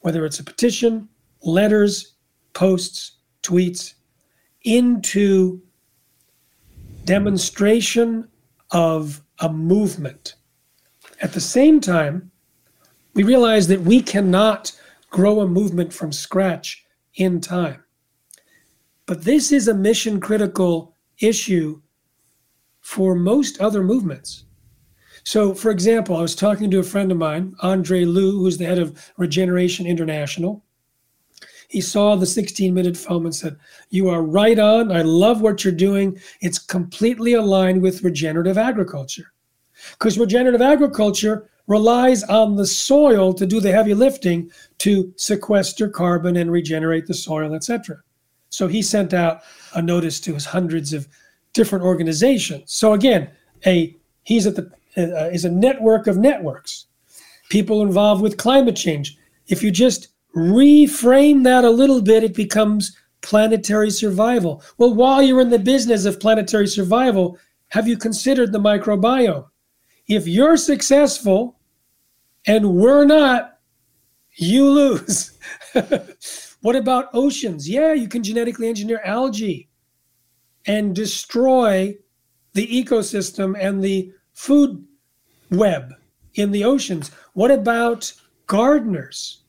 whether 0.00 0.24
it's 0.24 0.40
a 0.40 0.44
petition, 0.44 1.10
letters, 1.42 2.14
posts, 2.54 3.18
tweets, 3.42 3.92
into 4.62 5.60
demonstration 7.04 8.26
of 8.70 9.20
a 9.40 9.52
movement. 9.52 10.36
At 11.20 11.34
the 11.34 11.40
same 11.42 11.82
time, 11.82 12.30
we 13.12 13.24
realize 13.24 13.68
that 13.68 13.82
we 13.82 14.00
cannot 14.00 14.72
grow 15.10 15.40
a 15.40 15.46
movement 15.46 15.92
from 15.92 16.12
scratch 16.12 16.84
in 17.14 17.40
time. 17.40 17.82
But 19.06 19.24
this 19.24 19.52
is 19.52 19.68
a 19.68 19.74
mission 19.74 20.20
critical 20.20 20.94
issue 21.20 21.80
for 22.80 23.14
most 23.14 23.60
other 23.60 23.82
movements. 23.82 24.44
So, 25.24 25.54
for 25.54 25.70
example, 25.70 26.16
I 26.16 26.22
was 26.22 26.34
talking 26.34 26.70
to 26.70 26.78
a 26.78 26.82
friend 26.82 27.12
of 27.12 27.18
mine, 27.18 27.54
Andre 27.60 28.04
Leu, 28.04 28.32
who's 28.32 28.56
the 28.56 28.64
head 28.64 28.78
of 28.78 29.12
Regeneration 29.18 29.86
International. 29.86 30.64
He 31.68 31.82
saw 31.82 32.16
the 32.16 32.24
16 32.24 32.72
minute 32.72 32.96
film 32.96 33.26
and 33.26 33.34
said, 33.34 33.58
You 33.90 34.08
are 34.08 34.22
right 34.22 34.58
on. 34.58 34.90
I 34.90 35.02
love 35.02 35.42
what 35.42 35.64
you're 35.64 35.74
doing. 35.74 36.18
It's 36.40 36.58
completely 36.58 37.34
aligned 37.34 37.82
with 37.82 38.02
regenerative 38.02 38.56
agriculture. 38.56 39.32
Because 39.92 40.18
regenerative 40.18 40.62
agriculture 40.62 41.50
relies 41.68 42.24
on 42.24 42.56
the 42.56 42.66
soil 42.66 43.32
to 43.34 43.46
do 43.46 43.60
the 43.60 43.70
heavy 43.70 43.94
lifting 43.94 44.50
to 44.78 45.12
sequester 45.16 45.88
carbon 45.88 46.36
and 46.36 46.50
regenerate 46.50 47.06
the 47.06 47.14
soil, 47.14 47.54
etc. 47.54 48.02
So 48.50 48.66
he 48.66 48.82
sent 48.82 49.14
out 49.14 49.42
a 49.74 49.82
notice 49.82 50.18
to 50.20 50.34
his 50.34 50.46
hundreds 50.46 50.92
of 50.92 51.06
different 51.52 51.84
organizations. 51.84 52.72
So 52.72 52.94
again, 52.94 53.30
a 53.66 53.94
he's 54.24 54.46
at 54.46 54.56
the 54.56 54.70
uh, 54.96 55.28
is 55.30 55.44
a 55.44 55.50
network 55.50 56.06
of 56.06 56.16
networks, 56.16 56.86
people 57.50 57.82
involved 57.82 58.22
with 58.22 58.36
climate 58.36 58.74
change. 58.74 59.16
If 59.46 59.62
you 59.62 59.70
just 59.70 60.08
reframe 60.34 61.44
that 61.44 61.64
a 61.64 61.70
little 61.70 62.02
bit, 62.02 62.24
it 62.24 62.34
becomes 62.34 62.96
planetary 63.20 63.90
survival. 63.90 64.62
Well, 64.76 64.94
while 64.94 65.22
you're 65.22 65.40
in 65.40 65.50
the 65.50 65.58
business 65.58 66.04
of 66.04 66.20
planetary 66.20 66.66
survival, 66.66 67.38
have 67.68 67.86
you 67.86 67.96
considered 67.96 68.52
the 68.52 68.58
microbiome? 68.58 69.46
If 70.08 70.26
you're 70.26 70.56
successful 70.56 71.57
and 72.48 72.74
we're 72.74 73.04
not, 73.04 73.58
you 74.36 74.68
lose. 74.68 75.38
what 76.62 76.74
about 76.74 77.10
oceans? 77.12 77.68
Yeah, 77.68 77.92
you 77.92 78.08
can 78.08 78.24
genetically 78.24 78.68
engineer 78.68 79.00
algae 79.04 79.68
and 80.66 80.96
destroy 80.96 81.94
the 82.54 82.66
ecosystem 82.66 83.54
and 83.60 83.84
the 83.84 84.12
food 84.32 84.82
web 85.50 85.92
in 86.34 86.50
the 86.50 86.64
oceans. 86.64 87.10
What 87.34 87.50
about 87.50 88.12
gardeners? 88.46 89.42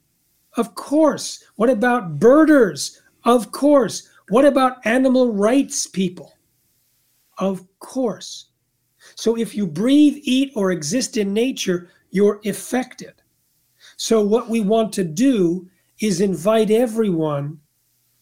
Of 0.58 0.76
course. 0.76 1.44
What 1.56 1.70
about 1.70 2.20
birders? 2.20 3.02
Of 3.24 3.52
course. 3.52 4.10
What 4.28 4.46
about 4.46 4.86
animal 4.86 5.34
rights 5.34 5.88
people? 5.88 6.34
Of 7.38 7.66
course. 7.80 8.50
So 9.16 9.38
if 9.38 9.56
you 9.56 9.66
breathe, 9.66 10.18
eat, 10.24 10.52
or 10.56 10.72
exist 10.72 11.16
in 11.16 11.34
nature, 11.34 11.90
you're 12.12 12.40
affected. 12.46 13.14
So, 13.98 14.22
what 14.22 14.50
we 14.50 14.62
want 14.62 14.94
to 14.94 15.04
do 15.04 15.68
is 16.00 16.22
invite 16.22 16.72
everyone 16.72 17.60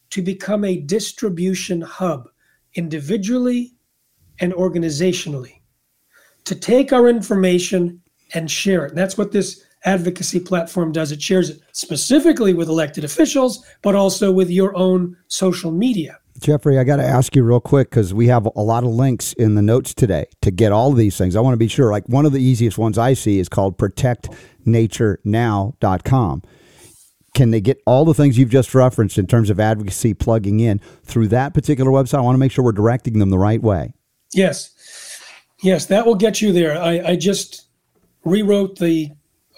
to 0.10 0.22
become 0.22 0.64
a 0.64 0.78
distribution 0.78 1.82
hub, 1.82 2.30
individually 2.76 3.74
and 4.40 4.54
organizationally, 4.54 5.62
to 6.46 6.56
take 6.56 6.94
our 6.94 7.08
information 7.08 8.02
and 8.34 8.50
share 8.50 8.86
it. 8.86 8.90
And 8.90 8.98
that's 8.98 9.18
what 9.18 9.32
this 9.32 9.64
advocacy 9.86 10.40
platform 10.40 10.92
does. 10.92 11.12
It 11.12 11.22
shares 11.22 11.50
it 11.50 11.62
specifically 11.72 12.54
with 12.54 12.70
elected 12.70 13.04
officials, 13.04 13.66
but 13.82 13.96
also 13.96 14.32
with 14.32 14.50
your 14.50 14.76
own 14.76 15.16
social 15.28 15.72
media. 15.72 16.20
Jeffrey, 16.40 16.78
I 16.78 16.84
got 16.84 16.98
to 16.98 17.04
ask 17.04 17.36
you 17.36 17.44
real 17.44 17.60
quick 17.60 17.90
because 17.90 18.14
we 18.14 18.28
have 18.28 18.46
a 18.46 18.62
lot 18.62 18.84
of 18.84 18.92
links 18.92 19.34
in 19.34 19.56
the 19.56 19.62
notes 19.62 19.94
today 19.94 20.28
to 20.42 20.52
get 20.52 20.72
all 20.72 20.92
of 20.92 20.98
these 20.98 21.18
things. 21.18 21.36
I 21.36 21.42
want 21.42 21.54
to 21.54 21.58
be 21.58 21.68
sure. 21.68 21.92
Like 21.92 22.08
one 22.08 22.26
of 22.26 22.32
the 22.32 22.42
easiest 22.42 22.78
ones 22.78 22.98
I 22.98 23.14
see 23.14 23.40
is 23.40 23.50
called 23.50 23.78
protectnaturenow.com. 23.78 26.42
Can 27.34 27.52
they 27.52 27.62
get 27.62 27.82
all 27.86 28.06
the 28.06 28.14
things 28.14 28.38
you've 28.38 28.50
just 28.50 28.74
referenced 28.74 29.18
in 29.18 29.28
terms 29.28 29.50
of 29.50 29.60
advocacy 29.60 30.14
plugging 30.14 30.60
in 30.60 30.80
through 31.04 31.28
that 31.30 31.54
particular 31.54 31.92
website? 31.92 32.20
I 32.20 32.22
want 32.22 32.36
to 32.36 32.40
make 32.40 32.52
sure 32.52 32.64
we're 32.64 32.72
directing 32.72 33.20
them 33.20 33.30
the 33.30 33.38
right 33.38 33.62
way. 33.62 33.94
Yes. 34.34 34.74
Yes, 35.62 35.86
that 35.88 36.06
will 36.06 36.16
get 36.16 36.42
you 36.42 36.52
there. 36.52 36.78
I, 36.78 37.00
I 37.00 37.16
just 37.16 37.68
rewrote 38.24 38.80
the 38.80 39.12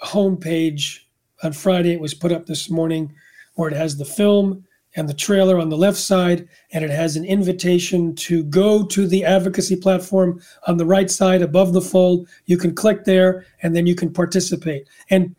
homepage 0.04 1.00
on 1.42 1.52
Friday. 1.52 1.92
It 1.92 2.00
was 2.00 2.14
put 2.14 2.32
up 2.32 2.46
this 2.46 2.70
morning 2.70 3.14
where 3.54 3.70
it 3.70 3.76
has 3.76 3.96
the 3.96 4.04
film 4.04 4.64
and 4.96 5.08
the 5.08 5.14
trailer 5.14 5.58
on 5.58 5.68
the 5.68 5.76
left 5.76 5.98
side, 5.98 6.48
and 6.72 6.84
it 6.84 6.90
has 6.90 7.16
an 7.16 7.24
invitation 7.24 8.14
to 8.16 8.42
go 8.44 8.84
to 8.86 9.06
the 9.06 9.24
advocacy 9.24 9.76
platform 9.76 10.40
on 10.66 10.76
the 10.76 10.86
right 10.86 11.10
side 11.10 11.42
above 11.42 11.72
the 11.72 11.80
fold. 11.80 12.28
You 12.46 12.56
can 12.56 12.74
click 12.74 13.04
there, 13.04 13.46
and 13.62 13.74
then 13.74 13.86
you 13.86 13.94
can 13.94 14.12
participate. 14.12 14.88
And 15.08 15.36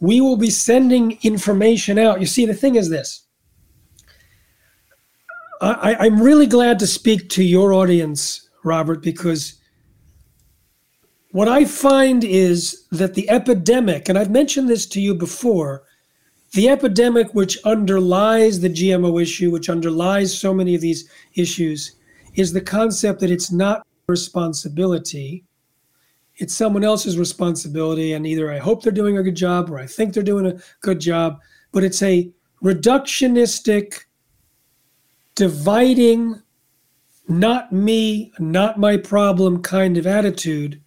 we 0.00 0.20
will 0.20 0.36
be 0.36 0.50
sending 0.50 1.18
information 1.22 1.98
out. 1.98 2.20
You 2.20 2.26
see, 2.26 2.44
the 2.44 2.54
thing 2.54 2.74
is 2.74 2.90
this. 2.90 3.22
I, 5.62 5.96
I'm 5.98 6.20
really 6.20 6.46
glad 6.46 6.78
to 6.80 6.86
speak 6.86 7.30
to 7.30 7.42
your 7.42 7.72
audience, 7.72 8.50
Robert, 8.62 9.02
because 9.02 9.54
what 11.30 11.48
I 11.48 11.64
find 11.64 12.22
is 12.24 12.86
that 12.90 13.14
the 13.14 13.28
epidemic, 13.30 14.10
and 14.10 14.18
I've 14.18 14.30
mentioned 14.30 14.68
this 14.68 14.84
to 14.88 15.00
you 15.00 15.14
before, 15.14 15.85
the 16.52 16.68
epidemic 16.68 17.34
which 17.34 17.58
underlies 17.64 18.60
the 18.60 18.70
GMO 18.70 19.20
issue, 19.20 19.50
which 19.50 19.68
underlies 19.68 20.36
so 20.36 20.54
many 20.54 20.74
of 20.74 20.80
these 20.80 21.10
issues, 21.34 21.96
is 22.34 22.52
the 22.52 22.60
concept 22.60 23.20
that 23.20 23.30
it's 23.30 23.50
not 23.50 23.86
responsibility. 24.08 25.44
It's 26.36 26.54
someone 26.54 26.84
else's 26.84 27.18
responsibility. 27.18 28.12
And 28.12 28.26
either 28.26 28.52
I 28.52 28.58
hope 28.58 28.82
they're 28.82 28.92
doing 28.92 29.18
a 29.18 29.22
good 29.22 29.34
job 29.34 29.70
or 29.70 29.78
I 29.78 29.86
think 29.86 30.12
they're 30.12 30.22
doing 30.22 30.46
a 30.46 30.58
good 30.80 31.00
job. 31.00 31.40
But 31.72 31.84
it's 31.84 32.02
a 32.02 32.30
reductionistic, 32.62 34.04
dividing, 35.34 36.42
not 37.28 37.72
me, 37.72 38.32
not 38.38 38.78
my 38.78 38.96
problem 38.96 39.62
kind 39.62 39.96
of 39.96 40.06
attitude 40.06 40.80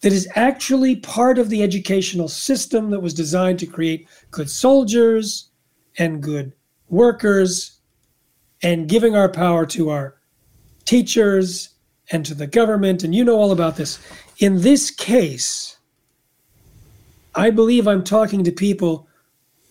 that 0.00 0.12
is 0.12 0.28
actually 0.34 0.96
part 0.96 1.38
of 1.38 1.50
the 1.50 1.62
educational 1.62 2.28
system 2.28 2.90
that 2.90 3.00
was 3.00 3.14
designed 3.14 3.58
to 3.58 3.66
create 3.66 4.08
good 4.30 4.48
soldiers 4.48 5.50
and 5.98 6.22
good 6.22 6.52
workers 6.88 7.80
and 8.62 8.88
giving 8.88 9.14
our 9.14 9.28
power 9.28 9.66
to 9.66 9.90
our 9.90 10.16
teachers 10.84 11.70
and 12.12 12.24
to 12.24 12.34
the 12.34 12.46
government. 12.46 13.04
And 13.04 13.14
you 13.14 13.24
know 13.24 13.36
all 13.36 13.52
about 13.52 13.76
this. 13.76 13.98
In 14.38 14.60
this 14.60 14.90
case, 14.90 15.76
I 17.34 17.50
believe 17.50 17.86
I'm 17.86 18.04
talking 18.04 18.42
to 18.44 18.52
people 18.52 19.06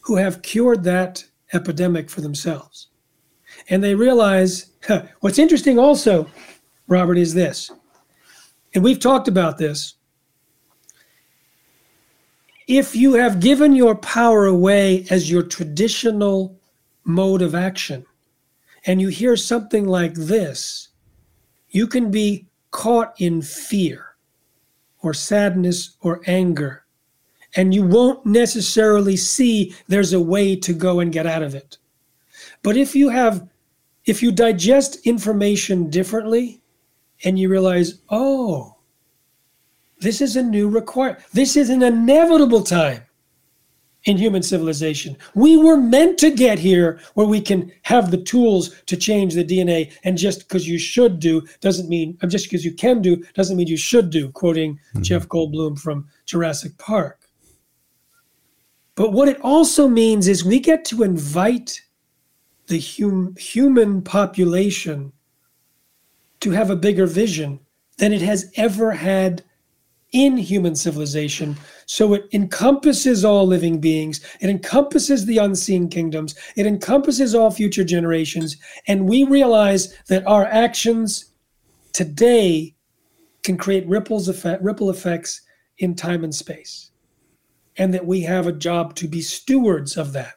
who 0.02 0.16
have 0.16 0.42
cured 0.42 0.84
that 0.84 1.24
epidemic 1.54 2.10
for 2.10 2.22
themselves. 2.22 2.88
And 3.70 3.84
they 3.84 3.96
realize 3.96 4.72
huh, 4.88 5.04
what's 5.20 5.40
interesting 5.40 5.78
also, 5.78 6.28
Robert, 6.88 7.18
is 7.18 7.34
this. 7.34 7.72
And 8.74 8.84
we've 8.84 9.00
talked 9.00 9.28
about 9.28 9.58
this 9.58 9.96
if 12.70 12.96
you 12.96 13.16
have 13.16 13.40
given 13.40 13.76
your 13.76 13.96
power 13.96 14.46
away 14.46 15.04
as 15.10 15.30
your 15.30 15.42
traditional 15.42 16.56
mode 17.04 17.42
of 17.42 17.56
action, 17.56 18.06
and 18.86 19.02
you 19.02 19.08
hear 19.08 19.36
something 19.36 19.88
like 19.88 20.14
this, 20.14 20.90
you 21.72 21.88
can 21.88 22.12
be 22.12 22.48
caught 22.70 23.20
in 23.20 23.42
fear 23.42 24.16
or 25.02 25.16
sadness 25.16 25.98
or 26.02 26.22
anger, 26.28 26.86
and 27.56 27.74
you 27.74 27.84
won't 27.84 28.24
necessarily 28.24 29.18
see 29.18 29.76
there's 29.88 30.14
a 30.14 30.22
way 30.22 30.56
to 30.56 30.72
go 30.72 31.00
and 31.00 31.12
get 31.12 31.26
out 31.26 31.42
of 31.42 31.56
it. 31.56 31.80
But 32.62 32.78
if 32.78 32.96
you 32.96 33.10
have 33.10 33.50
if 34.06 34.22
you 34.22 34.32
digest 34.32 35.08
information 35.08 35.90
differently 35.90 36.62
and 37.24 37.38
you 37.38 37.50
realize, 37.50 38.02
oh, 38.10 38.76
this 40.00 40.22
is 40.22 40.36
a 40.36 40.44
new 40.44 40.70
require. 40.70 41.18
This 41.34 41.56
is 41.58 41.70
an 41.70 41.84
inevitable 41.84 42.64
time 42.64 43.04
in 44.06 44.18
human 44.18 44.42
civilization. 44.42 45.18
We 45.36 45.58
were 45.58 45.78
meant 45.78 46.18
to 46.20 46.32
get 46.32 46.58
here 46.58 47.00
where 47.16 47.28
we 47.28 47.42
can 47.42 47.72
have 47.84 48.12
the 48.12 48.22
tools 48.22 48.82
to 48.86 48.96
change 48.96 49.34
the 49.34 49.44
DNA. 49.44 49.92
And 50.04 50.18
just 50.18 50.48
because 50.48 50.68
you 50.68 50.80
should 50.80 51.20
do 51.20 51.46
doesn't 51.60 51.90
mean, 51.90 52.18
just 52.28 52.46
because 52.46 52.64
you 52.64 52.74
can 52.74 53.02
do 53.02 53.24
doesn't 53.34 53.58
mean 53.58 53.68
you 53.68 53.78
should 53.78 54.10
do, 54.10 54.32
quoting 54.32 54.76
mm-hmm. 54.76 55.02
Jeff 55.02 55.28
Goldblum 55.28 55.78
from 55.78 56.08
Jurassic 56.26 56.78
Park. 56.78 57.20
But 58.96 59.12
what 59.12 59.30
it 59.30 59.40
also 59.42 59.88
means 59.88 60.28
is 60.28 60.44
we 60.44 60.60
get 60.60 60.86
to 60.86 61.04
invite 61.04 61.82
the 62.68 62.80
hum, 62.80 63.36
human 63.38 64.02
population 64.02 65.12
to 66.40 66.52
have 66.52 66.70
a 66.70 66.76
bigger 66.76 67.06
vision 67.06 67.60
than 67.98 68.14
it 68.14 68.22
has 68.22 68.52
ever 68.56 68.92
had 68.92 69.44
in 70.12 70.38
human 70.38 70.76
civilization. 70.76 71.56
So 71.86 72.14
it 72.14 72.28
encompasses 72.34 73.24
all 73.24 73.46
living 73.46 73.80
beings, 73.80 74.22
it 74.42 74.50
encompasses 74.50 75.26
the 75.26 75.38
unseen 75.38 75.88
kingdoms, 75.90 76.36
it 76.56 76.66
encompasses 76.66 77.36
all 77.36 77.52
future 77.52 77.84
generations. 77.84 78.58
And 78.88 79.08
we 79.08 79.24
realize 79.24 79.96
that 80.08 80.26
our 80.26 80.46
actions 80.46 81.34
today 81.94 82.76
can 83.44 83.58
create 83.58 83.88
ripples 83.88 84.28
effect, 84.28 84.62
ripple 84.64 84.90
effects 84.90 85.42
in 85.78 85.96
time 85.96 86.24
and 86.24 86.34
space. 86.34 86.92
And 87.78 87.94
that 87.94 88.06
we 88.06 88.22
have 88.22 88.48
a 88.48 88.52
job 88.52 88.96
to 88.96 89.08
be 89.08 89.22
stewards 89.22 89.96
of 89.96 90.14
that. 90.14 90.34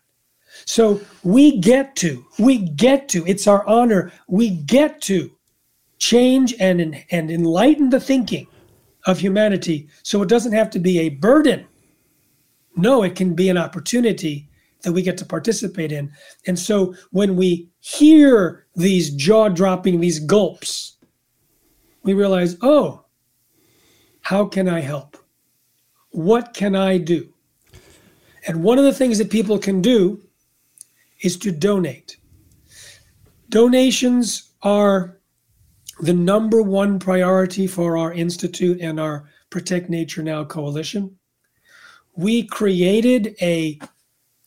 So 0.66 1.00
we 1.24 1.58
get 1.58 1.96
to, 1.96 2.24
we 2.38 2.58
get 2.58 3.08
to, 3.10 3.26
it's 3.26 3.46
our 3.46 3.66
honor, 3.66 4.12
we 4.28 4.50
get 4.50 5.00
to 5.02 5.30
change 5.98 6.54
and, 6.60 7.04
and 7.10 7.30
enlighten 7.30 7.90
the 7.90 7.98
thinking 8.00 8.46
of 9.06 9.18
humanity 9.18 9.88
so 10.02 10.22
it 10.22 10.28
doesn't 10.28 10.52
have 10.52 10.70
to 10.70 10.78
be 10.78 11.00
a 11.00 11.08
burden. 11.10 11.66
No, 12.76 13.02
it 13.02 13.16
can 13.16 13.34
be 13.34 13.48
an 13.48 13.58
opportunity 13.58 14.48
that 14.82 14.92
we 14.92 15.02
get 15.02 15.16
to 15.18 15.24
participate 15.24 15.92
in. 15.92 16.12
And 16.46 16.58
so 16.58 16.94
when 17.10 17.36
we 17.36 17.70
hear 17.80 18.66
these 18.74 19.10
jaw 19.10 19.48
dropping, 19.48 20.00
these 20.00 20.18
gulps, 20.18 20.96
we 22.02 22.14
realize, 22.14 22.56
oh, 22.62 23.04
how 24.22 24.46
can 24.46 24.68
I 24.68 24.80
help? 24.80 25.16
What 26.10 26.54
can 26.54 26.74
I 26.74 26.98
do? 26.98 27.32
And 28.46 28.62
one 28.62 28.78
of 28.78 28.84
the 28.84 28.92
things 28.92 29.18
that 29.18 29.30
people 29.30 29.58
can 29.58 29.80
do 29.80 30.20
is 31.22 31.36
to 31.38 31.52
donate. 31.52 32.16
Donations 33.48 34.50
are 34.62 35.20
the 36.02 36.12
number 36.12 36.60
one 36.62 36.98
priority 36.98 37.68
for 37.68 37.96
our 37.96 38.12
institute 38.12 38.80
and 38.80 38.98
our 38.98 39.30
Protect 39.50 39.88
Nature 39.88 40.24
Now 40.24 40.44
coalition. 40.44 41.16
We 42.16 42.42
created 42.42 43.36
a 43.40 43.78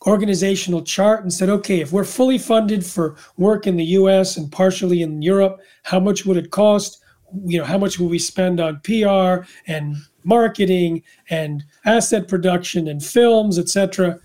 organizational 0.06 0.84
chart 0.84 1.22
and 1.22 1.32
said, 1.32 1.50
okay, 1.50 1.80
if 1.80 1.94
we're 1.94 2.04
fully 2.04 2.38
funded 2.38 2.86
for 2.86 3.16
work 3.38 3.68
in 3.68 3.78
the 3.78 3.86
US 3.86 4.36
and 4.36 4.52
partially 4.52 5.02
in 5.02 5.22
Europe, 5.22 5.62
how 5.84 6.00
much 6.00 6.26
would 6.26 6.36
it 6.36 6.52
cost? 6.52 7.02
You 7.46 7.60
know, 7.60 7.66
how 7.66 7.78
much 7.78 8.00
will 8.00 8.10
we 8.10 8.20
spend 8.20 8.60
on 8.60 8.82
PR 8.84 9.48
and 9.66 9.96
marketing 10.26 11.04
and 11.30 11.64
asset 11.86 12.28
production 12.28 12.90
and 12.90 13.04
films, 13.04 13.58
etc. 13.58 14.20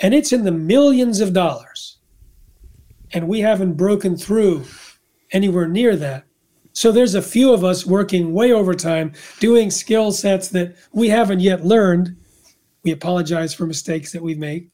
And 0.00 0.14
it's 0.14 0.32
in 0.32 0.44
the 0.44 0.52
millions 0.52 1.20
of 1.20 1.34
dollars. 1.34 1.98
And 3.12 3.28
we 3.28 3.40
haven't 3.40 3.74
broken 3.74 4.16
through 4.16 4.64
anywhere 5.30 5.68
near 5.68 5.94
that. 5.96 6.24
So 6.78 6.92
there's 6.92 7.16
a 7.16 7.22
few 7.22 7.52
of 7.52 7.64
us 7.64 7.84
working 7.84 8.32
way 8.32 8.52
overtime, 8.52 9.12
doing 9.40 9.68
skill 9.68 10.12
sets 10.12 10.46
that 10.50 10.76
we 10.92 11.08
haven't 11.08 11.40
yet 11.40 11.64
learned. 11.64 12.16
We 12.84 12.92
apologize 12.92 13.52
for 13.52 13.66
mistakes 13.66 14.12
that 14.12 14.22
we've 14.22 14.38
made, 14.38 14.70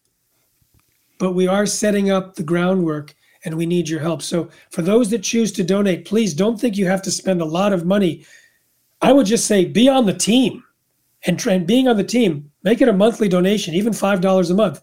but 1.19 1.33
we 1.33 1.49
are 1.49 1.65
setting 1.65 2.11
up 2.11 2.35
the 2.35 2.43
groundwork 2.43 3.15
and 3.47 3.57
we 3.57 3.65
need 3.65 3.89
your 3.89 4.01
help. 4.01 4.21
So 4.21 4.51
for 4.69 4.83
those 4.83 5.09
that 5.13 5.23
choose 5.23 5.51
to 5.53 5.65
donate, 5.65 6.05
please 6.05 6.35
don't 6.35 6.61
think 6.61 6.77
you 6.77 6.85
have 6.85 7.01
to 7.01 7.11
spend 7.11 7.41
a 7.41 7.47
lot 7.47 7.73
of 7.73 7.87
money. 7.87 8.27
I 9.01 9.11
would 9.11 9.25
just 9.25 9.47
say 9.47 9.65
be 9.65 9.89
on 9.89 10.05
the 10.05 10.13
team 10.13 10.63
and, 11.25 11.43
and 11.47 11.67
being 11.67 11.89
on 11.89 11.97
the 11.97 12.05
team, 12.05 12.51
make 12.65 12.83
it 12.83 12.89
a 12.91 12.93
monthly 12.93 13.29
donation, 13.29 13.73
even 13.73 13.95
$5 13.95 14.51
a 14.51 14.55
month. 14.55 14.83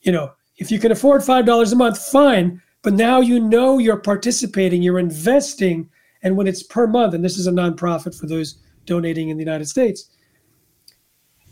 You 0.00 0.12
know, 0.12 0.32
if 0.56 0.70
you 0.70 0.78
can 0.78 0.92
afford 0.92 1.20
$5 1.20 1.72
a 1.72 1.76
month, 1.76 1.98
fine. 1.98 2.62
But 2.80 2.94
now 2.94 3.20
you 3.20 3.38
know 3.38 3.76
you're 3.76 3.98
participating, 3.98 4.82
you're 4.82 4.98
investing 4.98 5.90
and 6.22 6.36
when 6.36 6.46
it's 6.46 6.62
per 6.62 6.86
month, 6.86 7.14
and 7.14 7.24
this 7.24 7.38
is 7.38 7.46
a 7.46 7.52
nonprofit 7.52 8.18
for 8.18 8.26
those 8.26 8.58
donating 8.86 9.28
in 9.28 9.36
the 9.36 9.44
United 9.44 9.66
States, 9.66 10.10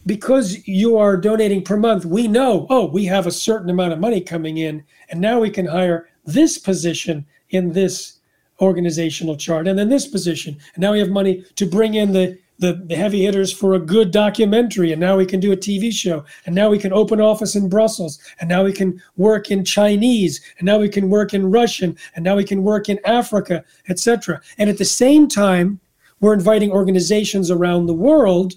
because 0.06 0.66
you 0.68 0.96
are 0.96 1.16
donating 1.16 1.62
per 1.62 1.76
month, 1.76 2.04
we 2.04 2.28
know, 2.28 2.66
oh, 2.70 2.86
we 2.86 3.04
have 3.04 3.26
a 3.26 3.32
certain 3.32 3.70
amount 3.70 3.92
of 3.92 3.98
money 3.98 4.20
coming 4.20 4.58
in, 4.58 4.84
and 5.10 5.20
now 5.20 5.40
we 5.40 5.50
can 5.50 5.66
hire 5.66 6.08
this 6.24 6.58
position 6.58 7.26
in 7.50 7.72
this 7.72 8.20
organizational 8.60 9.36
chart, 9.36 9.68
and 9.68 9.78
then 9.78 9.88
this 9.88 10.06
position. 10.06 10.56
And 10.74 10.82
now 10.82 10.92
we 10.92 10.98
have 11.00 11.10
money 11.10 11.44
to 11.56 11.66
bring 11.66 11.94
in 11.94 12.12
the 12.12 12.38
the, 12.58 12.82
the 12.86 12.96
heavy 12.96 13.24
hitters 13.24 13.52
for 13.52 13.74
a 13.74 13.78
good 13.78 14.10
documentary 14.10 14.92
and 14.92 15.00
now 15.00 15.16
we 15.16 15.26
can 15.26 15.40
do 15.40 15.52
a 15.52 15.56
tv 15.56 15.92
show 15.92 16.24
and 16.46 16.54
now 16.54 16.70
we 16.70 16.78
can 16.78 16.92
open 16.92 17.20
office 17.20 17.54
in 17.54 17.68
brussels 17.68 18.18
and 18.40 18.48
now 18.48 18.64
we 18.64 18.72
can 18.72 19.00
work 19.16 19.50
in 19.50 19.64
chinese 19.64 20.40
and 20.58 20.66
now 20.66 20.78
we 20.78 20.88
can 20.88 21.10
work 21.10 21.34
in 21.34 21.50
russian 21.50 21.96
and 22.14 22.24
now 22.24 22.34
we 22.34 22.44
can 22.44 22.62
work 22.62 22.88
in 22.88 22.98
africa 23.04 23.64
etc 23.88 24.40
and 24.58 24.70
at 24.70 24.78
the 24.78 24.84
same 24.84 25.28
time 25.28 25.78
we're 26.20 26.34
inviting 26.34 26.70
organizations 26.70 27.50
around 27.50 27.86
the 27.86 27.94
world 27.94 28.54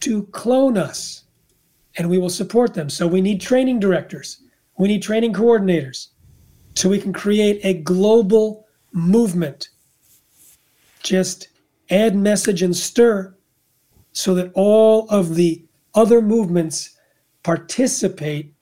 to 0.00 0.22
clone 0.26 0.78
us 0.78 1.24
and 1.96 2.08
we 2.08 2.18
will 2.18 2.30
support 2.30 2.74
them. 2.74 2.88
So 2.88 3.06
we 3.06 3.20
need 3.20 3.40
training 3.40 3.80
directors. 3.80 4.40
We 4.78 4.88
need 4.88 5.02
training 5.02 5.34
coordinators. 5.34 6.08
So 6.74 6.88
we 6.88 7.00
can 7.00 7.12
create 7.12 7.60
a 7.64 7.74
global 7.74 8.66
movement. 8.92 9.68
Just 11.02 11.48
add 11.90 12.16
message 12.16 12.62
and 12.62 12.76
stir 12.76 13.34
so 14.12 14.34
that 14.34 14.50
all 14.54 15.08
of 15.08 15.34
the 15.34 15.64
other 15.94 16.22
movements 16.22 16.96
participate, 17.42 18.54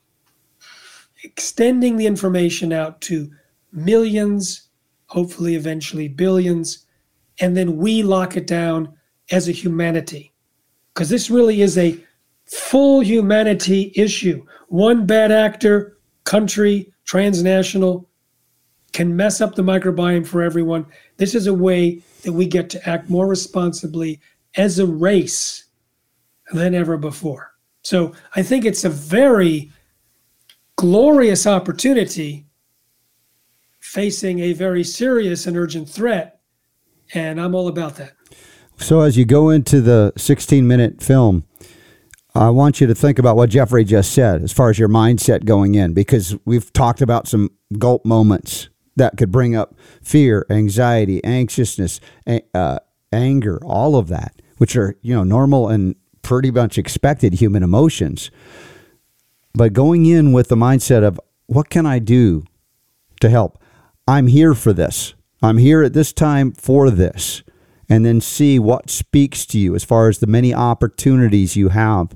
extending 1.23 1.97
the 1.97 2.07
information 2.07 2.73
out 2.73 3.01
to 3.01 3.29
millions, 3.71 4.69
hopefully 5.07 5.55
eventually 5.55 6.07
billions, 6.07 6.85
and 7.39 7.55
then 7.55 7.77
we 7.77 8.03
lock 8.03 8.35
it 8.35 8.47
down 8.47 8.93
as 9.31 9.47
a 9.47 9.53
humanity. 9.53 10.33
Because 10.93 11.09
this 11.09 11.29
really 11.29 11.61
is 11.61 11.77
a 11.77 11.99
full 12.45 13.01
humanity 13.01 13.91
issue. 13.95 14.43
One 14.67 15.05
bad 15.05 15.31
actor, 15.31 15.97
country, 16.23 16.91
transnational, 17.05 18.09
can 18.91 19.15
mess 19.15 19.39
up 19.39 19.55
the 19.55 19.61
microbiome 19.61 20.25
for 20.25 20.41
everyone. 20.41 20.85
This 21.17 21.35
is 21.35 21.47
a 21.47 21.53
way 21.53 22.01
that 22.23 22.33
we 22.33 22.45
get 22.45 22.69
to 22.71 22.89
act 22.89 23.09
more 23.09 23.27
responsibly 23.27 24.19
as 24.55 24.79
a 24.79 24.85
race 24.85 25.65
than 26.51 26.73
ever 26.73 26.97
before. 26.97 27.51
So 27.83 28.13
I 28.35 28.43
think 28.43 28.65
it's 28.65 28.83
a 28.83 28.89
very 28.89 29.71
glorious 30.75 31.47
opportunity 31.47 32.45
facing 33.79 34.39
a 34.39 34.53
very 34.53 34.83
serious 34.83 35.47
and 35.47 35.57
urgent 35.57 35.89
threat. 35.89 36.41
And 37.13 37.39
I'm 37.41 37.55
all 37.55 37.67
about 37.67 37.95
that. 37.95 38.13
So 38.77 39.01
as 39.01 39.17
you 39.17 39.25
go 39.25 39.49
into 39.49 39.81
the 39.81 40.13
16 40.17 40.67
minute 40.67 41.01
film, 41.01 41.45
I 42.35 42.49
want 42.49 42.79
you 42.79 42.87
to 42.87 42.95
think 42.95 43.17
about 43.17 43.35
what 43.35 43.49
Jeffrey 43.49 43.83
just 43.83 44.13
said 44.13 44.43
as 44.43 44.53
far 44.53 44.69
as 44.69 44.77
your 44.77 44.87
mindset 44.87 45.45
going 45.45 45.75
in, 45.75 45.93
because 45.93 46.37
we've 46.45 46.71
talked 46.71 47.01
about 47.01 47.27
some 47.27 47.49
gulp 47.77 48.05
moments 48.05 48.69
that 48.99 49.17
could 49.17 49.31
bring 49.31 49.55
up 49.55 49.75
fear, 50.03 50.45
anxiety, 50.49 51.23
anxiousness, 51.23 51.99
uh, 52.53 52.79
anger, 53.11 53.59
all 53.65 53.95
of 53.95 54.07
that, 54.09 54.41
which 54.57 54.75
are 54.75 54.95
you 55.01 55.15
know 55.15 55.23
normal 55.23 55.67
and 55.67 55.95
pretty 56.21 56.51
much 56.51 56.77
expected 56.77 57.33
human 57.33 57.63
emotions. 57.63 58.29
But 59.53 59.73
going 59.73 60.05
in 60.05 60.31
with 60.31 60.49
the 60.49 60.55
mindset 60.55 61.03
of 61.03 61.19
what 61.47 61.69
can 61.69 61.85
I 61.85 61.97
do 61.97 62.45
to 63.21 63.29
help? 63.29 63.61
I'm 64.07 64.27
here 64.27 64.53
for 64.53 64.73
this. 64.73 65.15
I'm 65.41 65.57
here 65.57 65.81
at 65.81 65.93
this 65.93 66.13
time 66.13 66.51
for 66.51 66.89
this. 66.89 67.43
And 67.91 68.05
then 68.05 68.21
see 68.21 68.59
what 68.59 68.91
speaks 68.91 69.47
to 69.47 69.57
you 69.57 69.73
as 69.73 69.83
far 69.83 70.09
as 70.09 70.19
the 70.19 70.27
many 70.27 70.53
opportunities 70.53 71.55
you 71.55 71.69
have 71.69 72.13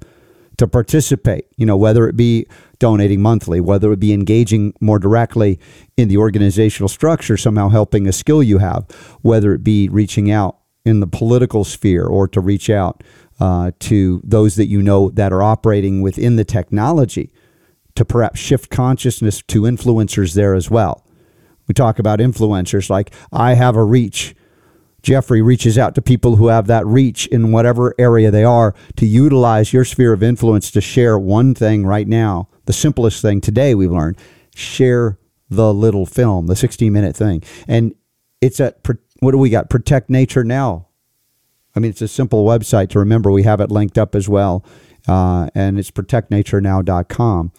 to 0.57 0.67
participate, 0.67 1.45
you 1.57 1.65
know, 1.65 1.77
whether 1.77 2.07
it 2.07 2.15
be 2.15 2.45
donating 2.79 3.21
monthly, 3.21 3.59
whether 3.59 3.91
it 3.91 3.99
be 3.99 4.13
engaging 4.13 4.73
more 4.79 4.99
directly 4.99 5.59
in 5.97 6.07
the 6.07 6.17
organizational 6.17 6.89
structure, 6.89 7.37
somehow 7.37 7.69
helping 7.69 8.07
a 8.07 8.11
skill 8.11 8.43
you 8.43 8.59
have, 8.59 8.85
whether 9.21 9.53
it 9.53 9.63
be 9.63 9.89
reaching 9.89 10.29
out 10.31 10.57
in 10.85 10.99
the 10.99 11.07
political 11.07 11.63
sphere 11.63 12.05
or 12.05 12.27
to 12.27 12.41
reach 12.41 12.69
out 12.69 13.03
uh, 13.39 13.71
to 13.79 14.21
those 14.23 14.55
that 14.55 14.67
you 14.67 14.81
know 14.81 15.09
that 15.09 15.33
are 15.33 15.41
operating 15.41 16.01
within 16.01 16.35
the 16.35 16.43
technology 16.43 17.31
to 17.95 18.05
perhaps 18.05 18.39
shift 18.39 18.69
consciousness 18.69 19.41
to 19.43 19.61
influencers 19.61 20.33
there 20.33 20.53
as 20.53 20.69
well. 20.69 21.05
We 21.67 21.73
talk 21.73 21.99
about 21.99 22.19
influencers 22.19 22.89
like 22.89 23.13
I 23.31 23.53
have 23.53 23.75
a 23.75 23.83
reach. 23.83 24.35
Jeffrey 25.03 25.41
reaches 25.41 25.77
out 25.77 25.93
to 25.95 26.01
people 26.01 26.37
who 26.37 26.47
have 26.47 26.67
that 26.67 26.85
reach 26.87 27.27
in 27.27 27.51
whatever 27.51 27.93
area 27.99 28.31
they 28.31 28.45
are 28.45 28.73
to 28.95 29.05
utilize 29.05 29.73
your 29.73 29.83
sphere 29.83 30.13
of 30.13 30.23
influence 30.23 30.71
to 30.71 30.81
share 30.81 31.19
one 31.19 31.53
thing 31.53 31.85
right 31.85 32.07
now. 32.07 32.47
The 32.65 32.73
simplest 32.73 33.21
thing 33.21 33.41
today 33.41 33.75
we've 33.75 33.91
learned 33.91 34.17
share 34.55 35.19
the 35.49 35.73
little 35.73 36.05
film, 36.05 36.47
the 36.47 36.55
16 36.55 36.91
minute 36.91 37.15
thing. 37.15 37.43
And 37.67 37.93
it's 38.41 38.59
at, 38.59 38.79
what 39.19 39.31
do 39.31 39.37
we 39.37 39.49
got? 39.49 39.69
Protect 39.69 40.09
Nature 40.09 40.43
Now. 40.43 40.87
I 41.75 41.79
mean, 41.79 41.91
it's 41.91 42.01
a 42.01 42.07
simple 42.07 42.45
website 42.45 42.89
to 42.89 42.99
remember. 42.99 43.31
We 43.31 43.43
have 43.43 43.59
it 43.59 43.71
linked 43.71 43.97
up 43.97 44.15
as 44.15 44.29
well. 44.29 44.63
Uh, 45.07 45.49
and 45.53 45.77
it's 45.77 45.91
protectnaturenow.com. 45.91 47.51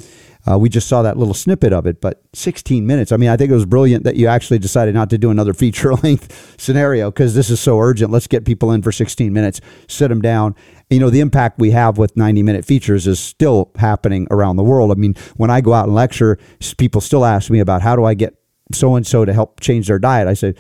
Uh, 0.51 0.59
we 0.59 0.69
just 0.69 0.89
saw 0.89 1.03
that 1.03 1.17
little 1.17 1.35
snippet 1.35 1.73
of 1.73 1.87
it, 1.87 2.01
but 2.01 2.23
16 2.35 2.87
minutes. 2.87 3.13
I 3.13 3.17
mean, 3.17 3.31
I 3.31 3.37
think 3.37 3.51
it 3.51 3.55
was 3.55 3.65
brilliant 3.65 4.05
that 4.05 4.17
you 4.17 4.27
actually 4.27 4.59
decided 4.59 4.95
not 4.95 5.11
to 5.11 5.19
do 5.19 5.31
another 5.31 5.55
feature 5.55 5.95
length 5.95 6.61
scenario 6.61 7.11
because 7.11 7.35
this 7.35 7.51
is 7.51 7.61
so 7.61 7.79
urgent. 7.79 8.11
Let's 8.11 8.27
get 8.27 8.45
people 8.45 8.71
in 8.73 8.83
for 8.83 8.93
16 8.93 9.33
minutes, 9.33 9.61
sit 9.89 10.09
them 10.09 10.21
down. 10.21 10.55
You 10.91 11.01
know, 11.01 11.11
the 11.11 11.21
impact 11.21 11.59
we 11.59 11.71
have 11.71 11.97
with 11.97 12.17
90 12.17 12.43
minute 12.43 12.65
features 12.65 13.07
is 13.07 13.19
still 13.19 13.71
happening 13.77 14.27
around 14.31 14.57
the 14.57 14.65
world. 14.65 14.91
I 14.91 14.95
mean, 14.95 15.15
when 15.37 15.51
I 15.51 15.61
go 15.61 15.73
out 15.73 15.87
and 15.87 15.95
lecture, 15.95 16.39
people 16.77 17.01
still 17.01 17.25
ask 17.25 17.51
me 17.51 17.61
about 17.61 17.81
how 17.81 17.97
do 17.97 18.05
I 18.05 18.15
get 18.15 18.35
so 18.73 18.97
and 18.97 19.07
so 19.07 19.25
to 19.25 19.33
help 19.33 19.61
change 19.61 19.89
their 19.89 19.99
diet. 19.99 20.29
I 20.29 20.35
said, 20.35 20.59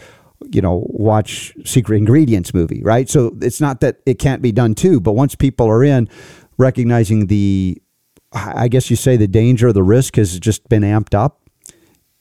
you 0.51 0.61
know, 0.61 0.85
watch 0.89 1.55
Secret 1.64 1.97
Ingredients 1.97 2.53
movie, 2.55 2.82
right? 2.82 3.09
So 3.09 3.37
it's 3.41 3.61
not 3.61 3.80
that 3.80 4.01
it 4.07 4.18
can't 4.18 4.43
be 4.43 4.53
done 4.53 4.74
too, 4.74 5.01
but 5.01 5.12
once 5.12 5.35
people 5.35 5.66
are 5.68 5.85
in, 5.85 6.09
recognizing 6.59 7.26
the 7.26 7.80
I 8.35 8.68
guess 8.68 8.91
you 8.91 8.97
say 8.97 9.16
the 9.16 9.28
danger, 9.28 9.72
the 9.72 9.82
risk 9.82 10.16
has 10.16 10.39
just 10.39 10.68
been 10.68 10.82
amped 10.82 11.14
up 11.14 11.41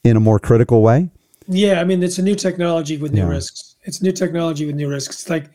in 0.04 0.16
a 0.16 0.20
more 0.20 0.40
critical 0.40 0.82
way. 0.82 1.10
Yeah, 1.48 1.82
I 1.82 1.84
mean, 1.84 2.04
it's 2.04 2.18
a 2.18 2.22
new 2.22 2.36
technology 2.36 2.98
with 2.98 3.14
new 3.14 3.22
yeah. 3.22 3.30
risks. 3.30 3.76
It's 3.84 4.02
new 4.02 4.12
technology 4.12 4.66
with 4.66 4.76
new 4.76 4.90
risks. 4.90 5.22
It's 5.22 5.30
like 5.30 5.46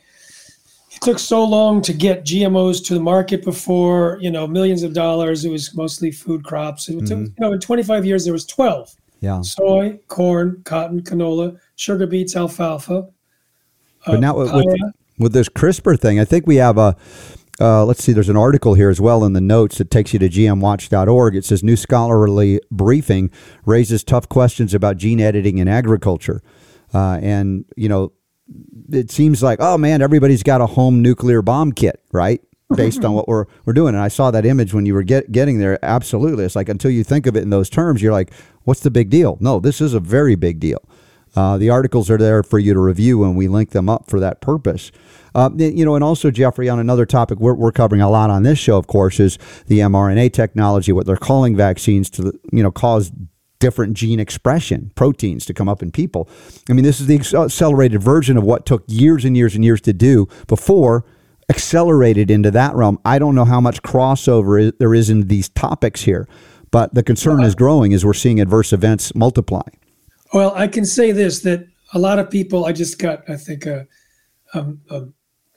it 0.90 1.00
took 1.00 1.18
so 1.18 1.44
long 1.44 1.80
to 1.82 1.92
get 1.92 2.24
GMOs 2.24 2.84
to 2.86 2.94
the 2.94 3.00
market 3.00 3.44
before, 3.44 4.18
you 4.20 4.30
know, 4.30 4.46
millions 4.46 4.82
of 4.82 4.92
dollars. 4.92 5.44
It 5.44 5.50
was 5.50 5.74
mostly 5.74 6.11
food 6.11 6.44
crops. 6.44 6.88
It 6.88 6.96
mm-hmm. 6.96 7.06
took, 7.06 7.18
you 7.18 7.34
know, 7.38 7.52
in 7.52 7.61
25 7.61 8.04
years, 8.04 8.24
there 8.24 8.32
was 8.32 8.46
12. 8.46 8.94
Yeah. 9.20 9.40
Soy, 9.42 9.98
corn, 10.09 10.62
cotton, 10.64 11.02
canola, 11.02 11.59
sugar 11.76 12.06
beets, 12.06 12.36
alfalfa. 12.36 13.09
But 14.06 14.16
uh, 14.16 14.20
now 14.20 14.36
with, 14.36 14.52
with 15.18 15.32
this 15.32 15.48
CRISPR 15.48 15.98
thing, 15.98 16.20
I 16.20 16.24
think 16.24 16.46
we 16.46 16.56
have 16.56 16.78
a 16.78 16.96
uh, 17.61 17.84
let's 17.84 18.02
see, 18.02 18.12
there's 18.12 18.28
an 18.28 18.36
article 18.36 18.74
here 18.74 18.88
as 18.88 19.00
well 19.00 19.24
in 19.24 19.32
the 19.32 19.40
notes 19.40 19.78
that 19.78 19.90
takes 19.90 20.12
you 20.12 20.18
to 20.20 20.28
gmwatch.org. 20.28 21.34
It 21.34 21.44
says 21.44 21.64
New 21.64 21.76
scholarly 21.76 22.61
briefing 22.70 23.30
raises 23.64 24.04
tough 24.04 24.28
questions 24.28 24.74
about 24.74 24.96
gene 24.96 25.20
editing 25.20 25.59
in 25.59 25.66
agriculture. 25.66 26.40
Uh, 26.94 27.18
and, 27.20 27.64
you 27.76 27.88
know, 27.88 28.12
it 28.90 29.11
seems 29.11 29.42
like, 29.42 29.59
oh 29.61 29.76
man, 29.76 30.00
everybody's 30.00 30.42
got 30.42 30.61
a 30.61 30.66
home 30.66 31.02
nuclear 31.02 31.42
bomb 31.42 31.72
kit, 31.72 32.02
right? 32.12 32.40
Based 32.76 33.04
on 33.04 33.14
what 33.14 33.26
we're, 33.26 33.46
we're 33.64 33.72
doing. 33.72 33.94
And 33.94 34.02
I 34.02 34.09
saw 34.09 34.30
that 34.30 34.44
image 34.44 34.74
when 34.74 34.86
you 34.86 34.94
were 34.94 35.02
get, 35.02 35.32
getting 35.32 35.59
there. 35.59 35.82
Absolutely. 35.82 36.44
It's 36.44 36.54
like 36.54 36.68
until 36.68 36.90
you 36.90 37.02
think 37.02 37.26
of 37.26 37.34
it 37.34 37.42
in 37.42 37.50
those 37.50 37.70
terms, 37.70 38.02
you're 38.02 38.12
like, 38.12 38.32
what's 38.64 38.80
the 38.80 38.90
big 38.90 39.11
deal? 39.11 39.38
No, 39.40 39.59
this 39.59 39.80
is 39.80 39.94
a 39.94 40.00
very 40.00 40.34
big 40.34 40.61
deal. 40.61 40.82
Uh, 41.34 41.56
the 41.56 41.70
articles 41.70 42.11
are 42.11 42.18
there 42.18 42.42
for 42.42 42.59
you 42.59 42.74
to 42.74 42.80
review, 42.80 43.24
and 43.24 43.36
we 43.36 43.48
link 43.48 43.70
them 43.70 43.88
up 43.88 44.09
for 44.09 44.20
that 44.20 44.40
purpose. 44.40 44.90
Uh, 45.39 45.51
you 45.55 45.84
know, 45.84 45.95
and 45.95 46.03
also 46.03 46.32
Jeffrey, 46.32 46.68
on 46.68 46.80
another 46.80 47.07
topic 47.07 47.39
we're, 47.39 47.55
we're 47.55 47.70
covering 47.70 48.01
a 48.01 48.11
lot 48.11 48.28
on 48.28 48.43
this 48.43 48.59
show, 48.59 48.76
of 48.76 48.89
course, 48.89 49.20
is 49.20 49.39
the 49.68 49.78
mRNA 49.78 50.32
technology, 50.32 50.91
what 50.91 51.07
they're 51.07 51.16
calling 51.16 51.57
vaccines 51.57 52.11
to, 52.11 52.32
you 52.51 52.61
know, 52.61 52.72
cause 52.72 53.12
different 53.61 53.95
gene 53.95 54.18
expression 54.18 54.91
proteins 54.97 55.47
to 55.47 55.55
come 55.55 55.68
up 55.68 55.80
in 55.80 55.93
people. 55.93 56.28
I 56.68 56.72
mean, 56.72 56.84
this 56.84 57.01
is 57.01 57.07
the 57.07 57.14
accelerated 57.14 58.03
version 58.03 58.36
of 58.36 58.43
what 58.43 58.66
took 58.66 58.82
years 58.89 59.24
and 59.24 59.36
years 59.36 59.55
and 59.55 59.64
years 59.64 59.80
to 59.82 59.93
do 59.93 60.26
before 60.49 61.05
accelerated 61.49 62.32
into 62.32 62.51
that 62.51 62.74
realm. 62.74 62.99
I 63.05 63.20
don't 63.20 63.36
know 63.36 63.45
how 63.45 63.61
much 63.61 63.80
crossover 63.82 64.72
there 64.80 64.93
is 64.93 65.09
in 65.09 65.28
these 65.28 65.49
topics 65.51 66.03
here, 66.03 66.26
but 66.72 66.95
the 66.95 67.05
concern 67.05 67.45
is 67.45 67.55
growing 67.55 67.95
as 67.95 68.05
we're 68.05 68.12
seeing 68.12 68.41
adverse 68.41 68.72
events 68.72 69.14
multiply. 69.14 69.62
Well, 70.34 70.53
I 70.57 70.66
can 70.66 70.84
say 70.84 71.12
this 71.12 71.43
that 71.43 71.68
a 71.95 72.01
lot 72.01 72.18
of 72.18 72.28
people, 72.28 72.64
I 72.64 72.72
just 72.72 72.99
got, 72.99 73.22
I 73.30 73.36
think, 73.36 73.66
a, 73.66 73.86
a, 74.53 74.66
a 74.91 75.07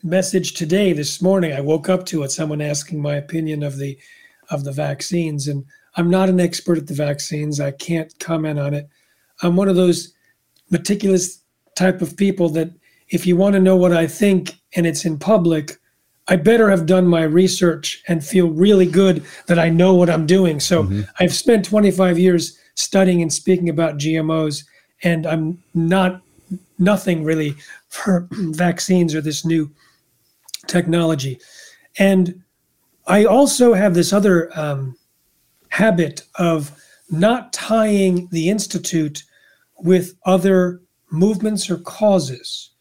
message 0.03 0.53
today 0.53 0.93
this 0.93 1.21
morning 1.21 1.53
i 1.53 1.61
woke 1.61 1.87
up 1.87 2.05
to 2.05 2.23
it 2.23 2.31
someone 2.31 2.59
asking 2.59 2.99
my 2.99 3.15
opinion 3.15 3.61
of 3.61 3.77
the 3.77 3.95
of 4.49 4.63
the 4.63 4.71
vaccines 4.71 5.47
and 5.47 5.63
i'm 5.95 6.09
not 6.09 6.27
an 6.27 6.39
expert 6.39 6.77
at 6.77 6.87
the 6.87 6.93
vaccines 6.93 7.59
i 7.59 7.69
can't 7.69 8.17
comment 8.19 8.57
on 8.57 8.73
it 8.73 8.89
i'm 9.43 9.55
one 9.55 9.69
of 9.69 9.75
those 9.75 10.13
meticulous 10.71 11.43
type 11.75 12.01
of 12.01 12.17
people 12.17 12.49
that 12.49 12.71
if 13.09 13.27
you 13.27 13.35
want 13.35 13.53
to 13.53 13.59
know 13.59 13.75
what 13.75 13.93
i 13.93 14.07
think 14.07 14.55
and 14.75 14.87
it's 14.87 15.05
in 15.05 15.19
public 15.19 15.77
i 16.27 16.35
better 16.35 16.69
have 16.69 16.87
done 16.87 17.05
my 17.05 17.21
research 17.21 18.01
and 18.07 18.25
feel 18.25 18.49
really 18.49 18.87
good 18.87 19.23
that 19.45 19.59
i 19.59 19.69
know 19.69 19.93
what 19.93 20.09
i'm 20.09 20.25
doing 20.25 20.59
so 20.59 20.83
mm-hmm. 20.83 21.01
i've 21.19 21.33
spent 21.33 21.63
25 21.63 22.17
years 22.17 22.57
studying 22.73 23.21
and 23.21 23.31
speaking 23.31 23.69
about 23.69 23.99
gmos 23.99 24.63
and 25.03 25.27
i'm 25.27 25.61
not 25.75 26.21
nothing 26.79 27.23
really 27.23 27.55
for 27.89 28.27
vaccines 28.31 29.13
or 29.13 29.21
this 29.21 29.45
new 29.45 29.69
technology. 30.71 31.39
And 31.99 32.41
I 33.07 33.25
also 33.25 33.73
have 33.73 33.93
this 33.93 34.13
other 34.13 34.49
um, 34.57 34.95
habit 35.69 36.23
of 36.35 36.71
not 37.09 37.51
tying 37.51 38.27
the 38.31 38.49
Institute 38.49 39.23
with 39.79 40.15
other 40.25 40.81
movements 41.11 41.69
or 41.69 41.77
causes. 41.79 42.71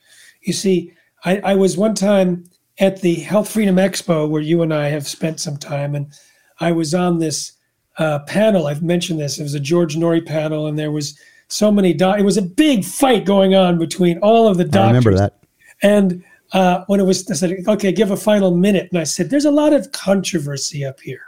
You 0.43 0.53
see, 0.53 0.93
I, 1.24 1.38
I, 1.38 1.55
was 1.55 1.76
one 1.76 1.95
time 1.95 2.45
at 2.78 3.01
the 3.01 3.16
Health 3.16 3.51
Freedom 3.51 3.76
Expo 3.76 4.28
where 4.28 4.41
you 4.41 4.62
and 4.62 4.72
I 4.72 4.88
have 4.88 5.07
spent 5.07 5.41
some 5.41 5.57
time, 5.57 5.95
and 5.95 6.12
I 6.61 6.72
was 6.72 6.95
on 6.95 7.18
this 7.18 7.53
uh, 7.99 8.20
panel. 8.20 8.66
I've 8.66 8.82
mentioned 8.82 9.20
this. 9.20 9.38
It 9.38 9.43
was 9.43 9.55
a 9.55 9.61
George 9.61 9.97
Noory 9.97 10.24
panel, 10.24 10.66
and 10.66 10.78
there 10.78 10.93
was 10.93 11.18
so 11.49 11.72
many. 11.72 11.93
Do- 11.93 12.14
it 12.14 12.22
was 12.22 12.36
a 12.36 12.43
big 12.43 12.84
fight 12.84 13.24
going 13.24 13.55
on 13.55 13.78
between 13.78 14.18
all 14.18 14.47
of 14.47 14.57
the 14.57 14.64
doctors. 14.64 14.78
I 14.78 14.86
remember 14.86 15.14
that. 15.16 15.36
And 15.82 16.24
uh, 16.53 16.85
when 16.87 17.01
it 17.01 17.05
was, 17.05 17.31
I 17.31 17.35
said, 17.35 17.57
okay, 17.67 17.93
give 17.93 18.11
a 18.11 18.17
final 18.17 18.57
minute. 18.57 18.89
And 18.91 18.99
I 18.99 19.05
said, 19.05 19.31
there's 19.31 19.45
a 19.45 19.51
lot 19.51 19.73
of 19.73 19.93
controversy 19.93 20.85
up 20.85 21.01
here. 21.01 21.23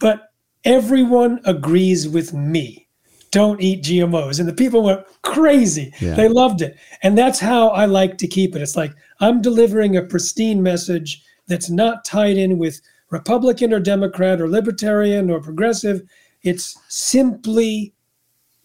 But 0.00 0.32
everyone 0.64 1.40
agrees 1.44 2.08
with 2.08 2.32
me. 2.32 2.88
Don't 3.30 3.62
eat 3.62 3.82
GMOs. 3.82 4.40
And 4.40 4.48
the 4.48 4.52
people 4.52 4.82
went 4.82 5.06
crazy. 5.22 5.94
Yeah. 6.00 6.14
They 6.14 6.28
loved 6.28 6.60
it. 6.60 6.76
And 7.02 7.16
that's 7.16 7.40
how 7.40 7.68
I 7.68 7.86
like 7.86 8.18
to 8.18 8.26
keep 8.26 8.54
it. 8.54 8.62
It's 8.62 8.76
like 8.76 8.92
I'm 9.20 9.40
delivering 9.40 9.96
a 9.96 10.02
pristine 10.02 10.62
message 10.62 11.24
that's 11.46 11.70
not 11.70 12.04
tied 12.04 12.36
in 12.36 12.58
with 12.58 12.80
Republican 13.10 13.72
or 13.72 13.80
Democrat 13.80 14.40
or 14.40 14.48
Libertarian 14.48 15.30
or 15.30 15.40
progressive. 15.40 16.02
It's 16.42 16.78
simply 16.88 17.94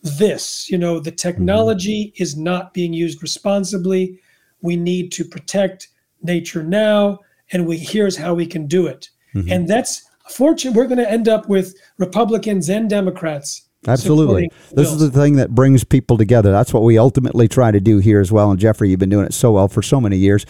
this 0.04 0.70
you 0.70 0.78
know, 0.78 1.00
the 1.00 1.12
technology 1.12 2.08
mm-hmm. 2.08 2.24
is 2.24 2.36
not 2.36 2.74
being 2.74 2.94
used 2.94 3.22
responsibly 3.22 4.20
we 4.62 4.76
need 4.76 5.12
to 5.14 5.24
protect 5.24 5.89
nature 6.22 6.64
now, 6.64 7.20
and 7.51 7.68
we 7.68 7.78
here's 7.78 8.18
how 8.18 8.34
we 8.34 8.45
can 8.45 8.68
do 8.68 8.88
it. 8.88 9.10
Mm-hmm. 9.36 9.51
And 9.51 9.68
that's 9.68 10.03
fortunate. 10.30 10.76
We're 10.76 10.88
going 10.88 10.97
to 10.97 11.10
end 11.10 11.28
up 11.28 11.47
with 11.47 11.76
Republicans 11.97 12.70
and 12.70 12.89
Democrats. 12.89 13.64
Absolutely. 13.88 14.49
This 14.72 14.91
is 14.91 14.99
the 14.99 15.12
thing 15.12 15.36
that 15.36 15.53
brings 15.53 15.84
people 15.84 16.18
together. 16.18 16.51
That's 16.51 16.74
what 16.74 16.84
we 16.84 16.97
ultimately 16.97 17.47
try 17.47 17.72
to 17.72 17.80
do 17.80 17.99
here 17.99 18.20
as 18.20 18.32
well. 18.32 18.51
And 18.51 18.60
Jeffrey, 18.60 18.89
you've 18.89 18.99
been 18.99 19.10
doing 19.10 19.26
it 19.26 19.34
so 19.34 19.53
well 19.53 19.68
for 19.68 19.82
so 19.82 20.01
many 20.01 20.18
years. 20.18 20.45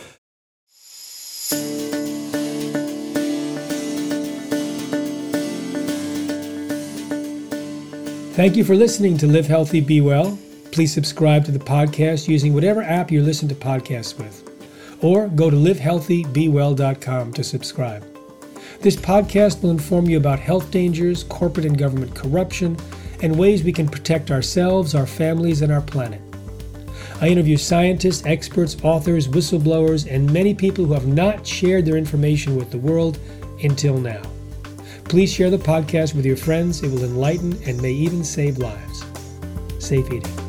Thank 8.33 8.55
you 8.55 8.63
for 8.63 8.75
listening 8.75 9.17
to 9.17 9.27
Live 9.27 9.47
Healthy, 9.47 9.81
Be 9.81 9.99
Well. 9.99 10.37
Please 10.77 10.93
subscribe 10.93 11.43
to 11.45 11.51
the 11.51 11.57
podcast 11.57 12.27
using 12.27 12.53
whatever 12.53 12.83
app 12.83 13.11
you 13.11 13.23
listen 13.23 13.47
to 13.47 13.55
podcasts 13.55 14.15
with, 14.15 14.47
or 15.03 15.27
go 15.29 15.49
to 15.49 15.55
livehealthybewell.com 15.55 17.33
to 17.33 17.43
subscribe. 17.43 18.05
This 18.81 18.95
podcast 18.95 19.63
will 19.63 19.71
inform 19.71 20.05
you 20.05 20.17
about 20.17 20.37
health 20.37 20.69
dangers, 20.69 21.23
corporate 21.23 21.65
and 21.65 21.79
government 21.79 22.13
corruption, 22.13 22.77
and 23.23 23.39
ways 23.39 23.63
we 23.63 23.73
can 23.73 23.89
protect 23.89 24.29
ourselves, 24.29 24.93
our 24.93 25.07
families, 25.07 25.63
and 25.63 25.71
our 25.71 25.81
planet. 25.81 26.21
I 27.21 27.29
interview 27.29 27.57
scientists, 27.57 28.23
experts, 28.27 28.77
authors, 28.83 29.27
whistleblowers, 29.27 30.07
and 30.07 30.31
many 30.31 30.53
people 30.53 30.85
who 30.85 30.93
have 30.93 31.07
not 31.07 31.43
shared 31.43 31.85
their 31.85 31.97
information 31.97 32.55
with 32.55 32.69
the 32.69 32.77
world 32.77 33.17
until 33.63 33.97
now. 33.97 34.21
Please 35.05 35.33
share 35.33 35.49
the 35.49 35.57
podcast 35.57 36.13
with 36.13 36.27
your 36.27 36.37
friends. 36.37 36.83
It 36.83 36.91
will 36.91 37.03
enlighten 37.03 37.59
and 37.65 37.81
may 37.81 37.93
even 37.93 38.23
save 38.23 38.59
lives. 38.59 39.03
Safe 39.79 40.05
eating. 40.13 40.46